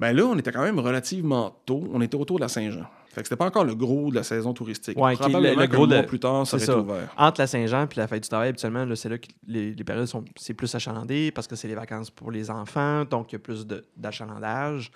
[0.00, 1.84] Ben là, on était quand même relativement tôt.
[1.92, 2.86] On était autour de la Saint-Jean.
[3.10, 4.96] Fait que c'était pas encore le gros de la saison touristique.
[4.98, 7.14] Ouais, Probablement le- le gros mois de- plus tard, ça aurait été ouvert.
[7.18, 10.06] Entre la Saint-Jean et la fête du travail, habituellement, c'est là que les, les périodes
[10.06, 13.36] sont c'est plus achalandé parce que c'est les vacances pour les enfants, donc il y
[13.36, 14.90] a plus d'achalandage.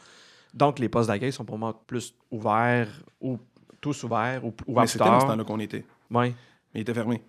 [0.55, 2.89] Donc les postes d'accueil sont pour moi plus ouverts
[3.21, 3.39] ou
[3.81, 5.85] tous ouverts ou ouverts Mais c'était dans ce temps-là qu'on était.
[6.11, 6.29] Ouais.
[6.73, 7.21] Mais il était fermé.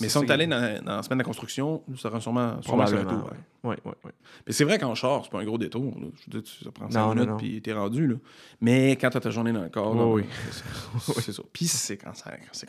[0.00, 2.60] Mais si on est allé dans, dans la semaine de la construction, ça aurait sûrement,
[2.62, 3.22] sûrement Probablement.
[3.22, 3.34] ouvert.
[3.64, 4.12] Ouais, ouais, ouais.
[4.46, 5.94] Mais c'est vrai qu'en char, c'est pas un gros détour.
[6.00, 6.06] là.
[6.14, 8.06] Je veux dire, tu- ça prend 5 Non, non, minutes puis t'es rendu.
[8.06, 8.14] Là.
[8.60, 10.22] Mais quand t'as ta journée dans le corps, Oui,
[11.08, 11.14] oui.
[11.22, 11.42] c'est- ça.
[11.52, 12.12] Puis c'est quand,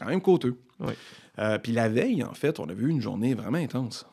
[0.06, 0.58] même coûteux.
[0.80, 0.94] Oui.
[1.40, 4.06] Euh, puis la veille, en fait, on a vu une journée vraiment intense.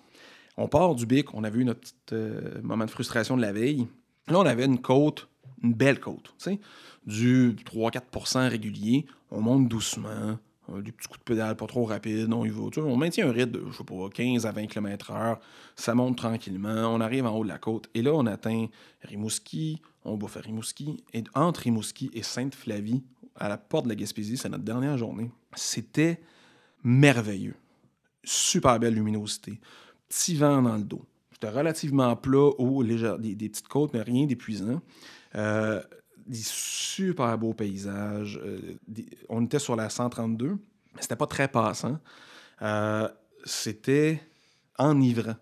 [0.57, 3.53] On part du bic, on a vu notre petit euh, moment de frustration de la
[3.53, 3.86] veille.
[4.28, 5.28] Là, on avait une côte,
[5.62, 6.61] une belle côte, tu sais,
[7.07, 9.07] du 3-4% régulier.
[9.30, 10.38] On monte doucement,
[10.71, 12.63] euh, des petits coups de pédale pas trop rapides, on y va.
[12.71, 15.39] Tu sais, on maintient un rythme de, je sais pas, 15 à 20 km/h.
[15.77, 16.95] Ça monte tranquillement.
[16.95, 17.89] On arrive en haut de la côte.
[17.95, 18.67] Et là, on atteint
[19.03, 21.03] Rimouski, on bouffe à Rimouski.
[21.13, 23.03] Et entre Rimouski et Sainte-Flavie,
[23.37, 25.31] à la porte de la Gaspésie, c'est notre dernière journée.
[25.55, 26.21] C'était
[26.85, 27.57] merveilleux.
[28.25, 29.61] Super belle luminosité.
[30.09, 31.05] Petit vent dans le dos.
[31.33, 34.81] C'était relativement plat, haut, léger, des, des petites côtes, mais rien d'épuisant.
[35.35, 35.83] Euh,
[36.27, 38.41] des super beaux paysages.
[38.43, 38.75] Euh,
[39.29, 40.51] on était sur la 132,
[40.95, 41.99] mais c'était pas très passant.
[42.62, 43.09] Euh,
[43.45, 44.23] c'était
[44.79, 45.37] enivrant.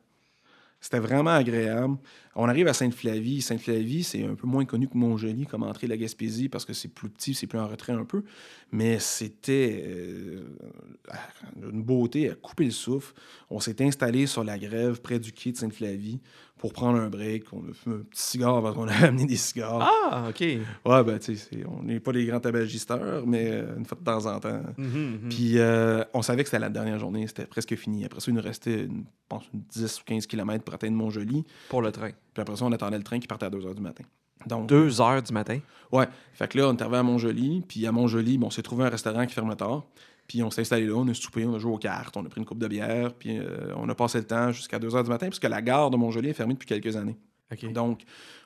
[0.80, 1.98] C'était vraiment agréable.
[2.34, 3.42] On arrive à Sainte-Flavie.
[3.42, 6.72] Sainte-Flavie, c'est un peu moins connu que Montjoli comme entrée de la Gaspésie parce que
[6.72, 8.24] c'est plus petit, c'est plus en retrait un peu.
[8.72, 10.56] Mais c'était euh,
[11.56, 13.12] une beauté à couper le souffle.
[13.50, 16.20] On s'est installé sur la grève près du quai de Sainte-Flavie
[16.60, 17.44] pour prendre un break.
[17.52, 19.80] On a fait un petit cigare parce qu'on a amené des cigares.
[19.80, 20.40] Ah, OK.
[20.40, 24.04] Ouais, ben, tu sais, on n'est pas des grands tabagisteurs, mais euh, une fois de
[24.04, 24.60] temps en temps.
[24.76, 24.86] Mhm,
[25.22, 25.28] mhm.
[25.30, 28.04] Puis euh, on savait que c'était la dernière journée, c'était presque fini.
[28.04, 30.96] Après ça, il nous restait, une, je pense, une 10 ou 15 km pour atteindre
[30.96, 31.44] Montjoli.
[31.70, 32.10] Pour le train.
[32.34, 34.04] Puis après ça, on attendait le train qui partait à 2 h du matin.
[34.46, 35.58] Donc, Deux heures du matin?
[35.92, 36.06] ouais.
[36.32, 37.62] Fait que là, on est arrivé à Montjoli.
[37.66, 39.84] Puis à Montjoli, bon, on s'est trouvé un restaurant qui ferme tard.
[40.30, 42.28] Puis on s'est installé là, on a soupé, on a joué aux cartes, on a
[42.28, 43.12] pris une coupe de bière.
[43.14, 45.90] Puis euh, on a passé le temps jusqu'à 2 h du matin, puisque la gare
[45.90, 47.18] de Montjoli est fermée depuis quelques années.
[47.74, 48.02] Donc,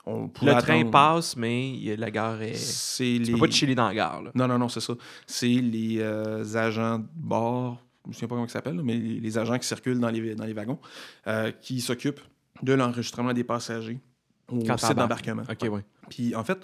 [0.07, 2.55] on pouvait le train passe, mais la gare est.
[2.55, 3.33] C'est Tu les...
[3.33, 4.31] peux pas te chiller dans la gare, là.
[4.35, 4.95] Non, non, non, c'est ça.
[5.27, 8.97] C'est les euh, agents de bord, je ne sais pas comment ils s'appellent, là, mais
[8.97, 10.79] les, agents qui circulent dans les, dans les wagons,
[11.27, 12.23] euh, qui s'occupent
[12.63, 14.01] de l'enregistrement des passagers
[14.51, 15.43] au site d'embarquement.
[15.51, 15.85] OK, ouais.
[16.09, 16.59] Puis en fait,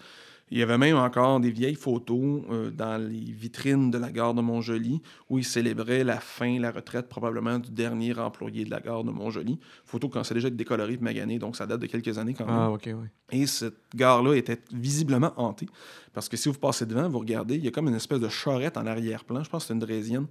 [0.51, 4.35] il y avait même encore des vieilles photos euh, dans les vitrines de la gare
[4.35, 8.81] de Montjoli où ils célébraient la fin, la retraite probablement du dernier employé de la
[8.81, 9.59] gare de Montjoli.
[9.85, 12.55] Photo quand c'est déjà décoloré et magané, donc ça date de quelques années quand même.
[12.57, 13.11] Ah, OK, ouais.
[13.33, 15.67] Et cette gare-là était visiblement hantée.
[16.13, 18.29] Parce que si vous passez devant, vous regardez, il y a comme une espèce de
[18.29, 19.45] charrette en arrière-plan.
[19.45, 20.27] Je pense que c'est une draisienne.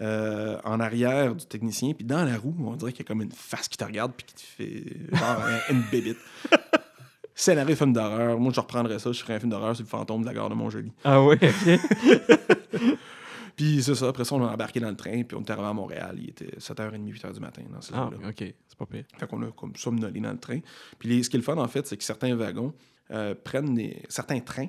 [0.00, 1.92] euh, en arrière du technicien.
[1.92, 4.12] Puis dans la roue, on dirait qu'il y a comme une face qui te regarde
[4.16, 6.16] puis qui te fait genre un- une bébite.
[7.34, 8.38] Scénario film d'horreur.
[8.38, 9.10] Moi, je reprendrais ça.
[9.12, 10.92] Je ferais un film d'horreur sur le fantôme de la gare de Montjoli.
[11.04, 11.80] Ah, ouais, OK.
[13.56, 14.08] Puis c'est ça.
[14.08, 15.22] Après ça, on a embarqué dans le train.
[15.22, 16.16] Puis on est arrivé à Montréal.
[16.18, 17.62] Il était 7h30, 8h du matin.
[17.72, 18.36] Dans ce ah, là OK.
[18.66, 19.04] C'est pas pire.
[19.18, 20.60] Fait qu'on a comme somnolé dans le train.
[20.98, 22.72] Puis les- ce qui est le fun, en fait, c'est que certains wagons
[23.10, 24.02] euh, prennent des.
[24.08, 24.68] Certains trains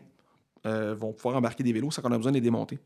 [0.65, 2.79] euh, vont pouvoir embarquer des vélos sans qu'on a besoin de les démonter.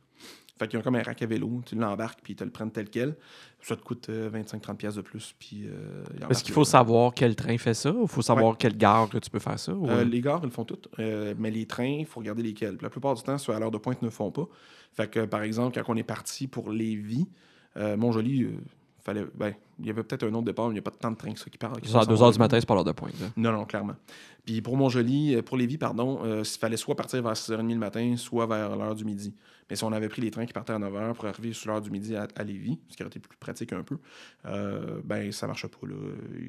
[0.60, 2.72] Fait qu'ils ont comme un rack à vélo, tu l'embarques, puis ils te le prennent
[2.72, 3.16] tel quel.
[3.62, 5.36] Ça te coûte euh, 25-30$ piastres de plus.
[5.38, 8.76] Puis, euh, Est-ce qu'il faut savoir quel train fait ça ou il faut savoir quelle
[8.78, 9.74] gare que tu peux faire ça?
[9.74, 12.44] ou- Euh, les gares, ils le font toutes, euh, mais les trains, il faut regarder
[12.44, 12.78] lesquels.
[12.78, 14.48] Puis la plupart du temps, ceux à l'heure de pointe ne le font pas.
[14.94, 17.28] Fait que, par exemple, quand on est parti pour Lévis,
[17.78, 18.52] euh, Montjoli, euh,
[19.08, 21.12] fallait, ben, il y avait peut-être un autre départ, mais il n'y a pas tant
[21.12, 22.76] de trains que ça qui Ça, à passent 2 en heures du matin, c'est pas
[22.76, 23.20] l'heure de pointe.
[23.20, 23.28] là.
[23.38, 23.96] Non, non, clairement.
[24.46, 27.80] Puis pour Montjoli, euh, pour Lévis, pardon, euh, il fallait soit partir vers 6h30 le
[27.80, 29.34] matin, soit vers l'heure du midi.
[29.70, 31.82] Mais si on avait pris les trains qui partaient à 9h pour arriver sur l'heure
[31.82, 33.98] du midi à, à Lévis, ce qui aurait été plus pratique un peu,
[34.46, 35.86] euh, ben ça marchait pas.
[35.88, 35.96] Là.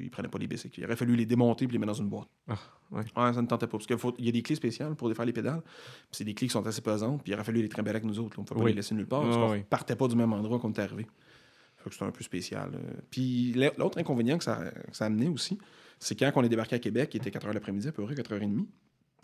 [0.01, 0.79] Ils prenaient pas les bicycles.
[0.79, 2.29] Il aurait fallu les démonter et les mettre dans une boîte.
[2.47, 2.55] Ah,
[2.91, 3.03] ouais.
[3.33, 3.77] ça ne tentait pas.
[3.77, 5.61] Parce qu'il y a des clés spéciales pour défaire les pédales.
[6.11, 7.21] C'est des clés qui sont assez pesantes.
[7.23, 8.37] Puis il aurait fallu les trimballer avec nous autres.
[8.37, 8.39] là.
[8.39, 9.21] On ne peut pas les laisser nulle part.
[9.23, 9.63] Ah, parce qu'on oui.
[9.69, 11.05] partait pas du même endroit qu'on était arrivé.
[11.83, 12.71] Fait que c'était un peu spécial.
[12.73, 13.01] euh.
[13.09, 15.57] Puis l'autre inconvénient que ça, que ça a amené aussi,
[15.99, 18.15] c'est quand on est débarqué à Québec, il était 4 h l'après-midi, à peu près
[18.15, 18.65] 4h30.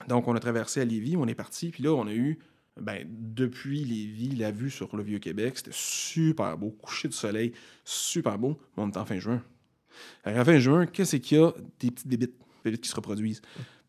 [0.07, 2.39] Donc on a traversé à Lévis, on est parti, puis là, on a eu,
[2.79, 7.53] ben, depuis Lévis, la vue sur le Vieux-Québec, c'était super beau, coucher de soleil,
[7.85, 9.41] super beau, mais on est en fin juin.
[10.25, 11.53] À fin juin, qu'est-ce qu'il y a?
[11.79, 13.41] Des petites bébites, bébites qui se reproduisent.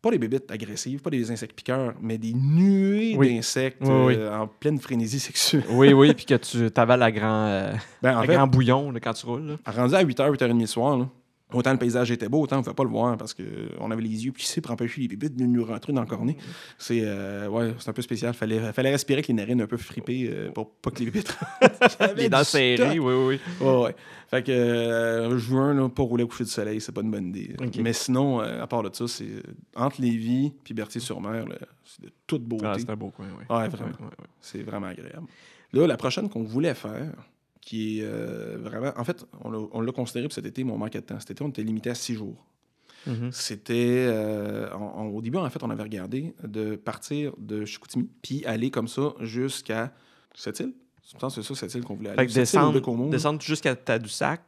[0.07, 3.35] Pas des bébites agressives, pas des insectes piqueurs, mais des nuées Oui.
[3.35, 4.15] d'insectes Oui, oui.
[4.17, 5.65] euh, en pleine frénésie sexuelle.
[5.69, 8.89] Oui, oui, puis que tu t'avales à grand, euh, Ben, en à fait, grand bouillon
[8.91, 9.47] là, quand tu roules.
[9.65, 9.73] là.
[9.73, 11.09] rendu à 8h, 8h30 le soir, là,
[11.53, 14.01] autant le paysage était beau, autant on ne pouvait pas le voir parce qu'on avait
[14.01, 16.37] les yeux plissés pour empêcher les bébites de nous rentrer dans le cornet.
[16.77, 18.33] C'est euh, ouais, un peu spécial.
[18.33, 21.37] Fallait, fallait respirer avec les narines un peu fripées euh, pour pas que les bébites.
[22.15, 23.39] Les dents serrées, oui, oui.
[23.61, 23.95] Ouais, ouais.
[24.29, 27.27] Fait que euh, juin, là, pas rouler au coucher du soleil, c'est pas une bonne
[27.27, 27.55] idée.
[27.81, 29.41] Mais sinon, euh, à part de ça, c'est
[29.75, 31.45] entre Lévis et Berthier-sur-Mer,
[31.85, 32.65] c'est de toute beauté.
[32.67, 33.55] Ah, c'est un beau coin, oui.
[33.55, 33.91] Ouais, vraiment.
[33.91, 34.27] Ouais.
[34.41, 35.27] C'est vraiment agréable.
[35.71, 37.13] Là, la prochaine qu'on voulait faire,
[37.67, 38.93] qui est euh, vraiment.
[38.95, 41.19] En fait, on l'a- on l'a considéré pour cet été, mais on manquait de temps.
[41.19, 42.45] Cet été, on était limité à six jours.
[43.05, 43.29] Mhm.
[43.33, 44.05] C'était.
[44.07, 48.87] euh, au début, en fait, on avait regardé de partir de Chicoutimi, puis aller comme
[48.87, 49.93] ça jusqu'à
[50.33, 50.73] cette île.
[51.13, 52.27] Je pense que c'est ça, cette île qu'on voulait aller.
[52.27, 54.41] Fait que descendre, jusqu'à Tadoussac.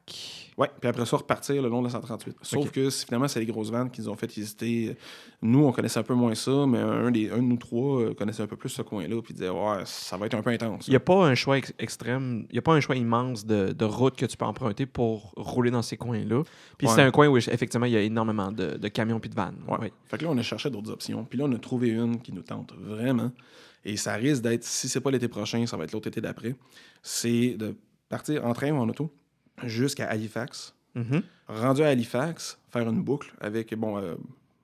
[0.57, 2.36] Ouais, puis après ça, repartir le long de la 138.
[2.41, 4.97] Sauf que finalement, c'est les grosses vannes qui nous ont fait hésiter.
[5.41, 8.14] Nous, on connaissait un peu moins ça, mais un, des, un de nous trois euh,
[8.14, 10.86] connaissait un peu plus ce coin-là, puis disait, ouais, ça va être un peu intense.
[10.88, 13.45] Il n'y a pas un choix ex- extrême, il n'y a pas un choix immense
[13.45, 16.43] de, de route que tu peux emprunter pour rouler dans ces coins-là.
[16.78, 16.93] Puis Ouais.
[16.93, 19.64] c'est un coin où effectivement il y a énormément de, de camions puis de vannes.
[19.66, 19.78] Ouais.
[19.80, 19.93] Ouais.
[20.07, 21.24] Fait que là, on a cherché d'autres options.
[21.24, 23.32] Puis là, on a trouvé une qui nous tente vraiment.
[23.86, 26.56] Et ça risque d'être, si c'est pas l'été prochain, ça va être l'autre été d'après.
[27.02, 27.76] C'est de
[28.10, 29.12] partir en train ou en auto
[29.64, 30.76] jusqu'à Halifax.
[30.96, 31.22] Mhm.
[31.48, 34.16] Rendu à Halifax, faire une boucle avec, bon, euh,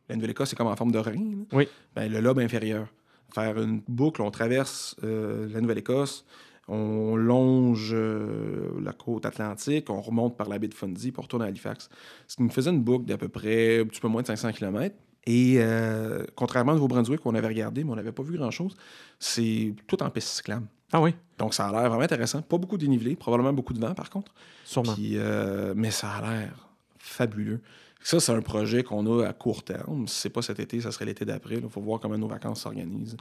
[0.09, 1.45] la Nouvelle-Écosse, c'est comme en forme de rein.
[1.51, 1.68] Oui.
[1.95, 2.88] Ben, le lobe inférieur.
[3.34, 6.26] Faire une boucle, on traverse euh, la Nouvelle-Écosse,
[6.68, 11.45] on longe euh, la côte atlantique, on remonte par la baie de Fundy pour retourner
[11.45, 11.89] à Halifax.
[12.28, 14.51] Ce qui me faisait une boucle d'à peu près un petit peu moins de 500
[14.51, 14.95] km.
[15.28, 18.76] Et euh, contrairement au Nouveau-Brunswick, qu'on avait regardé, mais on n'avait pas vu grand-chose,
[19.19, 20.67] c'est tout en piste cyclable.
[20.93, 22.41] Ah oui, Donc ça a l'air vraiment intéressant.
[22.43, 24.34] Pas beaucoup de dénivelé, probablement beaucoup de vent par contre.
[24.63, 24.93] sûrement.
[24.93, 26.69] Puis, euh, mais ça a l'air
[26.99, 27.59] fabuleux.
[28.03, 30.07] Ça, c'est un projet qu'on a à court terme.
[30.07, 31.55] Si c'est pas cet été, ça serait l'été d'après.
[31.55, 33.17] Il faut voir comment nos vacances s'organisent.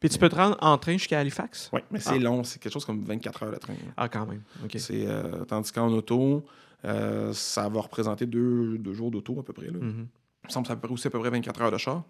[0.00, 1.70] Puis tu peux te rendre en train jusqu'à Halifax?
[1.72, 2.18] Oui, mais c'est Ah.
[2.18, 2.44] long.
[2.44, 3.72] C'est quelque chose comme 24 heures de train.
[3.72, 3.92] là.
[3.96, 4.42] Ah, quand même.
[4.76, 6.44] C'est, euh, tandis qu'en auto,
[6.84, 9.66] ça va représenter deux, deux jours d'auto à peu près.
[9.66, 9.78] Là.
[9.80, 10.06] Mhm.
[10.06, 12.02] Il me semble que ça peut aussi à peu près 24 heures de char.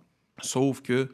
[0.42, 1.08] Sauf que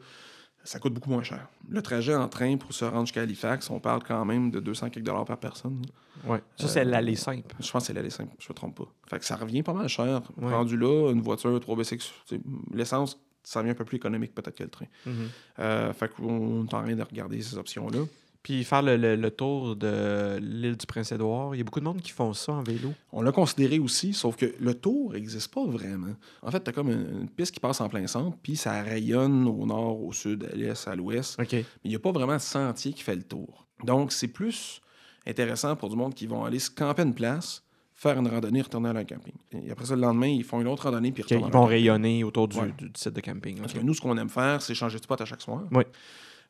[0.63, 1.47] ça coûte beaucoup moins cher.
[1.69, 4.89] Le trajet en train pour se rendre jusqu'à Halifax, on parle quand même de 200
[4.89, 5.81] quelques dollars par personne.
[6.25, 6.41] Ouais.
[6.57, 7.55] Ça, c'est Euh, l'aller simple.
[7.59, 8.87] Je pense que c'est l'aller simple, je me trompe pas.
[9.07, 10.21] Fait que ça revient pas mal cher.
[10.37, 10.51] Ouais.
[10.53, 12.41] Rendu là, une voiture 3B6, tu sais,
[12.73, 14.87] l'essence, ça revient un peu plus économique peut-être que le train.
[15.05, 15.29] Mhm.
[15.59, 17.99] Euh, fait qu'on est en train de regarder ces options-là.
[18.45, 21.85] Puis faire le, le- le tour de l'île du Prince-Édouard, il y a beaucoup de
[21.85, 22.93] monde qui font ça en vélo.
[23.11, 26.13] On l'a considéré aussi, sauf que le tour n'existe pas vraiment.
[26.43, 28.83] En fait, tu as comme une, une piste qui passe en plein centre, puis ça
[28.83, 31.39] rayonne au nord, au sud, à l'est, à l'ouest.
[31.39, 33.65] Mais il n'y a pas vraiment de sentier qui fait le tour.
[33.83, 34.79] Donc, c'est plus
[35.25, 37.63] intéressant pour du monde qui vont aller se camper une place,
[37.95, 39.33] faire une randonnée, retourner à leur camping.
[39.63, 41.53] Et après ça, le lendemain, ils font une autre randonnée, puis ils OK, retournent Ils
[41.53, 42.71] vont rayonner autour du, Ouais.
[42.77, 43.57] du site de camping.
[43.59, 45.63] Parce que nous, ce qu'on aime faire, c'est changer de spot à chaque soir.
[45.71, 45.83] Oui.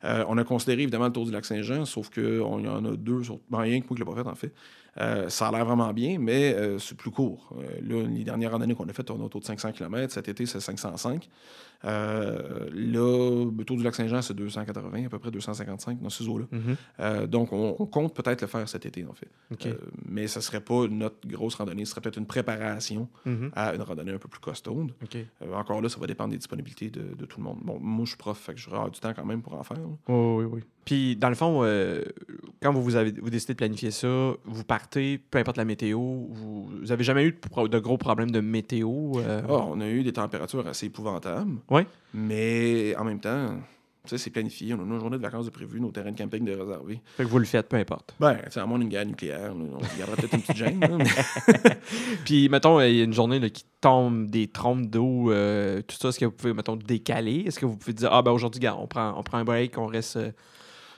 [0.04, 2.96] Euh, on a considéré évidemment le tour du lac Saint-Jean, sauf qu'il y en a
[2.96, 3.38] deux, sur...
[3.50, 4.52] ben, rien que moi qui l'ai pas fait en fait.
[4.98, 7.50] Euh, ça a l'air vraiment bien, mais euh, c'est plus court.
[7.82, 10.12] Là, les dernières randonnées qu'on a faites, on a autour de 500 km.
[10.12, 11.28] Cet été, c'est 505.
[11.84, 16.26] Euh, là, le tour du lac Saint-Jean, c'est 280, à peu près 255 dans ces
[16.28, 16.46] eaux-là.
[16.50, 16.76] Mhm.
[17.00, 19.28] Euh, donc, on, on compte peut-être le faire cet été, en fait.
[19.66, 19.74] Euh,
[20.08, 23.50] mais ce serait pas notre grosse randonnée, ce serait peut-être une préparation Mhm.
[23.54, 24.92] à une randonnée un peu plus costaude.
[25.54, 27.58] Encore là, ça va dépendre des disponibilités de, de tout le monde.
[27.62, 29.78] Bon, moi, je suis prof, fait que j'aurai du temps quand même pour en faire.
[29.78, 29.84] là.
[30.08, 30.60] Oui, oui, oui.
[30.84, 31.62] Puis, dans le fond,
[32.62, 35.98] quand vous, vous avez vous décidez de planifier ça, vous partez, peu importe la météo,
[35.98, 39.12] vous, vous avez jamais eu de, de gros problèmes de météo?
[39.18, 41.56] Ah, on a eu des températures assez épouvantables.
[41.70, 41.86] Ouais.
[42.14, 43.56] Mais en même temps,
[44.06, 44.72] sais, c'est planifié.
[44.74, 47.00] On a nos journées de vacances de prévues, nos terrains de camping de réservés.
[47.16, 48.14] Fait que vous le faites, peu importe.
[48.20, 50.80] Ben, tu sais, à moins d'une guerre nucléaire, on gardera peut-être une petite gêne.
[50.80, 51.04] là, mais-
[52.24, 55.96] Puis, mettons, il y a une journée là, qui tombe des trompes d'eau, euh, tout
[55.96, 57.44] ça, est-ce que vous pouvez, mettons, décaler?
[57.46, 59.86] Est-ce que vous pouvez dire, ah, ben aujourd'hui, on prend, on prend un break, on
[59.86, 60.16] reste.
[60.16, 60.30] euh,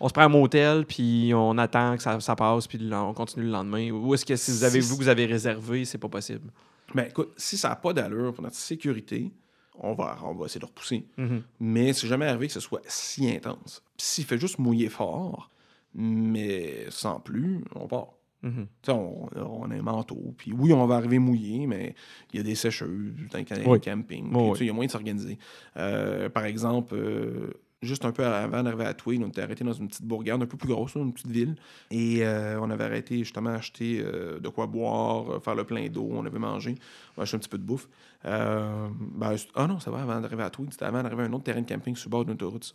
[0.01, 3.47] on se prend un motel, puis on attend que ça, ça passe, puis on continue
[3.47, 3.91] le lendemain?
[3.91, 6.51] Ou est-ce que si vous avez, vous, vous avez réservé, c'est pas possible?
[6.95, 9.31] ben, écoute, si ça n'a pas d'allure pour notre sécurité,
[9.81, 11.05] on va, on va essayer de repousser.
[11.17, 11.43] Mhm.
[11.61, 13.83] Mais c'est jamais arrivé que ce soit si intense.
[13.97, 15.51] S'il fait juste mouiller fort,
[15.95, 18.15] mais sans plus, on part.
[18.43, 18.67] Mhm.
[18.89, 20.33] On, on a un manteau.
[20.37, 21.95] Puis oui, on va arriver mouillé, mais
[22.33, 23.81] il y a des sécheuses dans les Oui.
[23.81, 24.29] camping.
[24.61, 25.39] Il y a moyen de s'organiser.
[25.77, 27.51] Euh, par exemple, euh,
[27.83, 30.47] juste un peu avant d'arriver à Tweed, on était arrêté dans une petite bourgade un
[30.47, 31.55] peu plus grosse, une petite ville.
[31.91, 35.65] Et euh, on avait arrêté justement à acheter euh, de quoi boire, euh, faire le
[35.65, 36.75] plein d'eau, on avait mangé,
[37.17, 37.89] on a acheté un petit peu de bouffe.
[38.25, 41.33] Euh, ben, ah non, ça va avant d'arriver à Tweed, c'était avant d'arriver à un
[41.33, 42.75] autre terrain de camping sur le bord d'une autoroute, ça.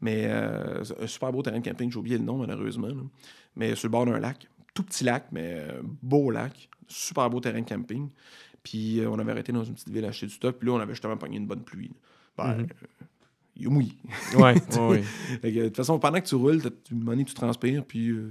[0.00, 2.88] Mais euh, un super beau terrain de camping, j'ai oublié le nom malheureusement.
[2.88, 2.94] là.
[3.54, 5.64] Mais sur le bord d'un lac, tout petit lac, mais
[6.02, 8.08] beau lac, super beau terrain de camping.
[8.64, 10.80] Puis on avait arrêté dans une petite ville à acheter du stock, puis là on
[10.80, 11.88] avait justement pogné une bonne pluie.
[11.88, 11.94] là.
[12.44, 12.60] Ben, Mhm.
[12.62, 13.04] euh,
[13.80, 13.92] il.
[14.38, 14.54] Ouais,
[15.60, 18.30] de toute façon, pendant que tu roules, t'as- tu, donné, tu transpires, puis euh,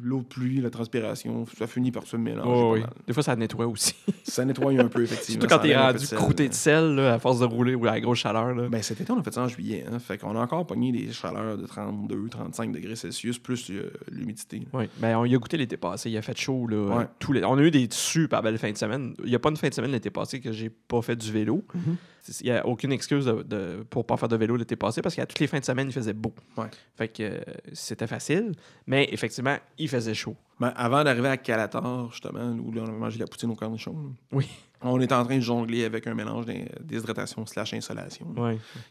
[0.00, 2.62] l'eau de pluie, la transpiration, ça finit par se mélanger.
[2.72, 2.80] Ouais.
[2.80, 2.90] mal.
[3.06, 3.94] Des fois, ça nettoie aussi.
[4.28, 5.40] Ça nettoie un peu, effectivement.
[5.40, 8.00] Surtout quand t'es rendu croûté de sel là, à force de rouler ou à la
[8.00, 8.54] grosse chaleur.
[8.54, 8.68] Là.
[8.68, 9.86] Ben, cet été, on a fait ça en juillet.
[9.90, 9.98] Hein?
[9.98, 14.68] Fait qu'on a encore pogné des chaleurs de 32, 35 degrés Celsius, plus euh, l'humidité.
[14.74, 16.10] Oui, ben on y a goûté l'été passé.
[16.10, 16.66] Il a fait chaud.
[16.66, 17.06] Là, Ouais.
[17.18, 17.42] tous les...
[17.44, 19.14] On a eu des super belles fins de semaine.
[19.24, 21.32] Il n'y a pas une fin de semaine l'été passé que j'ai pas fait du
[21.32, 21.64] vélo.
[21.74, 21.96] Mhm.
[22.42, 25.14] Il n'y a aucune excuse de, de- pour pas faire de vélo l'été passé parce
[25.14, 26.34] qu'à toutes les fins de semaine, il faisait beau.
[26.58, 26.66] Ouais.
[26.96, 27.38] Fait que euh,
[27.72, 28.52] c'était facile.
[28.86, 30.36] Mais effectivement, il faisait chaud.
[30.60, 33.92] Ben, avant d'arriver à Calator, justement, où là, on avait mangé la poutine au cornichon,
[33.92, 34.48] là, Oui.
[34.82, 36.46] on était en train de jongler avec un mélange
[36.80, 38.26] déshydratation slash insolation.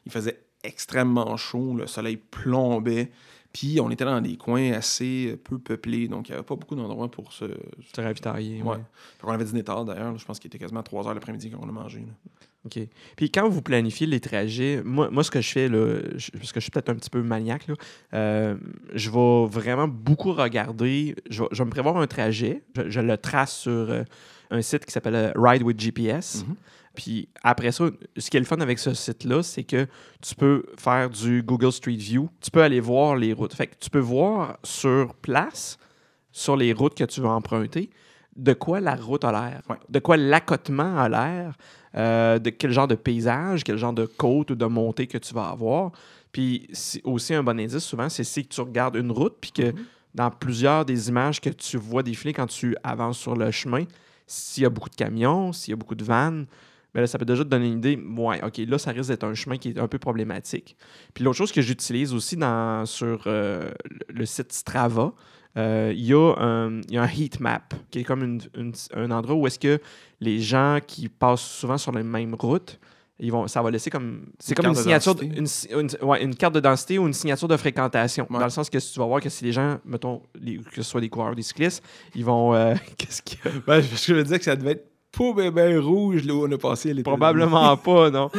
[0.06, 3.12] Il faisait extrêmement chaud, le soleil plombait,
[3.58, 6.76] puis on était dans des coins assez peu peuplés, donc il n'y avait pas beaucoup
[6.76, 7.46] d'endroits pour se...
[7.86, 8.62] C'était ravitaillé.
[8.62, 8.78] Ouais.
[9.22, 11.70] qu'on avait dîné tard d'ailleurs, je pense qu'il était quasiment 3 heures l'après-midi quand on
[11.70, 12.00] a mangé.
[12.00, 12.14] là.
[12.66, 12.80] OK.
[13.16, 16.52] Puis quand vous planifiez les trajets, moi, moi ce que je fais, là, je- parce
[16.52, 17.76] que je suis peut-être un petit peu maniaque, là,
[18.14, 18.56] euh,
[18.94, 21.16] je vais vraiment beaucoup regarder.
[21.30, 22.64] Je vais, je vais me prévoir un trajet.
[22.76, 24.04] Je, je le trace sur euh,
[24.52, 26.44] un site qui s'appelle euh, Ride with GPS.
[26.48, 26.56] Mhm.
[26.98, 27.86] Puis après ça,
[28.18, 29.86] ce qui est le fun avec ce site-là, c'est que
[30.20, 32.28] tu peux faire du Google Street View.
[32.42, 33.54] Tu peux aller voir les routes.
[33.54, 35.78] Fait que tu peux voir sur place,
[36.32, 37.92] sur les routes que tu veux emprunter,
[38.36, 39.76] de quoi la route a l'air, Ouais.
[39.90, 41.56] de quoi l'accotement a l'air,
[41.94, 45.36] euh, de quel genre de paysage, quel genre de côte ou de montée que tu
[45.36, 45.92] vas avoir.
[46.32, 49.72] Puis c'est aussi un bon indice, souvent, c'est si tu regardes une route, puis que
[49.72, 49.86] Mhm.
[50.16, 53.84] dans plusieurs des images que tu vois défiler quand tu avances sur le chemin,
[54.26, 56.48] s'il y a beaucoup de camions, s'il y a beaucoup de vannes,
[56.98, 57.96] ben là, ça peut déjà te donner une idée.
[58.18, 60.76] Ouais, OK, là, ça risque d'être un chemin qui est un peu problématique.
[61.14, 63.70] Puis l'autre chose que j'utilise aussi dans, sur euh,
[64.10, 65.14] le- site Strava,
[65.58, 67.62] euh, il y, a un- il y a un heat map,
[67.92, 69.80] qui est comme une- une- un endroit où est-ce que
[70.22, 72.80] les gens qui passent souvent sur les mêmes routes,
[73.20, 74.28] ils vont, ça va laisser comme.
[74.40, 76.98] C'est Une comme une carte de signature, de- une, une- ouais, une carte de densité
[76.98, 78.26] ou une signature de fréquentation.
[78.32, 78.40] Ouais.
[78.40, 80.76] Dans le sens que si tu vas voir que si les gens, mettons, les- que
[80.78, 81.84] ce soit des coureurs ou des cyclistes,
[82.16, 82.56] ils vont.
[82.56, 84.88] euh, Qu'est-ce qu'il y a Ben, je me disais que ça devait être
[85.18, 87.04] pas bien ben rouge là où on a passé l'été.
[87.04, 88.30] Probablement pas, non.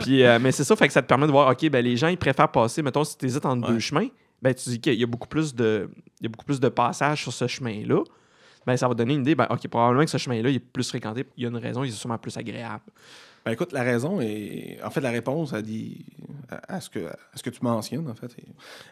[0.00, 1.96] Puis, euh, mais c'est ça, fait que ça te permet de voir, OK, ben, les
[1.96, 3.74] gens, ils préfèrent passer, mettons, si tu hésites entre Ouais.
[3.74, 4.08] deux chemins,
[4.42, 5.90] ben, tu dis qu'il y a beaucoup plus de,
[6.20, 8.02] il y a beaucoup plus de passages sur ce chemin-là.
[8.66, 10.88] Ben, ça va donner une idée, ben, OK, probablement que ce chemin-là il est plus
[10.88, 12.82] fréquenté, il y a une raison, il est sûrement plus agréable.
[13.48, 14.78] Ben écoute, la raison est.
[14.84, 16.04] En fait, la réponse à, dit...
[16.50, 18.36] à, ce, que, à ce que tu mentionnes, en fait,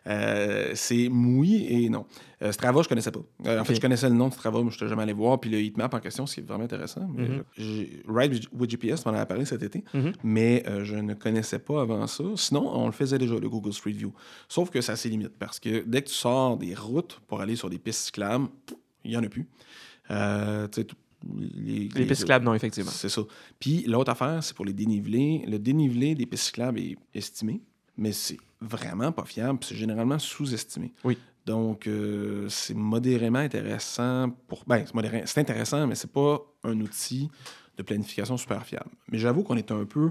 [0.06, 2.06] euh, c'est oui et non.
[2.40, 3.20] Euh, Strava, je connaissais pas.
[3.44, 5.38] Euh, en fait, je connaissais le nom de Strava, mais je n'étais jamais allé voir.
[5.40, 7.06] Puis le heatmap en question, c'est vraiment intéressant.
[7.14, 7.42] Mais Mhm.
[8.08, 10.12] Ride with GPS, on en a parlé cet été, Mhm.
[10.24, 12.24] mais euh, je ne connaissais pas avant ça.
[12.36, 14.14] Sinon, on le faisait déjà, le Google Street View.
[14.48, 17.42] Sauf que ça a ses limites parce que dès que tu sors des routes pour
[17.42, 18.46] aller sur des pistes cyclables,
[19.04, 19.46] il n'y en a plus.
[20.10, 20.96] Euh, tu sais, tout-
[21.54, 22.90] les, Les pistes cyclables, non, effectivement.
[22.90, 23.22] c'est ça.
[23.58, 25.44] Puis l'autre affaire, c'est pour les dénivelés.
[25.46, 27.60] Le dénivelé des pistes cyclables est estimé,
[27.96, 29.58] mais c'est vraiment pas fiable.
[29.62, 30.92] C'est généralement sous-estimé.
[31.04, 31.16] Oui.
[31.44, 34.64] Donc, euh, c'est modérément intéressant pour.
[34.66, 37.28] Ben, c'est modéré- c'est intéressant, mais c'est pas un outil
[37.76, 38.90] de planification super fiable.
[39.12, 40.10] Mais j'avoue qu'on est un peu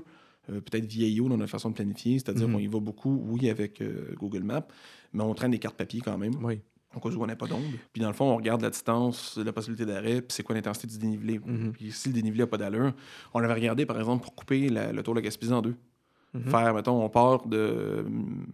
[0.52, 2.54] euh, peut-être vieillot dans notre façon de planifier, c'est-à-dire Mhm.
[2.54, 4.68] qu'on y va beaucoup, oui, avec euh, Google Maps,
[5.12, 6.62] mais on traîne des cartes papier quand même Oui.
[6.96, 7.64] Au cas où on n'a pas d'onde.
[7.94, 10.88] Puis dans le fond, on regarde la distance, la possibilité d'arrêt, puis c'est quoi l'intensité
[10.88, 11.40] du dénivelé.
[11.46, 11.74] Mhm.
[11.74, 12.94] Puis si le dénivelé n'a pas d'allure,
[13.34, 15.76] on avait regardé par exemple pour couper la- le tour de la Gaspésie en deux.
[16.34, 16.50] Mhm.
[16.50, 18.06] Faire, mettons, on part de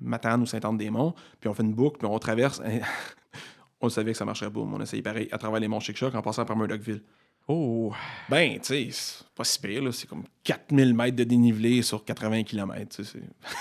[0.01, 2.61] Matane ou Sainte-Anne-des-Monts, puis on fait une boucle, puis on traverse.
[3.81, 6.21] on savait que ça marcherait mais on essayé pareil à travers les monts Chic-Choc en
[6.21, 7.01] passant par Murdochville.
[7.47, 7.91] Oh,
[8.29, 9.91] Ben, tu sais, c'est pas si pire, là.
[9.91, 12.95] C'est comme 4000 mètres de dénivelé sur 80 km.
[12.95, 13.51] tu sais, c'est-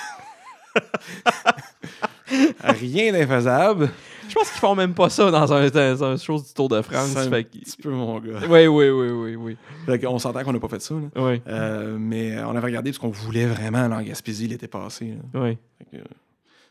[2.63, 3.91] Rien d'infaisable.
[4.31, 6.81] Je pense qu'ils font même pas ça dans un, dans un chose du Tour de
[6.83, 7.09] France.
[7.09, 8.39] C'est un fait que- petit peu, mon gars.
[8.49, 9.57] Oui, oui, oui, oui, oui.
[9.87, 10.95] Fait qu'on s'entend qu'on n'a pas fait ça.
[10.95, 11.09] là.
[11.17, 15.17] Oui, Euh, mais on avait regardé parce qu'on voulait vraiment aller en Gaspésie l'été passé.
[15.35, 15.41] là.
[15.43, 15.59] oui.
[15.79, 16.03] Fait que,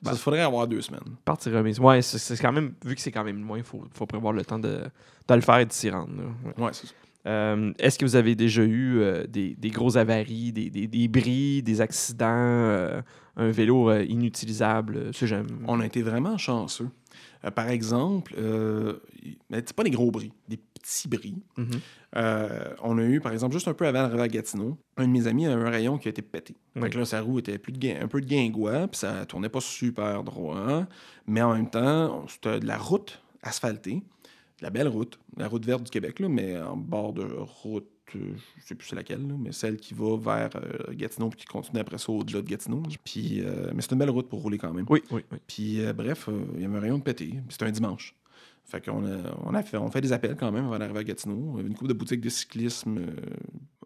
[0.01, 0.11] Ben.
[0.11, 1.01] ça faudrait avoir deux semaines.
[1.25, 1.79] Partie remise.
[1.79, 4.45] Ouais, c'est quand même, vu que c'est quand même loin, il faut, faut prévoir le
[4.45, 4.79] temps de,
[5.27, 6.11] de le faire et de s'y rendre.
[6.17, 6.63] là.
[6.65, 6.71] Ouais.
[6.73, 6.93] C'est ça.
[7.27, 11.07] Euh, Est-ce que vous avez déjà eu euh, des, des gros avaries, des, des, des
[11.09, 13.01] bris, des accidents, euh,
[13.35, 15.11] un vélo inutilisable?
[15.67, 16.87] On a été vraiment chanceux.
[17.45, 18.99] Euh, par exemple, euh,
[19.49, 21.35] mais c'est pas des gros bris, des petits bris.
[21.57, 21.69] Mhm.
[22.15, 25.11] Euh, on a eu, par exemple, juste un peu avant l'arrivée à Gatineau, un de
[25.11, 26.55] mes amis a un rayon qui a été pété.
[26.75, 26.89] Oui.
[26.89, 29.61] Que là, sa roue était plus de un peu de guingois, puis ça tournait pas
[29.61, 30.85] super droit.
[31.27, 35.65] Mais en même temps, c'était de la route asphaltée, de la belle route, la route
[35.65, 39.27] verte du Québec, là, mais en bord de route, euh, je sais plus c'est laquelle,
[39.27, 42.47] là, mais celle qui va vers euh, Gatineau, puis qui continue après ça au-delà de
[42.47, 42.83] Gatineau.
[43.03, 44.85] Puis, euh, mais c'est une belle route pour rouler quand même.
[44.89, 45.37] Oui, oui, oui.
[45.47, 47.35] Puis euh, bref, il y avait un rayon de pété.
[47.49, 48.15] C'était un dimanche.
[48.65, 51.03] Fait qu'on a, on a fait, on fait des appels quand même avant d'arriver à
[51.03, 51.59] Gatineau.
[51.59, 52.99] Une couple de boutiques de cyclisme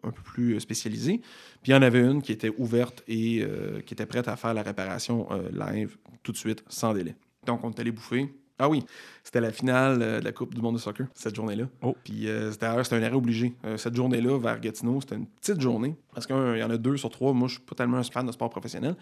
[0.02, 1.18] un peu plus spécialisées.
[1.62, 3.42] Puis il y en avait une qui était ouverte et
[3.86, 7.16] qui était prête à faire la réparation live tout de suite, sans délai.
[7.46, 8.28] Donc on est allé bouffer.
[8.58, 8.84] Ah oui,
[9.24, 11.64] c'était la finale euh, de la Coupe du monde de soccer, cette journée-là.
[11.82, 11.96] Oh.
[12.04, 13.54] Puis euh, c'était un arrêt obligé.
[13.64, 15.96] Euh, cette journée-là, vers Gatineau, c'était une petite journée.
[16.14, 17.32] Parce qu'il y en a deux sur trois.
[17.32, 18.94] Moi, je suis pas tellement un fan de sport professionnel.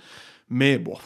[0.48, 0.96] Mais bon,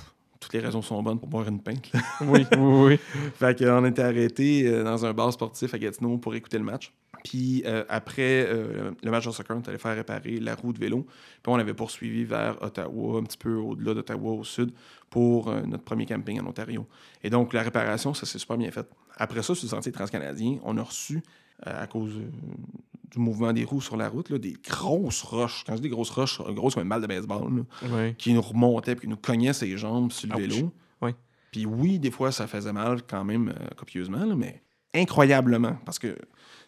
[0.40, 1.92] toutes les raisons sont bonnes pour boire une pinte.
[1.92, 2.00] là.
[2.22, 2.98] oui, oui, oui.
[3.34, 6.92] Fait qu'on était arrêté euh, dans un bar sportif à Gatineau pour écouter le match.
[7.26, 10.72] Puis euh, après euh, le match de soccer, on est allé faire réparer la roue
[10.72, 11.06] de vélo.
[11.42, 14.72] Puis on avait poursuivi vers Ottawa, un petit peu au-delà d'Ottawa, au sud,
[15.10, 16.86] pour euh, notre premier camping en Ontario.
[17.24, 18.86] Et donc la réparation, ça s'est super bien fait.
[19.16, 21.20] Après ça, sur le sentier transcanadien, on a reçu,
[21.62, 22.12] à cause
[23.10, 25.64] du mouvement des roues sur la route, là, des grosses roches.
[25.66, 28.14] Quand je dis grosses roches, grosses comme une balle de baseball, là, oui.
[28.16, 30.40] qui nous remontaient puis qui nous cognaient ses jambes sur le Ouch.
[30.40, 30.72] vélo.
[31.02, 31.10] Oui.
[31.52, 34.62] Puis oui, des fois, ça faisait mal quand même euh, copieusement, là, mais
[34.94, 35.76] incroyablement.
[35.84, 36.16] Parce que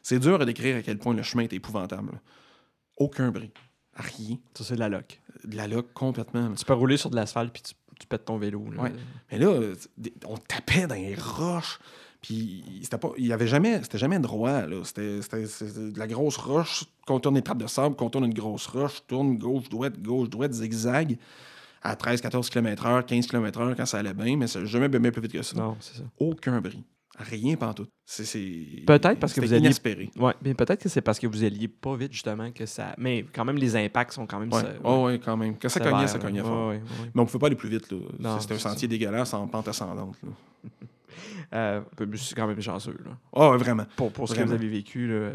[0.03, 2.21] c'est dur à décrire à quel point le chemin était épouvantable.
[2.97, 3.53] Aucun bris.
[3.95, 4.37] Rien.
[4.55, 5.21] Ça, c'est de la loc.
[5.45, 6.53] De la loque complètement.
[6.55, 8.65] Tu peux rouler sur de l'asphalte puis tu, tu pètes ton vélo.
[8.71, 8.83] là.
[8.83, 8.93] Ouais.
[9.33, 9.75] Mais là, euh,
[10.27, 11.79] on tapait dans les roches.
[12.21, 14.63] Puis c'était pas, il y avait jamais, c'était jamais droit.
[14.85, 16.85] C'était, de la grosse roche.
[17.07, 21.17] Contourne une étape de sable, contourne une grosse roche, tourne gauche, droite, gauche, droite, zigzag
[21.83, 25.23] à 13-14 km/h, 15 km/h quand ça allait bien, mais ça n'a jamais bien plus
[25.23, 25.57] vite que ça.
[25.57, 26.03] Non, c'est ça.
[26.19, 26.83] Aucun bris.
[27.19, 27.91] Rien pantoute.
[28.05, 28.85] C'est, c'est...
[28.87, 29.71] Peut-être parce que vous alliez-.
[30.17, 32.95] Ouais, mais peut-être que c'est parce que vous alliez pas vite, justement, que ça.
[32.97, 34.53] Mais quand même, les impacts sont quand même.
[34.53, 34.61] Ouais.
[34.61, 35.57] ça- Oh, ouais, quand même.
[35.59, 36.69] Quand ça sévères, cognait, ça cognait fort.
[36.69, 36.81] ouais.
[37.15, 37.91] Mais on ne pouvait pas aller plus vite.
[37.91, 37.99] Là.
[38.21, 40.17] Non, C'était un c'est sentier dégueulasse en pente ascendante.
[40.23, 40.31] Là.
[41.55, 41.81] Euh,
[42.13, 43.13] je suis quand même chanceux, là.
[43.33, 43.85] Oh, vraiment.
[43.97, 45.33] Pour, pour ce que vous avez vécu, là.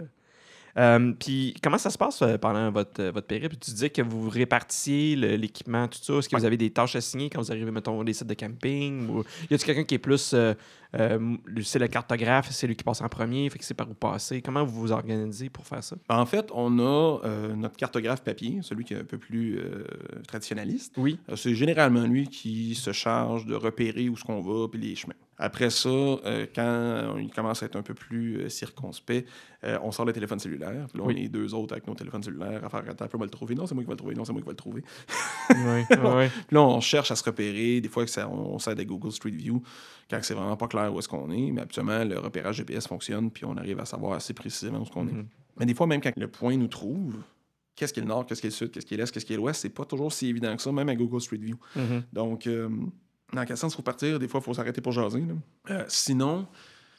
[0.78, 3.56] Euh, puis comment ça se passe euh, pendant votre, euh, votre périple?
[3.58, 6.14] Tu disais que vous répartissiez l'équipement, tout ça.
[6.16, 9.08] Est-ce que vous avez des tâches assignées quand vous arrivez, mettons, des sites de camping?
[9.10, 10.34] Ou y a-t-il quelqu'un qui est plus.
[10.34, 10.54] euh,
[10.96, 13.96] euh, c'est le cartographe, c'est lui qui passe en premier, fait que c'est par où
[13.96, 14.42] passer?
[14.42, 15.96] Comment vous vous organisez pour faire ça?
[16.10, 19.86] En fait, on a euh, notre cartographe papier, celui qui est un peu plus euh,
[20.28, 20.94] traditionnaliste.
[20.98, 21.20] Oui.
[21.36, 25.16] C'est généralement lui qui se charge de repérer où ce qu'on va puis les chemins.
[25.38, 29.28] Après ça, euh, quand il commence à être un peu plus euh, circonspect,
[29.64, 30.88] euh, on sort le téléphone cellulaire.
[30.90, 31.16] Puis là, Oui.
[31.18, 33.56] on est deux autres avec nos téléphones cellulaires à faire attends, on va le trouver.
[33.56, 34.16] Non, c'est moi qui vais le trouver.
[34.16, 34.84] Non, c'est moi qui vais le trouver.
[35.50, 35.56] oui,
[35.90, 36.28] oui.
[36.48, 37.82] Puis là, on cherche à se repérer.
[37.82, 39.62] Des fois, ça, on, on s'aide à Google Street View
[40.10, 41.52] quand c'est vraiment pas clair où est-ce qu'on est.
[41.52, 44.92] Mais habituellement, le repérage GPS fonctionne, puis on arrive à savoir assez précisément où est-ce
[44.92, 45.14] qu'on est.
[45.14, 45.28] Mhm.
[45.60, 47.16] Mais des fois, même quand le point nous trouve,
[47.76, 49.26] qu'est-ce qui est le nord, qu'est-ce qui est le sud, qu'est-ce qui est l'est, qu'est-ce
[49.26, 51.58] qui est l'ouest, c'est pas toujours si évident que ça, même à Google Street View.
[51.76, 52.04] Mhm.
[52.14, 52.48] Donc,
[53.34, 54.20] dans quel sens il faut partir?
[54.20, 55.24] Des fois, il faut s'arrêter pour jaser.
[55.70, 56.48] Euh, sinon,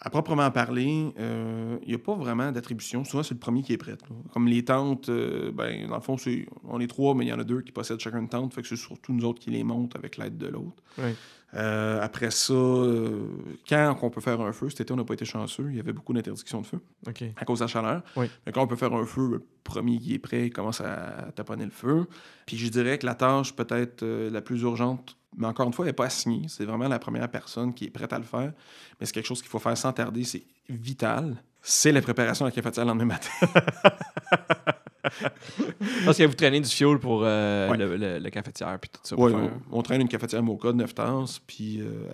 [0.00, 3.04] à proprement parler, euh, il n'y a pas vraiment d'attribution.
[3.04, 3.92] Souvent, c'est le premier qui est prêt.
[3.92, 4.16] là.
[4.32, 7.32] Comme les tentes, euh, ben, dans le fond, c'est, on est trois, mais il y
[7.32, 8.52] en a deux qui possèdent chacun une tente.
[8.52, 10.82] Fait que c'est surtout nous autres qui les montent avec l'aide de l'autre.
[10.98, 11.14] Oui.
[11.56, 12.52] Euh, après ça,
[13.68, 15.68] quand on peut faire un feu, cet été, on n'a pas été chanceux.
[15.70, 16.80] Il y avait beaucoup d'interdictions de feu
[17.36, 18.02] à cause de la chaleur.
[18.16, 18.26] Oui.
[18.44, 21.64] Mais quand on peut faire un feu, le premier qui est prêt commence à taponner
[21.64, 22.06] le feu.
[22.44, 25.90] Puis je dirais que la tâche peut-être la plus urgente, mais encore une fois, elle
[25.90, 26.46] n'est pas assignée.
[26.48, 28.52] C'est vraiment la première personne qui est prête à le faire.
[29.00, 30.24] Mais c'est quelque chose qu'il faut faire sans tarder.
[30.24, 31.36] C'est vital.
[31.62, 33.30] C'est la préparation de la cafetière le lendemain matin.
[36.04, 37.76] Parce que vous traînez du fioul pour euh, Ouais.
[37.76, 39.16] le, le- le cafetière puis tout ça.
[39.16, 42.06] faire- on, on traîne une cafetière Mocha de 9 tasses, puis euh,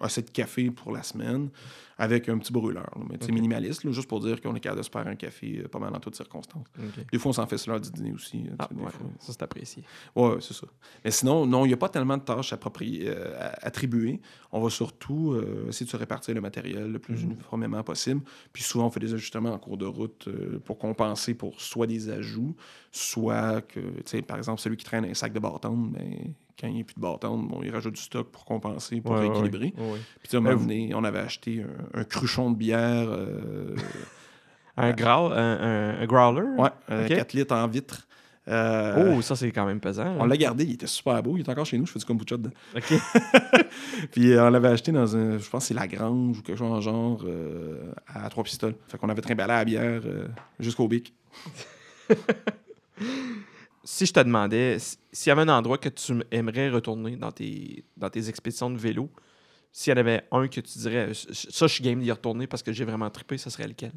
[0.00, 1.50] assez de café pour la semaine,
[1.98, 2.88] avec un petit brûleur.
[2.96, 3.02] là.
[3.10, 3.32] Mais c'est Ok.
[3.34, 5.78] minimaliste, là, juste pour dire qu'on est capable de se faire un café euh, pas
[5.78, 6.66] mal dans toutes circonstances.
[7.12, 8.44] Des fois, on s'en fait l'heure du dîner aussi.
[8.48, 9.06] euh, Ah, ouais, fois.
[9.18, 9.84] ça c'est apprécié.
[10.16, 10.66] Ouais, c'est ça.
[11.04, 14.20] Mais sinon, non, il n'y a pas tellement de tâches appropriées, euh, attribuées.
[14.52, 17.32] On va surtout euh, essayer de se répartir le matériel le plus Mhm.
[17.32, 18.22] uniformément possible.
[18.52, 21.86] Puis souvent, on fait des ajustements en cours de route euh, pour compenser pour soit
[21.86, 22.56] des ajouts,
[22.90, 26.80] soit que, par exemple, celui qui traîne un sac de bâton, mais quand il n'y
[26.82, 29.12] a plus de bâton, bon, il rajoute du stock pour compenser, pour
[29.78, 29.98] Ouais.
[30.20, 31.62] Puis tu à un moment donné, on avait acheté
[31.94, 33.74] un, un cruchon de bière, euh,
[34.76, 36.46] Un, growler, un, un- growler?
[36.56, 37.08] ouais, un Ok.
[37.08, 38.06] 4 litres en vitre.
[38.48, 40.14] Euh, Oh, ça, c'est quand même pesant.
[40.18, 40.28] On là.
[40.28, 41.36] l'a gardé, il était super beau.
[41.36, 42.50] Il est encore chez nous, je fais du kombucha dedans.
[42.74, 42.94] OK.
[44.12, 46.72] Puis euh, on l'avait acheté dans un, je pense c'est La Grange ou quelque chose
[46.72, 48.74] en genre, euh, à trois pistoles.
[48.88, 50.28] Fait qu'on avait trimballé à la bière euh,
[50.58, 51.12] jusqu'au bic.
[53.92, 57.32] si je te demandais si- s'il y avait un endroit que tu aimerais retourner dans
[57.32, 59.10] tes, dans tes expéditions de vélo,
[59.72, 62.62] s'il y en avait un que tu dirais, ça, je suis game d'y retourner parce
[62.62, 63.92] que j'ai vraiment trippé, ça serait lequel?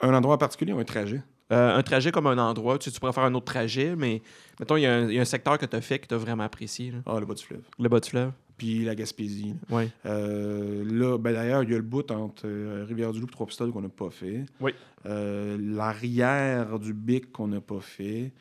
[0.00, 1.22] Un endroit en particulier ou un trajet?
[1.52, 4.22] Euh, un trajet comme un endroit, tu, sais, tu pourrais faire un autre trajet, mais
[4.58, 6.06] mettons, il y, a un- il y a un secteur que tu as fait que
[6.06, 6.90] tu as vraiment apprécié.
[6.90, 6.98] là.
[7.04, 7.62] Ah, le bas du fleuve.
[7.78, 8.32] Le bas du fleuve.
[8.56, 9.48] Puis la Gaspésie.
[9.48, 9.54] là.
[9.76, 9.90] Oui.
[10.06, 13.82] Euh, là, ben d'ailleurs, il y a le bout entre euh, Rivière-du-Loup et Trois-Pistoles qu'on
[13.82, 14.46] n'a pas fait.
[14.60, 14.72] Oui.
[15.06, 18.32] Euh, L'arrière du Bic qu'on n'a pas fait.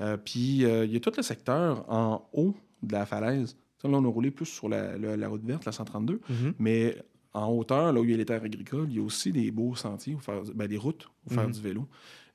[0.00, 3.56] Euh, puis euh, il y a tout le secteur en haut de la falaise.
[3.80, 6.20] Ça, là, on a roulé plus sur la, la- la route verte, la 132.
[6.28, 6.54] Mhm.
[6.58, 6.96] Mais
[7.32, 9.50] en hauteur, là où il y a les terres agricoles, il y a aussi des
[9.50, 11.52] beaux sentiers, où faire, ben, des routes pour faire Mhm.
[11.52, 11.86] du vélo.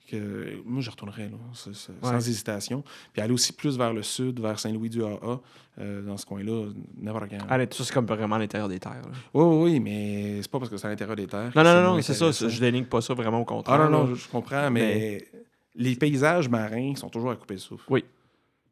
[0.10, 1.74] Que, moi, je retournerais là, Ouais.
[2.04, 2.84] sans hésitation.
[3.12, 5.42] Puis aller aussi plus vers le sud, vers Saint-Louis-du-AA,
[5.80, 6.68] euh, dans ce coin-là,
[7.02, 7.38] n'importe quand.
[7.50, 9.02] Ah, ça, c'est comme vraiment à l'intérieur des terres.
[9.02, 9.18] là.
[9.34, 11.52] Oui, oui, mais c'est pas parce que c'est à l'intérieur des terres.
[11.56, 12.30] Non, non, non, c'est ça.
[12.48, 13.82] Je déligne pas ça vraiment au contraire.
[13.82, 15.28] Ah non, non, je comprends, mais,
[15.76, 17.86] les paysages marins sont toujours à couper le souffle.
[17.90, 18.04] Oui.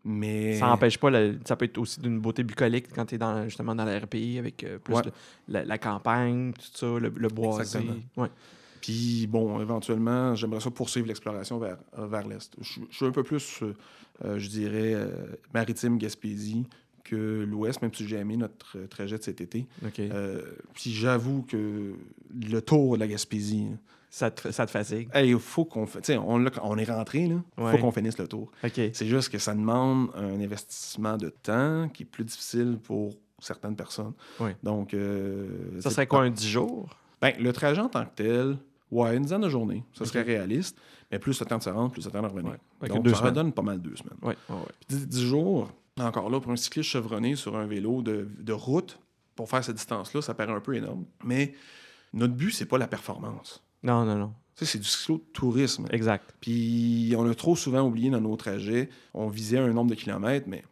[0.05, 0.55] Mais.
[0.59, 3.45] Ça n'empêche pas, la- ça peut être aussi d'une beauté bucolique quand tu es dans,
[3.45, 5.01] justement dans la RPI avec euh, plus Ouais.
[5.05, 5.11] le-
[5.47, 7.61] la, la campagne, tout ça, le, le boisé.
[7.61, 7.95] Exactement.
[8.17, 8.29] Ouais.
[8.81, 12.51] Puis, bon, éventuellement, j'aimerais ça poursuivre l'exploration vers, euh, vers l'est.
[12.59, 13.61] Je, je suis un peu plus,
[14.25, 15.07] euh, je dirais, euh,
[15.53, 16.65] maritime Gaspésie
[17.05, 19.65] que l'ouest, même si j'ai aimé notre trajet de cet été.
[19.85, 19.99] OK.
[19.99, 20.41] Euh,
[20.73, 21.93] puis j'avoue que
[22.45, 23.77] le tour de la Gaspésie, là,
[24.15, 25.09] ça, te, ça te fatigue?
[25.11, 27.35] hey, il faut qu'on fa- tu sais, on, on est rentré, là.
[27.57, 27.71] Ouais.
[27.71, 28.51] faut qu'on finisse le tour.
[28.63, 28.71] OK.
[28.93, 33.75] C'est juste que ça demande un investissement de temps qui est plus difficile pour certaines
[33.75, 34.13] personnes.
[34.39, 34.55] Ouais.
[34.61, 36.95] Donc, euh, Ça serait quoi, un 10 jours?
[37.21, 38.57] Ben, le trajet en tant que tel,
[38.91, 40.77] ouais, une dizaine de journées, ça serait réaliste.
[41.11, 42.53] Mais plus le temps de se rendre, plus le temps de revenir.
[42.81, 42.89] Ouais.
[42.89, 43.29] Donc, deux ça semaines.
[43.31, 44.17] redonne pas mal deux semaines.
[44.21, 44.35] Ouais.
[44.89, 48.99] Dix, dix jours, encore là, pour un cycliste chevronné sur un vélo de, de route,
[49.35, 51.05] pour faire cette distance-là, ça paraît un peu énorme.
[51.23, 51.53] Mais
[52.13, 53.63] notre but, c'est pas la performance.
[53.83, 54.33] Non, non, non.
[54.55, 55.87] C'est du cyclotourisme.
[55.91, 56.33] Exact.
[56.39, 60.47] Puis on a trop souvent oublié dans nos trajets, on visait un nombre de kilomètres,
[60.47, 60.63] mais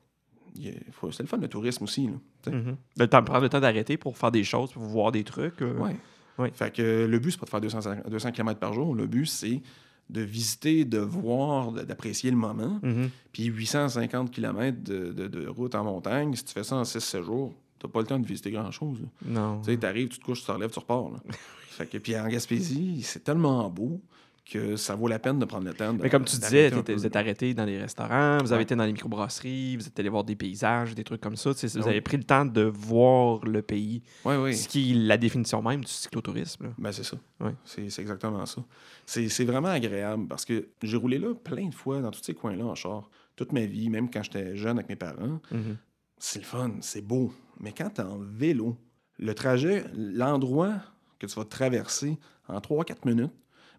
[0.91, 2.07] faut- c'est le fun le tourisme aussi.
[2.07, 2.51] Là.
[2.97, 5.61] Le temps, prendre le temps d'arrêter pour faire des choses, pour voir des trucs.
[5.61, 5.95] euh, Ouais.
[6.37, 6.51] Ouais.
[6.53, 7.79] Fait que le but, c'est pas de faire 200,
[8.09, 8.95] 200 km par jour.
[8.95, 9.61] Le but, c'est
[10.09, 12.79] de visiter, de voir, d'apprécier le moment.
[12.83, 13.09] mhm.
[13.31, 17.23] Puis 850 km de, de- de route en montagne, si tu fais ça en 6-7
[17.23, 18.99] jours, t'as pas le temps de visiter grand-chose.
[19.25, 19.59] Non.
[19.61, 21.09] Tu sais, t'arrives, tu te couches, tu te relèves, tu repars.
[21.09, 21.19] là.
[21.69, 24.01] fait que, puis en Gaspésie, c'est tellement beau
[24.43, 25.93] que ça vaut la peine de prendre le temps.
[25.93, 28.63] de- Mais comme tu disais, vous êtes arrêté dans les restaurants, vous avez Ouais.
[28.63, 31.51] été dans les microbrasseries, vous êtes allé voir des paysages, des trucs comme ça.
[31.51, 31.87] Vous Oui.
[31.87, 34.55] avez pris le temps de voir le pays, Ouais, oui.
[34.55, 36.73] ce qui est la définition même du cyclotourisme.
[36.77, 37.17] Ben, c'est ça.
[37.63, 38.61] C'est c'est exactement ça.
[39.05, 42.33] C'est c'est vraiment agréable parce que j'ai roulé là plein de fois dans tous ces
[42.33, 43.09] coins-là en char.
[43.37, 45.39] Toute ma vie, même quand j'étais jeune avec mes parents.
[45.51, 45.77] Mhm.
[46.23, 47.33] C'est le fun, c'est beau.
[47.59, 48.77] Mais quand t'es en vélo,
[49.17, 50.75] le trajet, l'endroit
[51.17, 53.33] que tu vas traverser en 3-4 minutes,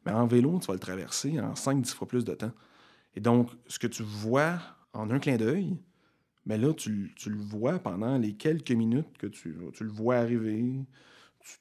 [0.04, 2.50] mais en vélo, tu vas le traverser en 5-10 fois plus de temps.
[3.14, 4.58] Et donc, ce que tu vois
[4.92, 5.76] en un clin d'œil,
[6.44, 10.16] mais là, tu, tu le vois pendant les quelques minutes que tu, tu le vois
[10.16, 10.84] arriver.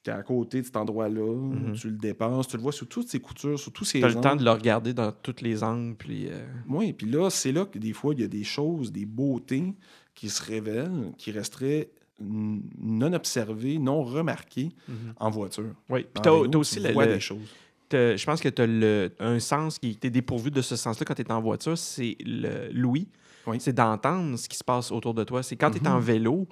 [0.04, 1.72] Tu es à côté de cet endroit-là, Mhm.
[1.74, 4.20] tu le dépasses, tu le vois sur toutes ses coutures, sur tous ses T'as le
[4.20, 5.96] temps de le regarder dans tous les angles.
[5.96, 8.90] Puis, euh, Oui, puis là, c'est là que des fois, il y a des choses,
[8.92, 9.74] des beautés
[10.14, 11.90] qui se révèlent, qui resteraient
[12.20, 14.70] non observées, non remarquées
[15.18, 15.74] en voiture.
[15.88, 16.06] Oui.
[16.14, 17.48] Puis aussi tu le- vois le- des choses.
[17.90, 21.22] je pense que tu as un sens qui était dépourvu de ce sens-là quand tu
[21.22, 23.08] es en voiture, c'est le l'ouïe.
[23.46, 23.56] Oui.
[23.60, 25.42] C'est d'entendre ce qui se passe autour de toi.
[25.42, 26.04] C'est quand tu es en Mhm.
[26.04, 26.48] vélo,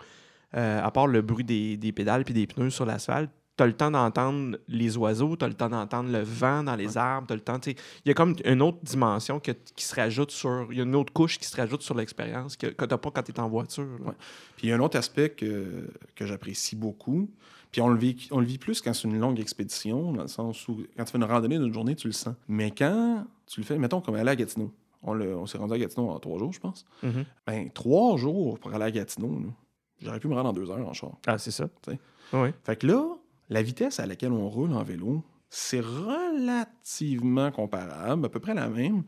[0.57, 3.31] euh, à part le bruit des, des pédales puis des pneus sur l'asphalte,
[3.61, 6.77] tu as le temps d'entendre les oiseaux, tu as le temps d'entendre le vent dans
[6.77, 7.59] les arbres, tu le temps.
[7.67, 7.75] Il
[8.07, 10.67] y a comme une autre dimension que- qui se rajoute sur.
[10.71, 12.99] Il y a une autre couche qui se rajoute sur l'expérience que, que tu n'as
[12.99, 13.85] pas quand tu es en voiture.
[14.05, 14.13] Ouais.
[14.57, 17.29] Puis il y a un autre aspect que, que j'apprécie beaucoup.
[17.71, 20.29] Puis on le, vit, on le vit plus quand c'est une longue expédition, dans le
[20.29, 22.35] sens où quand tu fais une randonnée d'une journée, tu le sens.
[22.49, 24.73] Mais quand tu le fais, mettons comme aller à Gatineau.
[25.03, 26.85] On, on s'est rendu à Gatineau en trois jours, je pense.
[27.03, 27.25] Mhm.
[27.47, 29.41] Ben, trois jours pour aller à Gatineau,
[30.01, 31.13] j'aurais pu me rendre en deux heures en char.
[31.27, 31.69] Ah, c'est ça.
[32.33, 32.51] Oui.
[32.65, 33.05] Fait que là,
[33.51, 38.69] la vitesse à laquelle on roule en vélo, c'est relativement comparable, à peu près la
[38.69, 39.03] même.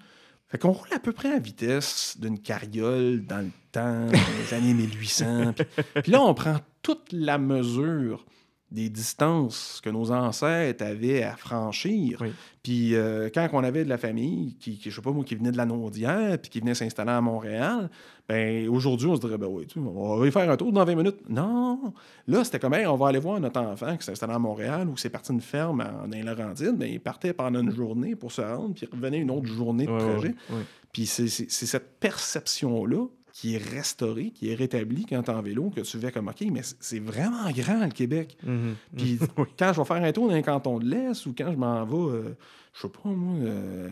[0.48, 4.12] Fait qu'on roule à peu près à la vitesse d'une carriole dans le temps, dans
[4.38, 5.54] les années 1800.
[5.54, 8.26] Puis, puis là, on prend toute la mesure
[8.72, 12.18] des distances que nos ancêtres avaient à franchir.
[12.20, 12.32] Oui.
[12.62, 15.34] Puis euh, quand on avait de la famille, qui, qui, je sais pas moi, qui
[15.34, 17.90] venait de la Naudière, puis qui venait s'installer à Montréal,
[18.28, 20.84] ben aujourd'hui, on se dirait, ben oui, tu on va y faire un tour dans
[20.84, 21.18] 20 minutes.
[21.28, 21.92] Non!
[22.28, 24.92] Là, c'était comme, Hey, on va aller voir notre enfant qui s'installait à Montréal ou
[24.94, 26.76] qui s'est parti d'une ferme en, dans les Laurentides.
[26.76, 29.86] Ben, il partait pendant une journée pour se rendre, puis il revenait une autre journée
[29.86, 30.28] de Ouais, ouais, trajet.
[30.50, 30.62] ouais, ouais.
[30.92, 35.80] Puis c'est cette perception-là qui est restaurée, qui est rétablie quand t'es en vélo, que
[35.80, 38.36] tu fais comme, OK, mais c'est- vraiment grand, le Québec.
[38.44, 38.74] Mhm.
[38.96, 39.18] Puis
[39.58, 41.84] quand je vais faire un tour dans un canton de l'Est ou quand je m'en
[41.84, 42.36] vais, euh,
[42.74, 43.88] je sais pas moi, euh,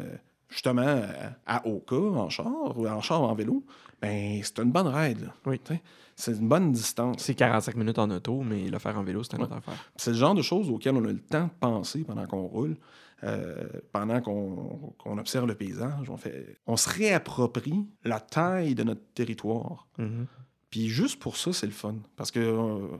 [0.48, 1.02] justement
[1.46, 3.64] à, Oka en char ou en char en vélo,
[4.02, 5.20] ben c'est une bonne ride.
[5.22, 5.34] là.
[5.46, 5.58] Oui.
[5.64, 5.74] Tu
[6.16, 7.16] C'est une bonne distance.
[7.20, 9.44] C'est 45 minutes en auto, mais le faire en vélo, c'est une Ouais.
[9.44, 9.74] autre affaire.
[9.96, 12.76] C'est le genre de choses auxquelles on a le temps de penser pendant qu'on roule,
[13.24, 16.09] euh, pendant qu'on qu'on observe le paysage.
[16.10, 19.86] On, fait, on se réapproprie la taille de notre territoire.
[19.98, 20.26] Mhm.
[20.70, 21.97] Puis juste pour ça, c'est le fun.
[22.16, 22.97] Parce que euh,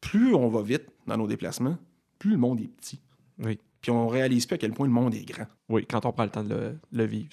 [0.00, 1.76] plus on va vite dans nos déplacements,
[2.18, 3.00] plus le monde est petit.
[3.38, 3.58] Oui.
[3.80, 5.46] Puis on réalise pas à quel point le monde est grand.
[5.68, 7.28] Oui, quand on prend le temps de le, le vivre,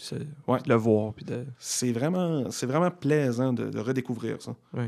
[0.47, 0.59] Ouais.
[0.61, 1.43] de le voir, puis de...
[1.57, 4.55] C'est vraiment, vraiment plaisant de, de redécouvrir ça.
[4.73, 4.85] Oui.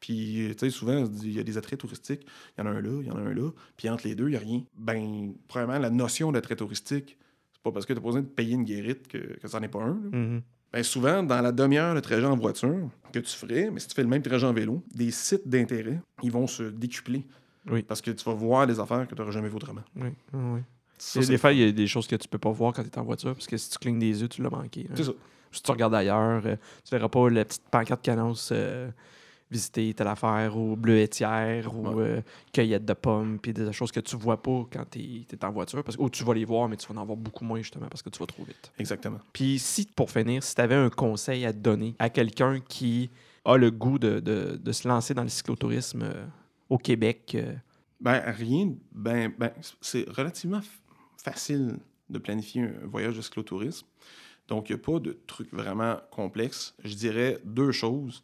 [0.00, 2.26] Puis, tu sais, souvent, il y a des attraits touristiques.
[2.56, 3.50] Il y en a un là, il y en a un là.
[3.76, 4.62] Puis entre les deux, il n'y a rien.
[4.76, 7.18] Ben, premièrement, la notion d'attrait touristique,
[7.52, 9.68] c'est pas parce que tu as besoin de payer une guérite que, que ça n'est
[9.68, 9.94] pas un.
[10.12, 10.42] Mhm.
[10.72, 13.94] Ben, souvent, dans la demi-heure de trajet en voiture que tu ferais, mais si tu
[13.94, 17.26] fais le même trajet en vélo, des sites d'intérêt, ils vont se décupler.
[17.70, 17.82] Oui.
[17.82, 19.82] Parce que tu vas voir des affaires que tu n'aurais jamais vues autrement.
[19.96, 20.60] Oui, oui.
[20.98, 22.88] Ça, des fois, il y a des choses que tu peux pas voir quand tu
[22.88, 24.86] es en voiture, parce que si tu clignes des yeux, tu l'as manqué.
[24.94, 25.12] c'est ça.
[25.50, 28.90] Si tu regardes ailleurs, euh, tu verras pas la petite pancarte qui annonce euh,
[29.50, 32.04] visiter telle affaire ou bleuetière ou Ouais.
[32.04, 32.20] euh,
[32.52, 35.82] cueillette de pommes, puis des choses que tu vois pas quand tu es, en voiture.
[35.82, 37.88] Parce que, ou tu vas les voir, mais tu vas en avoir beaucoup moins justement
[37.88, 38.70] parce que tu vas trop vite.
[38.78, 39.18] Exactement.
[39.32, 43.10] Puis si, pour finir, si tu avais un conseil à te donner à quelqu'un qui
[43.44, 46.26] a le goût de, de- de se lancer dans le cyclotourisme euh,
[46.68, 47.54] au Québec, euh,
[48.00, 48.74] Ben, rien.
[48.92, 49.50] Ben, ben,
[49.80, 50.60] c'est relativement
[51.16, 51.78] facile
[52.10, 53.86] de planifier un voyage de cyclotourisme.
[54.48, 56.74] Donc, il n'y a pas de truc vraiment complexe.
[56.84, 58.22] Je dirais deux choses.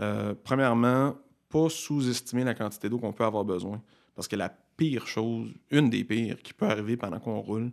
[0.00, 1.16] Euh, premièrement,
[1.48, 3.82] pas sous-estimer la quantité d'eau qu'on peut avoir besoin.
[4.14, 7.70] Parce que la pire chose, une des pires qui peut arriver pendant qu'on roule,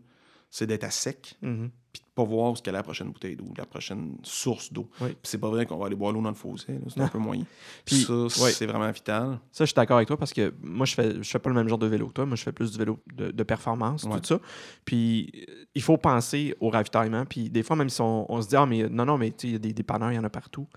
[0.51, 3.45] c'est d'être à sec mhm, puis de pas voir où est la prochaine bouteille d'eau,
[3.55, 4.89] la prochaine source d'eau.
[4.99, 5.09] Oui.
[5.09, 7.19] Puis c'est pas vrai qu'on va aller boire l'eau dans le fossé, c'est un peu
[7.19, 7.45] moyen.
[7.85, 9.39] Puis, ça, c'est vraiment vital.
[9.51, 11.55] Ça, je suis d'accord avec toi parce que moi, je fais, je fais pas le
[11.55, 12.25] même genre de vélo que toi.
[12.25, 14.19] Moi, je fais plus du vélo de, de performance, Ouais.
[14.19, 14.39] tout ça.
[14.85, 17.25] Puis, euh, il faut penser au ravitaillement.
[17.25, 19.35] Puis, des fois, même si on, on se dit, ah, mais non, non, mais tu
[19.37, 20.67] sais, il y a des dépanneurs, il y en a partout.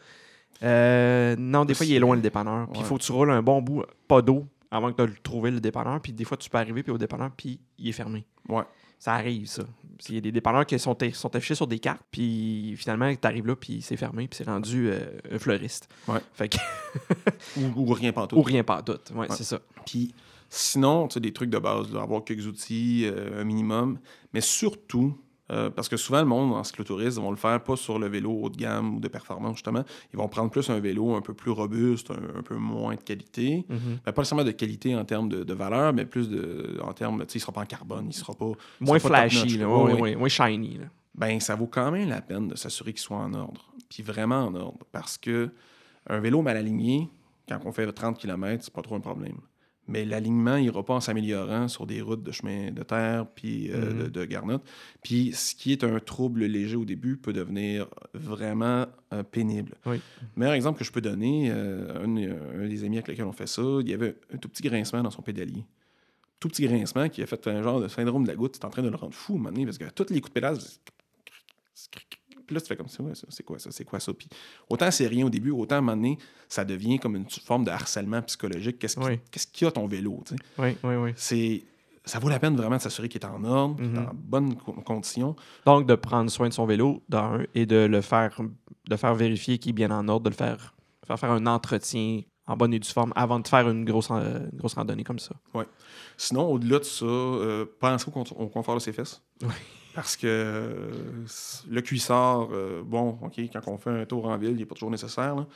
[0.63, 2.67] Euh, non, des fois, il est loin le dépanneur.
[2.69, 2.89] Puis, il Ouais.
[2.89, 5.61] faut que tu roules un bon bout, pas d'eau, avant que de le trouver, le
[5.61, 6.01] dépanneur.
[6.01, 8.25] Puis, des fois, tu peux arriver puis au dépanneur, puis il est fermé.
[8.49, 8.63] Ouais.
[8.99, 9.65] Ça arrive, ça.
[10.09, 13.27] Il y a des dépanneurs qui sont, sont affichés sur des cartes, puis finalement, tu
[13.27, 15.01] arrives là, puis c'est fermé, puis c'est rendu euh,
[15.33, 15.89] un fleuriste.
[16.07, 16.21] Ouais.
[16.35, 16.59] Fait que,
[17.61, 18.39] Ou, ou rien pantoute.
[18.39, 18.93] ou rien pas tout.
[19.13, 19.27] Ouais, Ouais.
[19.31, 19.59] c'est ça.
[19.85, 20.15] Puis
[20.49, 23.99] sinon, tu sais, des trucs de base, là, avoir quelques outils, euh, un minimum,
[24.33, 25.17] mais surtout,
[25.51, 28.31] euh, parce que souvent, le monde en cyclotourisme vont le faire pas sur le vélo
[28.33, 29.85] haut de gamme ou de performance, justement.
[30.13, 33.01] Ils vont prendre plus un vélo un peu plus robuste, un, un peu moins de
[33.03, 33.67] qualité.
[33.69, 33.99] Mhm.
[34.07, 37.21] Ben, pas nécessairement de qualité en termes de, de valeur, mais plus de, en termes,
[37.27, 38.53] tu sais, il sera pas en carbone, il sera pas...
[38.81, 39.67] Moins sera pas top flashy, notch, là.
[39.67, 39.69] là.
[39.69, 40.17] Ouais, Ouais, ouais, ouais.
[40.17, 40.79] moins shiny.
[40.79, 40.85] Là.
[41.15, 43.67] ben ça vaut quand même la peine de s'assurer qu'il soit en ordre.
[43.91, 44.79] Puis vraiment en ordre.
[44.93, 45.51] Parce que
[46.09, 47.11] un vélo mal aligné,
[47.49, 49.37] quand on fait 30 km, c'est pas trop un problème.
[49.89, 53.91] Mais l'alignement n'ira pas en s'améliorant sur des routes de chemin de terre puis euh,
[53.93, 54.03] Mhm.
[54.05, 54.63] de, de garnottes.
[55.03, 59.75] Puis ce qui est un trouble léger au début peut devenir vraiment euh, pénible.
[59.85, 60.01] Oui.
[60.37, 63.49] Meilleur exemple que je peux donner, euh, un, un des amis avec lesquels on fait
[63.49, 65.65] ça, il y avait un tout petit grincement dans son pédalier.
[66.39, 68.57] Tout petit grincement qui a fait un genre de syndrome de la goutte.
[68.57, 70.21] C'est en train de le rendre fou, à un moment donné, parce que tous les
[70.21, 70.59] coups de pédale,
[72.53, 74.13] puis là, tu fais comme ça, ouais, ça, c'est quoi ça, c'est quoi ça?
[74.13, 74.29] Puis
[74.69, 76.19] autant c'est rien au début, autant à un moment donné,
[76.49, 78.79] ça devient comme une forme de harcèlement psychologique.
[78.79, 79.19] Qu'est-ce Oui.
[79.53, 80.23] qu'il y a ton vélo?
[80.27, 80.43] tu sais?
[80.59, 81.13] Oui, oui, oui.
[81.17, 81.65] C'est,
[82.05, 84.07] ça vaut la peine vraiment de s'assurer qu'il est en ordre, qu'il est Mhm.
[84.09, 85.35] en bonne co- condition.
[85.65, 88.39] Donc, de prendre soin de son vélo, d'un, et de le faire,
[88.89, 90.75] de faire vérifier qu'il est bien en ordre, de le faire
[91.07, 94.51] faire, faire un entretien en bonne et due forme avant de faire une grosse, une
[94.55, 95.35] grosse randonnée comme ça.
[96.17, 99.23] Sinon, au-delà de ça, euh, pensez au, au confort de ses fesses.
[99.43, 99.49] Oui.
[99.95, 101.25] Parce que euh,
[101.69, 104.75] le cuissard, euh, bon, OK, quand on fait un tour en ville, il n'est pas
[104.75, 105.47] toujours nécessaire.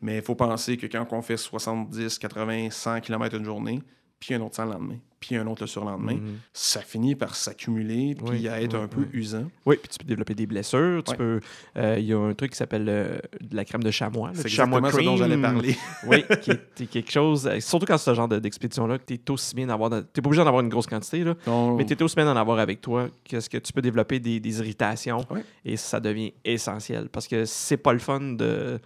[0.00, 3.80] Mais il faut penser que quand on fait 70, 80, 100 km une journée,
[4.20, 6.38] puis un autre 100 le lendemain, puis un autre le surlendemain, Mhm.
[6.52, 9.08] ça finit par s'accumuler, puis Oui, à être oui, un peu oui.
[9.12, 9.44] usant.
[9.66, 11.02] Oui, puis tu peux développer des blessures.
[11.04, 11.40] Tu euh,
[11.98, 14.30] Il y a un truc qui s'appelle euh, de la crème de chamois.
[14.34, 15.42] C'est chamois exactement ce dont j'allais cream.
[15.42, 15.76] parler.
[16.06, 16.50] oui, qui
[16.84, 17.46] est, quelque chose.
[17.46, 19.90] euh, Surtout quand c'est ce genre de- d'expédition-là, que tu es aussi bien d'avoir.
[19.90, 22.24] T'es pas obligé d'en avoir une grosse quantité, là, Donc, mais tu es aussi bien
[22.26, 23.08] d'en avoir avec toi.
[23.24, 25.24] Qu'est-ce que tu peux développer des, des irritations
[25.64, 28.78] et ça devient essentiel parce que c'est pas le fun de,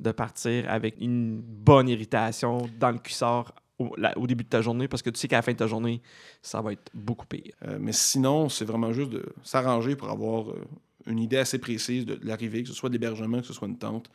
[0.00, 5.02] de partir avec une bonne irritation dans le cuissard au, début de ta journée parce
[5.02, 6.00] que tu sais qu'à la fin de ta journée,
[6.42, 7.52] ça va être beaucoup pire.
[7.66, 10.64] Euh, mais sinon, c'est vraiment juste de s'arranger pour avoir euh,
[11.06, 13.68] une idée assez précise de, de l'arrivée, que ce soit de l'hébergement, que ce soit
[13.68, 14.10] une tente.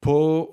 [0.00, 0.44] Pas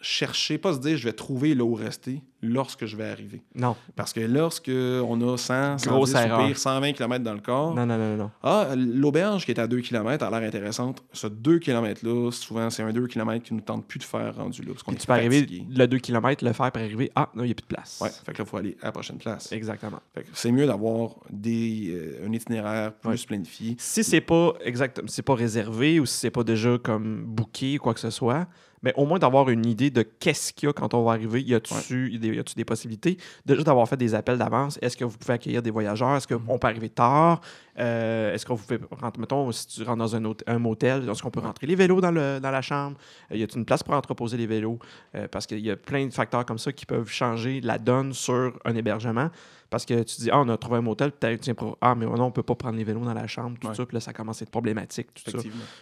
[0.00, 3.42] chercher, pas se dire je vais trouver là où rester lorsque je vais arriver.
[3.56, 6.46] Non, Parce que lorsque on a 100, Grosse 110, ou erreur.
[6.46, 8.30] pire, 120 km dans le corps, non, non, non, non.
[8.44, 11.02] ah, l'auberge qui est à 2 km a l'air intéressante.
[11.12, 14.62] Ce 2 km-là, souvent, c'est un 2 km qui nous tente plus de faire rendu
[14.62, 14.68] là.
[14.72, 17.10] Parce qu'on tu peux arriver le 2 km, le faire pour arriver.
[17.16, 17.98] Ah, non, il n'y a plus de place.
[18.00, 19.50] Ouais, fait que là, il faut aller à la prochaine place.
[19.50, 19.98] Exactement.
[20.14, 23.16] Fait que c'est mieux d'avoir des, euh, un itinéraire plus Ouais.
[23.26, 23.74] planifié.
[23.80, 27.82] Si c'est pas exactement, c'est pas réservé ou si c'est pas déjà comme booké ou
[27.82, 28.46] quoi que ce soit,
[28.82, 31.42] mais au moins d'avoir une idée de qu'est-ce qu'il y a quand on va arriver.
[31.42, 33.18] Y a-tu des, y a-tu des possibilités?
[33.46, 34.78] Déjà d'avoir fait des appels d'avance.
[34.82, 36.16] Est-ce que vous pouvez accueillir des voyageurs?
[36.16, 37.40] Est-ce qu'on peut arriver tard?
[37.78, 41.30] Euh, est-ce qu'on vous fait rentrer, mettons, si tu rentres dans un, motel, est-ce qu'on
[41.30, 42.96] peut rentrer les vélos dans, le, dans la chambre?
[43.30, 44.78] Euh, y a-t-il une place pour entreposer les vélos?
[45.14, 48.12] Euh, parce qu'il y a plein de facteurs comme ça qui peuvent changer la donne
[48.12, 49.30] sur un hébergement.
[49.70, 51.12] Parce que tu dis, ah, on a trouvé un motel,
[51.56, 53.74] pour- ah, mais non, on peut pas prendre les vélos dans la chambre, tout Ouais.
[53.74, 55.38] ça, puis là, ça commence à être problématique, tout ça.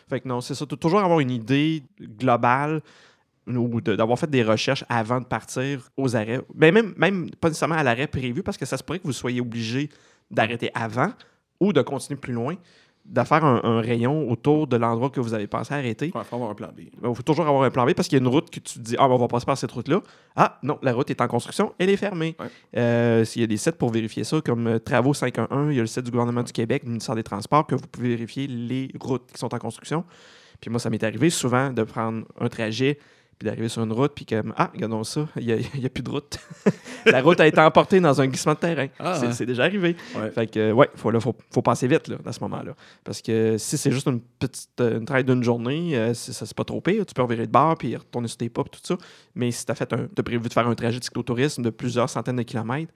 [0.08, 0.66] Fait que non, c'est ça.
[0.66, 2.82] Toujours avoir une idée globale
[3.46, 6.40] ou de- d'avoir fait des recherches avant de partir aux arrêts.
[6.54, 9.12] Mais même, même pas nécessairement à l'arrêt prévu, parce que ça se pourrait que vous
[9.12, 9.88] soyez obligé
[10.32, 11.12] d'arrêter avant
[11.60, 12.56] ou de continuer plus loin,
[13.08, 16.06] de faire un, un rayon autour de l'endroit que vous avez pensé arrêter.
[16.06, 16.80] Il faut avoir un plan B.
[16.80, 18.74] Il faut toujours avoir un plan B parce qu'il y a une route que tu
[18.74, 20.00] te dis Ah, ben, on va passer par cette route-là.
[20.34, 22.36] Ah, non, la route est en construction, elle est fermée.
[22.40, 22.46] Ouais.
[22.76, 25.78] Euh, S'il y a des sites pour vérifier ça, comme euh, Travaux 511, il y
[25.78, 28.46] a le site du gouvernement du Québec, du ministère des Transports, que vous pouvez vérifier
[28.46, 30.04] les routes qui sont en construction.
[30.60, 32.98] Puis moi, ça m'est arrivé souvent de prendre un trajet
[33.38, 35.88] puis d'arriver sur une route, puis comme Ah, regardons ça, il n'y a, il a
[35.90, 36.38] plus de route.
[37.06, 38.86] la route a été emportée dans un glissement de terrain.
[38.98, 39.32] Ah, C'est- hein.
[39.32, 39.94] c'est déjà arrivé.
[40.16, 40.30] Ouais.
[40.30, 42.74] Fait que, ouais, faut, là, faut, faut passer vite là, à ce moment-là.
[43.04, 46.56] Parce que si c'est juste une petite euh, une traite d'une journée, euh, ça c'est
[46.56, 47.04] pas trop pire.
[47.04, 48.96] Tu peux revirer de bord puis retourner sur tes pas puis tout ça.
[49.34, 51.70] Mais si tu as fait un, t'as prévu de faire un trajet de cyclotourisme de
[51.70, 52.92] plusieurs centaines de kilomètres,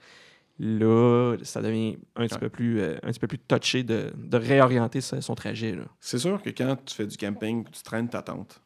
[0.59, 2.39] là, ça devient un petit Ouais.
[2.39, 5.73] peu plus euh, un petit peu plus touché de, de réorienter son son trajet.
[5.75, 5.83] Là.
[5.99, 8.61] C'est sûr que quand tu fais du camping, tu traînes ta tente.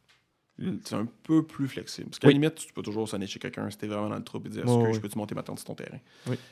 [0.83, 2.07] C'est un peu plus flexible.
[2.09, 2.33] Parce qu'à Oui.
[2.35, 4.51] la limite, tu peux toujours sonner chez quelqu'un si t'es vraiment dans le trouble et
[4.51, 5.01] dire Ouais, Excuse, ouais.
[5.01, 5.97] peux-tu monter ma tente sur ton terrain?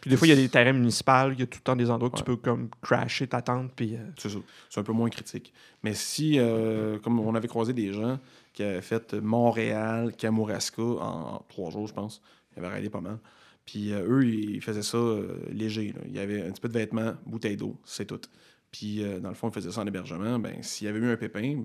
[0.02, 1.76] Puis des fois, il y a des terrains municipaux, il y a tout le temps
[1.78, 2.26] des endroits que tu Ouais.
[2.26, 3.72] peux comme crasher ta tente.
[3.74, 4.40] Puis, euh, C'est ça.
[4.70, 5.54] C'est un peu moins critique.
[5.84, 8.20] Mais si, euh, comme on avait croisé des gens
[8.52, 12.22] qui avaient fait Montréal, Kamouraska en, en trois jours, je pense,
[12.56, 13.20] ils avaient raidé pas mal.
[13.66, 14.98] Puis euh, eux, ils faisaient ça
[15.50, 15.94] léger.
[15.94, 16.02] là.
[16.08, 18.20] Il y avait un petit peu de vêtements, bouteille d'eau, c'est tout.
[18.70, 20.40] Puis dans le fond, ils faisaient ça en hébergement.
[20.40, 21.64] Ben, s'il y avait eu un pépin,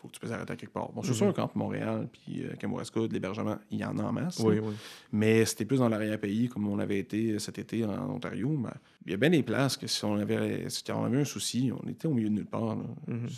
[0.00, 0.90] faut que tu puisses arrêter à quelque part.
[0.92, 1.14] Bon, c'est Mhm.
[1.16, 4.38] sûr qu'entre Montréal et euh, Kamouraska, de l'hébergement, il y en a en masse.
[4.40, 4.74] oui, oui.
[5.12, 8.48] Mais c'était plus dans l'arrière-pays, comme on avait été cet été en Ontario.
[8.58, 8.72] Ben,
[9.04, 11.70] il y a bien des places que si on avait, si on avait un souci,
[11.72, 12.76] on était au milieu de nulle part.
[12.76, 12.84] là.
[13.08, 13.28] Mhm.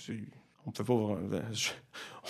[0.67, 0.95] On peut pas.
[0.95, 1.71] vraiment- je-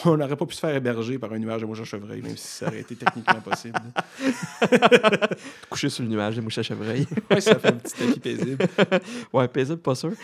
[0.05, 2.37] On n'aurait pas pu se faire héberger par un nuage de mouches à chevreuil, même
[2.37, 3.79] si ça aurait été techniquement possible.
[5.71, 7.07] Coucher sur le nuage des mouches à chevreuil.
[7.31, 8.65] ouais, ça fait un petit tapis paisible.
[9.33, 10.13] Ouais, paisible, pas sûr.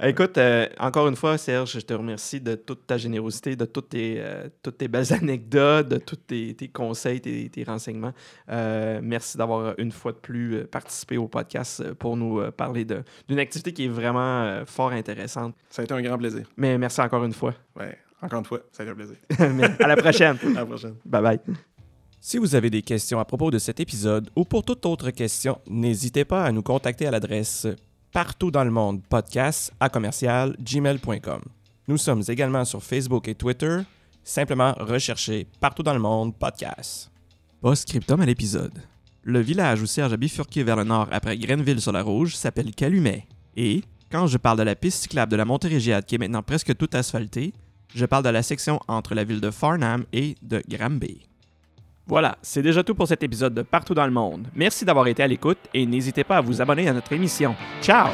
[0.00, 3.90] Écoute, euh, encore une fois, Serge, je te remercie de toute ta générosité, de toutes
[3.90, 8.12] tes, euh, toutes tes belles anecdotes, de tous tes, tes conseils, tes, tes renseignements.
[8.50, 13.38] Euh, merci d'avoir une fois de plus participé au podcast pour nous parler de- d'une
[13.40, 15.54] activité qui est vraiment fort intéressante.
[15.68, 16.46] Ça a été un grand plaisir.
[16.56, 17.54] Mais merci encore une fois.
[17.76, 19.16] Ouais, encore une fois, ça a été un plaisir.
[19.80, 20.36] À la prochaine.
[20.56, 20.94] À la prochaine.
[21.04, 21.40] Bye bye.
[22.20, 25.60] Si vous avez des questions à propos de cet épisode ou pour toute autre question,
[25.68, 27.66] n'hésitez pas à nous contacter à l'adresse
[28.12, 31.42] partout dans le monde podcast à commercial gmail.com.
[31.86, 33.80] Nous sommes également sur Facebook et Twitter.
[34.24, 37.10] Simplement recherchez partout dans le monde podcast.
[37.60, 38.82] Post-scriptum à l'épisode.
[39.22, 42.74] Le village où Serge a bifurqué vers le nord après Grenville sur la Rouge s'appelle
[42.74, 43.26] Calumet.
[43.56, 46.76] Et, quand je parle de la piste cyclable de la Montérégiade qui est maintenant presque
[46.76, 47.52] toute asphaltée,
[47.94, 51.26] je parle de la section entre la ville de Farnham et de Granby.
[52.06, 54.48] Voilà, c'est déjà tout pour cet épisode de Partout dans le monde.
[54.54, 57.54] Merci d'avoir été à l'écoute et n'hésitez pas à vous abonner à notre émission.
[57.82, 58.08] Ciao!